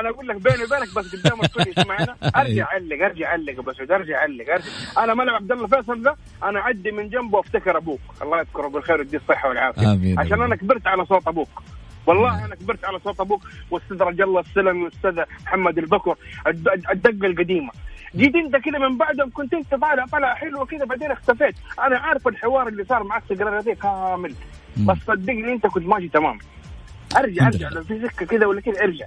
أنا 0.00 0.08
أقول 0.10 0.28
لك 0.28 0.36
بيني 0.36 0.64
وبينك 0.64 0.94
بس 0.96 1.16
قدام 1.16 1.40
الكل 1.40 1.64
يسمعنا. 1.76 2.16
أرجع 2.40 2.64
أعلق 2.72 3.04
أرجع 3.04 3.26
أعلق 3.30 3.60
بس 3.60 3.76
أرجع 3.90 4.16
أعلق 4.18 4.44
أرجع. 4.52 4.64
أنا 5.04 5.14
ملعب 5.14 5.34
عبد 5.34 5.52
الله 5.52 5.66
فيصل 5.66 6.02
ده 6.02 6.16
أنا 6.42 6.60
اعدي 6.60 6.90
من 6.92 7.08
جنبه 7.08 7.38
وأفتكر 7.38 7.76
أبوك. 7.76 8.00
الله 8.22 8.38
يذكره 8.40 8.68
بالخير 8.68 8.98
ويديه 8.98 9.18
الصحة 9.18 9.48
والعافية. 9.48 9.92
آمين. 9.92 10.18
عشان 10.20 10.42
أنا 10.42 10.56
كبرت 10.56 10.86
على 10.86 11.04
صوت 11.06 11.28
أبوك. 11.28 11.62
والله 12.06 12.44
أنا 12.44 12.54
كبرت 12.54 12.84
على 12.84 12.98
صوت 13.04 13.20
أبوك 13.20 13.42
واستاذ 13.70 14.02
رجل 14.02 14.24
الله 14.24 14.40
السلمي 14.40 14.84
واستاذ 14.84 15.20
محمد 15.46 15.78
البكر 15.78 16.14
الد- 16.46 16.68
الدقة 16.92 17.26
القديمة. 17.26 17.70
جيت 18.16 18.34
انت 18.34 18.56
كذا 18.64 18.78
من 18.88 18.96
بعدهم 18.98 19.30
كنت 19.30 19.54
انت 19.54 19.70
طالع 19.70 20.06
طلعه 20.12 20.34
حلوة 20.34 20.66
كذا 20.66 20.84
بعدين 20.84 21.10
اختفيت. 21.12 21.54
أنا 21.86 21.98
عارف 21.98 22.28
الحوار 22.28 22.68
اللي 22.68 22.84
صار 22.84 23.02
معك 23.04 23.22
تقرا 23.28 23.60
دي 23.60 23.74
كامل. 23.74 24.34
بس 24.76 24.96
صدقني 25.06 25.52
انت 25.52 25.66
كنت 25.66 25.86
ماشي 25.86 26.08
تمام. 26.08 26.38
ارجع 27.16 27.46
ارجع. 27.46 27.68
لو 27.68 27.84
في 27.84 28.00
سكه 28.08 28.26
كذا 28.26 28.46
ولا 28.46 28.60
كذا 28.60 28.74
ارجع. 28.82 29.06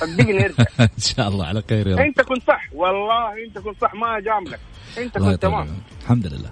صدقني 0.00 0.44
ارجع. 0.44 0.64
إن 0.80 0.88
شاء 1.16 1.28
الله 1.28 1.46
على 1.46 1.62
خير 1.68 1.86
يا 1.88 1.96
رب. 1.96 2.00
انت 2.00 2.20
كنت 2.20 2.42
صح 2.46 2.62
والله 2.72 3.44
انت 3.46 3.58
كنت 3.58 3.80
صح 3.80 3.94
ما 3.94 4.20
جاملك. 4.20 4.60
انت 4.98 5.18
كنت 5.18 5.42
تمام. 5.42 5.68
الحمد 6.02 6.26
لله. 6.26 6.50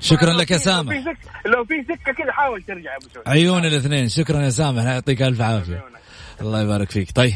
شكرا 0.00 0.32
لك 0.32 0.50
يا 0.50 0.58
في- 0.58 0.68
لو 0.68 0.74
سامح. 0.74 0.92
في 0.96 1.02
سكه 1.02 1.50
لو 1.50 1.64
في 1.64 1.74
سكه 1.84 2.12
كذا 2.12 2.32
حاول 2.32 2.62
ترجع 2.62 2.90
يا 2.92 2.96
أبو 2.96 3.06
سعود. 3.14 3.28
عيون 3.28 3.64
الاثنين. 3.64 4.08
شكرا 4.08 4.40
يا 4.42 4.50
سامح. 4.50 4.84
يعطيك 4.84 5.22
ألف 5.22 5.40
عافية. 5.40 5.84
الله 6.40 6.62
يبارك 6.62 6.90
فيك. 6.90 7.08
طيب 7.14 7.32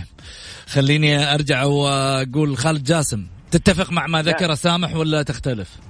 خليني 0.66 1.34
أرجع 1.34 1.64
وأقول 1.64 2.56
خالد 2.56 2.84
جاسم. 2.84 3.26
تتفق 3.51 3.92
مع 3.92 4.07
ما 4.07 4.22
ذكر 4.22 4.55
سامح 4.55 4.96
ولا 4.96 5.22
تختلف؟ 5.22 5.80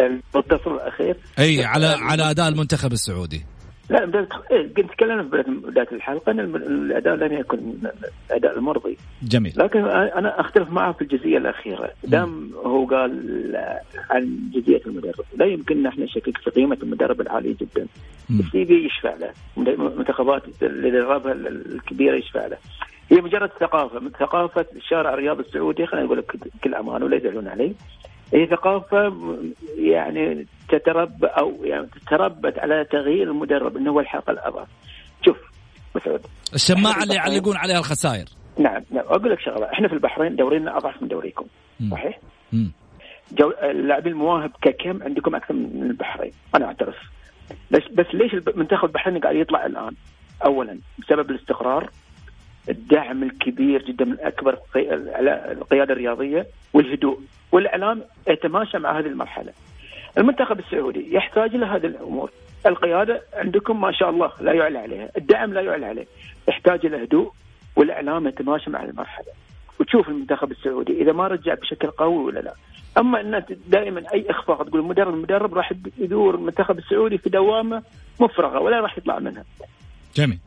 المتصل 0.00 0.74
الأخير. 0.74 1.16
أي 1.38 1.64
على 1.64 1.86
على 1.86 2.30
أداء 2.30 2.48
المنتخب 2.48 2.92
السعودي. 2.92 3.46
لا 3.90 4.04
بداية 4.04 4.28
إيه 4.50 4.74
قلت 4.74 4.90
تكلمنا 4.90 5.22
في 5.22 5.60
بداية 5.70 5.88
الحلقة 5.92 6.32
إن 6.32 6.40
الأداء 6.40 7.14
لم 7.14 7.32
يكن 7.32 7.58
الأداء 8.30 8.58
المرضي. 8.58 8.96
جميل. 9.22 9.52
لكن 9.56 9.78
أنا 9.88 10.40
أختلف 10.40 10.70
معه 10.70 10.92
في 10.92 11.02
الجزئية 11.02 11.38
الأخيرة. 11.38 11.90
دام 12.04 12.50
هو 12.54 12.86
قال 12.86 13.12
عن 14.10 14.50
جزئية 14.54 14.80
المدرب 14.86 15.24
لا 15.36 15.46
يمكن 15.46 15.78
إن 15.78 15.86
إحنا 15.86 16.04
نشكك 16.04 16.38
في 16.38 16.50
قيمة 16.50 16.78
المدرب 16.82 17.20
العاليه 17.20 17.54
جدا. 17.60 17.86
السي 18.30 18.64
في 18.66 18.86
يشفع 18.86 19.14
له 19.14 19.32
منتخبات 19.98 20.42
اللي 20.62 20.90
دربها 20.90 21.32
الكبيرة 21.32 22.16
يشفع 22.16 22.46
له 22.46 22.56
هي 23.10 23.20
مجرد 23.20 23.50
ثقافة 23.60 23.98
من 24.00 24.10
ثقافة 24.10 24.66
الشارع 24.76 25.14
الرياضي 25.14 25.42
السعودي 25.42 25.86
خلينا 25.86 26.06
نقول 26.06 26.18
لك 26.18 26.36
كل 26.64 26.74
أمان 26.74 27.02
ولا 27.02 27.16
يزعلون 27.16 27.48
علي 27.48 27.74
هي 28.34 28.46
ثقافة 28.46 29.08
م- 29.08 29.52
يعني 29.78 30.46
تتربى 30.68 31.26
أو 31.26 31.64
يعني 31.64 31.86
تتربت 31.86 32.58
على 32.58 32.84
تغيير 32.84 33.30
المدرب 33.30 33.76
إنه 33.76 33.90
هو 33.90 34.00
الحلقة 34.00 34.30
الأضعف. 34.30 34.68
شوف 35.26 35.36
مسعود. 35.96 36.20
الشماعة 36.54 37.02
اللي 37.02 37.14
يعلقون 37.14 37.56
عليها 37.56 37.78
الخسائر. 37.78 38.24
نعم 38.58 38.82
نعم. 38.90 39.04
أقول 39.06 39.30
لك 39.30 39.40
شغلة 39.40 39.72
إحنا 39.72 39.88
في 39.88 39.94
البحرين 39.94 40.36
دورينا 40.36 40.76
أضعف 40.76 41.02
من 41.02 41.08
دوريكم. 41.08 41.46
صحيح؟ 41.90 42.18
جو... 43.32 43.52
اللاعبين 43.62 44.12
المواهب 44.12 44.50
ككم 44.62 45.02
عندكم 45.02 45.34
أكثر 45.34 45.54
من 45.54 45.82
البحرين؟ 45.90 46.32
أنا 46.56 46.66
أعترف. 46.66 46.96
بس 47.70 47.82
بس 47.92 48.06
ليش 48.14 48.34
الب- 48.34 48.58
منتخب 48.58 48.84
البحرين 48.84 49.18
قاعد 49.18 49.36
يطلع 49.36 49.66
الآن؟ 49.66 49.92
اولا 50.44 50.78
بسبب 50.98 51.30
الاستقرار. 51.30 51.90
الدعم 52.68 53.22
الكبير 53.22 53.82
جدا 53.82 54.04
من 54.04 54.16
اكبر 54.20 54.58
القيادة 55.52 55.92
الرياضية 55.92 56.46
والهدوء 56.72 57.20
والإعلام 57.52 58.02
يتماشى 58.28 58.78
مع 58.78 58.98
هذه 58.98 59.06
المرحلة. 59.06 59.52
المنتخب 60.18 60.58
السعودي 60.58 61.14
يحتاج 61.14 61.54
إلى 61.54 61.66
هذه 61.66 61.86
الأمور، 61.86 62.30
القيادة 62.66 63.22
عندكم 63.34 63.80
ما 63.80 63.92
شاء 63.92 64.10
الله 64.10 64.32
لا 64.40 64.52
يعلى 64.52 64.78
عليها، 64.78 65.08
الدعم 65.16 65.52
لا 65.52 65.60
يعلى 65.60 65.86
عليه، 65.86 66.06
يحتاج 66.48 66.86
إلى 66.86 67.04
هدوء 67.04 67.32
والإعلام 67.76 68.26
يتماشى 68.26 68.70
مع 68.70 68.84
المرحلة. 68.84 69.26
وتشوف 69.80 70.08
المنتخب 70.08 70.50
السعودي 70.50 71.02
إذا 71.02 71.12
ما 71.12 71.26
رجع 71.26 71.54
بشكل 71.54 71.88
قوي 71.88 72.24
ولا 72.24 72.40
لا. 72.40 72.54
أما 72.98 73.20
أن 73.20 73.44
دائما 73.68 74.02
أي 74.14 74.30
إخفاق 74.30 74.62
تقول 74.62 74.80
المدرب 74.80 75.14
المدرب 75.14 75.54
راح 75.54 75.72
يدور 75.98 76.34
المنتخب 76.34 76.78
السعودي 76.78 77.18
في 77.18 77.30
دوامة 77.30 77.82
مفرغة 78.20 78.60
ولا 78.60 78.80
راح 78.80 78.98
يطلع 78.98 79.18
منها. 79.18 79.44
جميل 80.14 80.38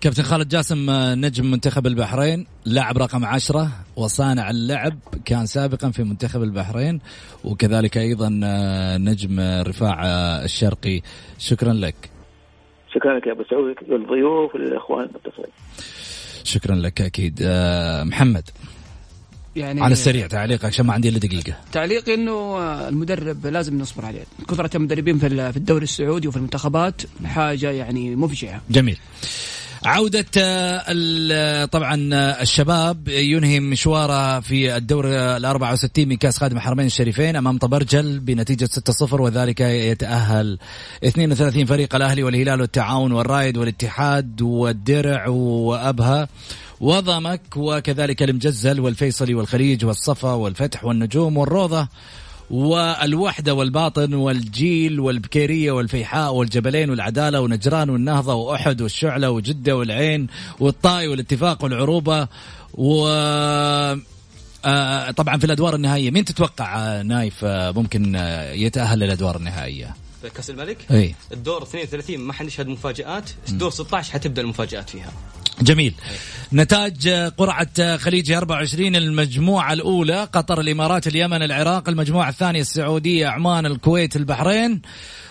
كابتن 0.00 0.22
خالد 0.22 0.48
جاسم 0.48 0.90
آه، 0.90 1.14
نجم 1.14 1.50
منتخب 1.50 1.86
البحرين 1.86 2.46
لاعب 2.64 2.98
رقم 2.98 3.24
عشرة 3.24 3.70
وصانع 3.96 4.50
اللعب 4.50 4.98
كان 5.24 5.46
سابقا 5.46 5.90
في 5.90 6.02
منتخب 6.02 6.42
البحرين 6.42 7.00
وكذلك 7.44 7.98
أيضا 7.98 8.40
آه، 8.44 8.96
نجم 8.96 9.40
رفاع 9.40 10.06
آه، 10.06 10.44
الشرقي. 10.44 11.02
شكرا 11.38 11.72
لك. 11.72 11.94
شكرا 12.94 13.18
لك 13.18 13.26
يا 13.26 13.32
أبو 13.32 13.42
سعود 13.50 13.74
والضيوف 13.88 14.54
والاخوان 14.54 15.04
المتصلين 15.04 15.52
شكرا 16.44 16.74
لك 16.74 17.00
أكيد. 17.00 17.42
محمد 18.02 18.48
يعني 19.56 19.80
على 19.82 19.92
السريع 19.92 20.26
تعليقك 20.26 20.64
عشان 20.64 20.86
ما 20.86 20.92
عندي 20.92 21.08
إلا 21.08 21.18
دقيقة. 21.18 21.54
تعليقي 21.72 22.14
إنه 22.14 22.58
المدرب 22.88 23.46
لازم 23.46 23.78
نصبر 23.78 24.04
عليه. 24.04 24.24
كثرة 24.48 24.76
المدربين 24.76 25.18
في 25.18 25.26
ال- 25.26 25.52
في 25.52 25.56
الدوري 25.56 25.84
السعودي 25.84 26.28
وفي 26.28 26.36
المنتخبات 26.36 27.02
حاجة 27.24 27.70
يعني 27.70 28.16
مفجعة. 28.16 28.60
جميل. 28.70 28.98
عودة 29.86 30.24
آه، 30.38 30.82
ال- 30.88 31.70
طبعا 31.70 32.10
آه، 32.14 32.42
الشباب 32.42 33.08
ينهي 33.08 33.60
مشواره 33.60 34.40
في 34.40 34.76
الدور 34.76 35.06
ال 35.06 35.44
64 35.44 36.08
من 36.08 36.16
كأس 36.16 36.38
خادم 36.38 36.56
الحرمين 36.56 36.86
الشريفين 36.86 37.36
أمام 37.36 37.58
طبرجل 37.58 38.18
بنتيجة 38.20 38.64
6-0 38.66 39.12
وذلك 39.20 39.60
يتأهل 39.60 40.58
32 41.04 41.64
فريق 41.66 41.94
الأهلي 41.94 42.22
والهلال 42.22 42.60
والتعاون 42.60 43.12
والرايد 43.12 43.56
والاتحاد 43.56 44.42
والدرع 44.42 45.28
وأبها 45.28 46.28
وضمك 46.80 47.40
وكذلك 47.56 48.22
المجزل 48.22 48.80
والفيصلي 48.80 49.34
والخليج 49.34 49.84
والصفا 49.84 50.32
والفتح 50.32 50.84
والنجوم 50.84 51.36
والروضة. 51.36 51.88
والوحدة 52.50 53.54
والباطن 53.54 54.14
والجيل 54.14 55.00
والبكيرية 55.00 55.72
والفيحاء 55.72 56.34
والجبلين 56.34 56.90
والعدالة 56.90 57.40
ونجران 57.40 57.90
والنهضة 57.90 58.34
وأحد 58.34 58.80
والشعلة 58.80 59.30
وجدة 59.30 59.76
والعين 59.76 60.26
والطائي 60.60 61.08
والاتفاق 61.08 61.64
والعروبة 61.64 62.28
و 62.74 63.06
آه، 64.66 65.10
طبعا 65.10 65.38
في 65.38 65.44
الأدوار 65.44 65.74
النهائية. 65.74 66.10
مين 66.10 66.24
تتوقع 66.24 66.78
آه، 66.78 67.02
نايف 67.02 67.44
آه، 67.44 67.70
ممكن 67.70 68.14
يتأهل 68.52 68.98
للأدوار 68.98 69.36
النهائية؟ 69.36 69.96
كاس 70.34 70.50
الملك؟ 70.50 70.78
اي 70.90 71.14
الدور 71.32 71.62
32 71.62 72.20
ما 72.20 72.32
حنشهد 72.32 72.66
مفاجآت. 72.66 73.30
الدور 73.48 73.70
16 73.70 74.12
حتبدأ 74.12 74.42
المفاجآت 74.42 74.90
فيها. 74.90 75.12
جميل. 75.60 75.94
نتاج 76.52 77.08
قرعة 77.08 77.68
آه، 77.80 77.96
خليج 77.96 78.32
24 78.32 78.96
المجموعة 78.96 79.72
الأولى 79.72 80.24
قطر 80.24 80.60
الإمارات 80.60 81.06
اليمن 81.06 81.42
العراق 81.42 81.88
المجموعة 81.88 82.28
الثانية 82.28 82.60
السعودية 82.60 83.26
عمان 83.26 83.66
الكويت 83.66 84.16
البحرين. 84.16 84.82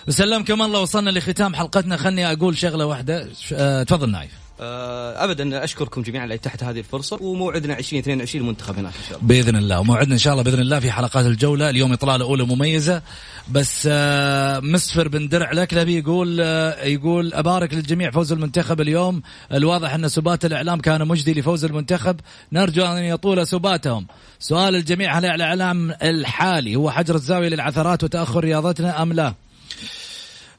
وسلمكم 0.08 0.62
الله 0.62 0.80
وصلنا 0.80 1.10
لختام 1.10 1.54
حلقتنا. 1.54 1.96
خلني 1.96 2.32
أقول 2.32 2.58
شغلة 2.58 2.86
واحدة. 2.86 3.28
آه، 3.52 3.82
تفضل 3.82 4.10
نايف. 4.10 4.45
ابدا 4.60 5.64
أشكركم 5.64 6.02
جميعا 6.02 6.22
على 6.22 6.34
اتاحه 6.34 6.58
هذه 6.62 6.78
الفرصة 6.78 7.18
وموعدنا 7.22 7.78
2022 7.78 8.44
المنتخب 8.44 8.78
هناك 8.78 8.92
إن 8.94 9.02
شاء 9.08 9.18
الله. 9.18 9.28
بإذن 9.28 9.56
الله. 9.56 9.80
وموعدنا 9.80 10.14
إن 10.14 10.18
شاء 10.18 10.32
الله 10.32 10.44
بإذن 10.44 10.60
الله 10.60 10.80
في 10.80 10.90
حلقات 10.90 11.26
الجولة. 11.26 11.70
اليوم 11.70 11.92
إطلالة 11.92 12.24
أولى 12.24 12.44
مميزة. 12.44 13.02
بس 13.50 13.88
آه، 13.90 14.60
مسفر 14.60 15.08
بن 15.08 15.28
درع 15.28 15.52
لكلبي 15.52 15.98
يقول 15.98 16.38
آه، 16.40 16.84
يقول 16.84 17.34
أبارك 17.34 17.74
للجميع 17.74 18.10
فوز 18.10 18.32
المنتخب 18.32 18.80
اليوم. 18.80 19.22
الواضح 19.52 19.94
أن 19.94 20.08
سبات 20.08 20.44
الإعلام 20.44 20.80
كان 20.80 21.08
مجدي 21.08 21.40
لفوز 21.40 21.64
المنتخب. 21.64 22.20
نرجو 22.52 22.84
أن 22.84 23.02
يطول 23.02 23.46
سباتهم. 23.46 24.06
سؤال 24.38 24.74
الجميع 24.74 25.18
هل 25.18 25.24
الإعلام 25.26 25.90
الحالي 26.02 26.76
هو 26.76 26.90
حجر 26.90 27.14
الزاوية 27.14 27.48
للعثرات 27.48 28.04
وتأخر 28.04 28.40
رياضتنا 28.40 29.02
أم 29.02 29.12
لا؟ 29.12 29.34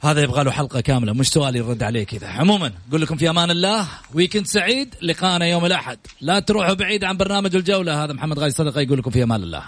هذا 0.02 0.22
يبغى 0.22 0.44
له 0.44 0.52
حلقة 0.52 0.82
كاملة 0.82 1.14
مش 1.14 1.30
سؤال 1.30 1.56
يرد 1.56 1.84
عليه 1.84 2.04
كذا 2.04 2.28
عموما 2.28 2.72
أقول 2.90 3.02
لكم 3.02 3.16
في 3.16 3.30
أمان 3.30 3.52
الله 3.52 3.88
ويكند 4.14 4.46
سعيد 4.46 4.96
لقانا 5.02 5.46
يوم 5.46 5.66
الأحد 5.66 5.98
لا 6.22 6.40
تروحوا 6.40 6.74
بعيد 6.74 7.04
عن 7.04 7.18
برنامج 7.18 7.56
الجولة 7.56 8.04
هذا 8.04 8.14
محمد 8.14 8.40
غاي 8.40 8.52
صدقة 8.52 8.82
يقول 8.82 8.98
لكم 9.00 9.12
في 9.12 9.24
أمان 9.24 9.44
الله. 9.44 9.64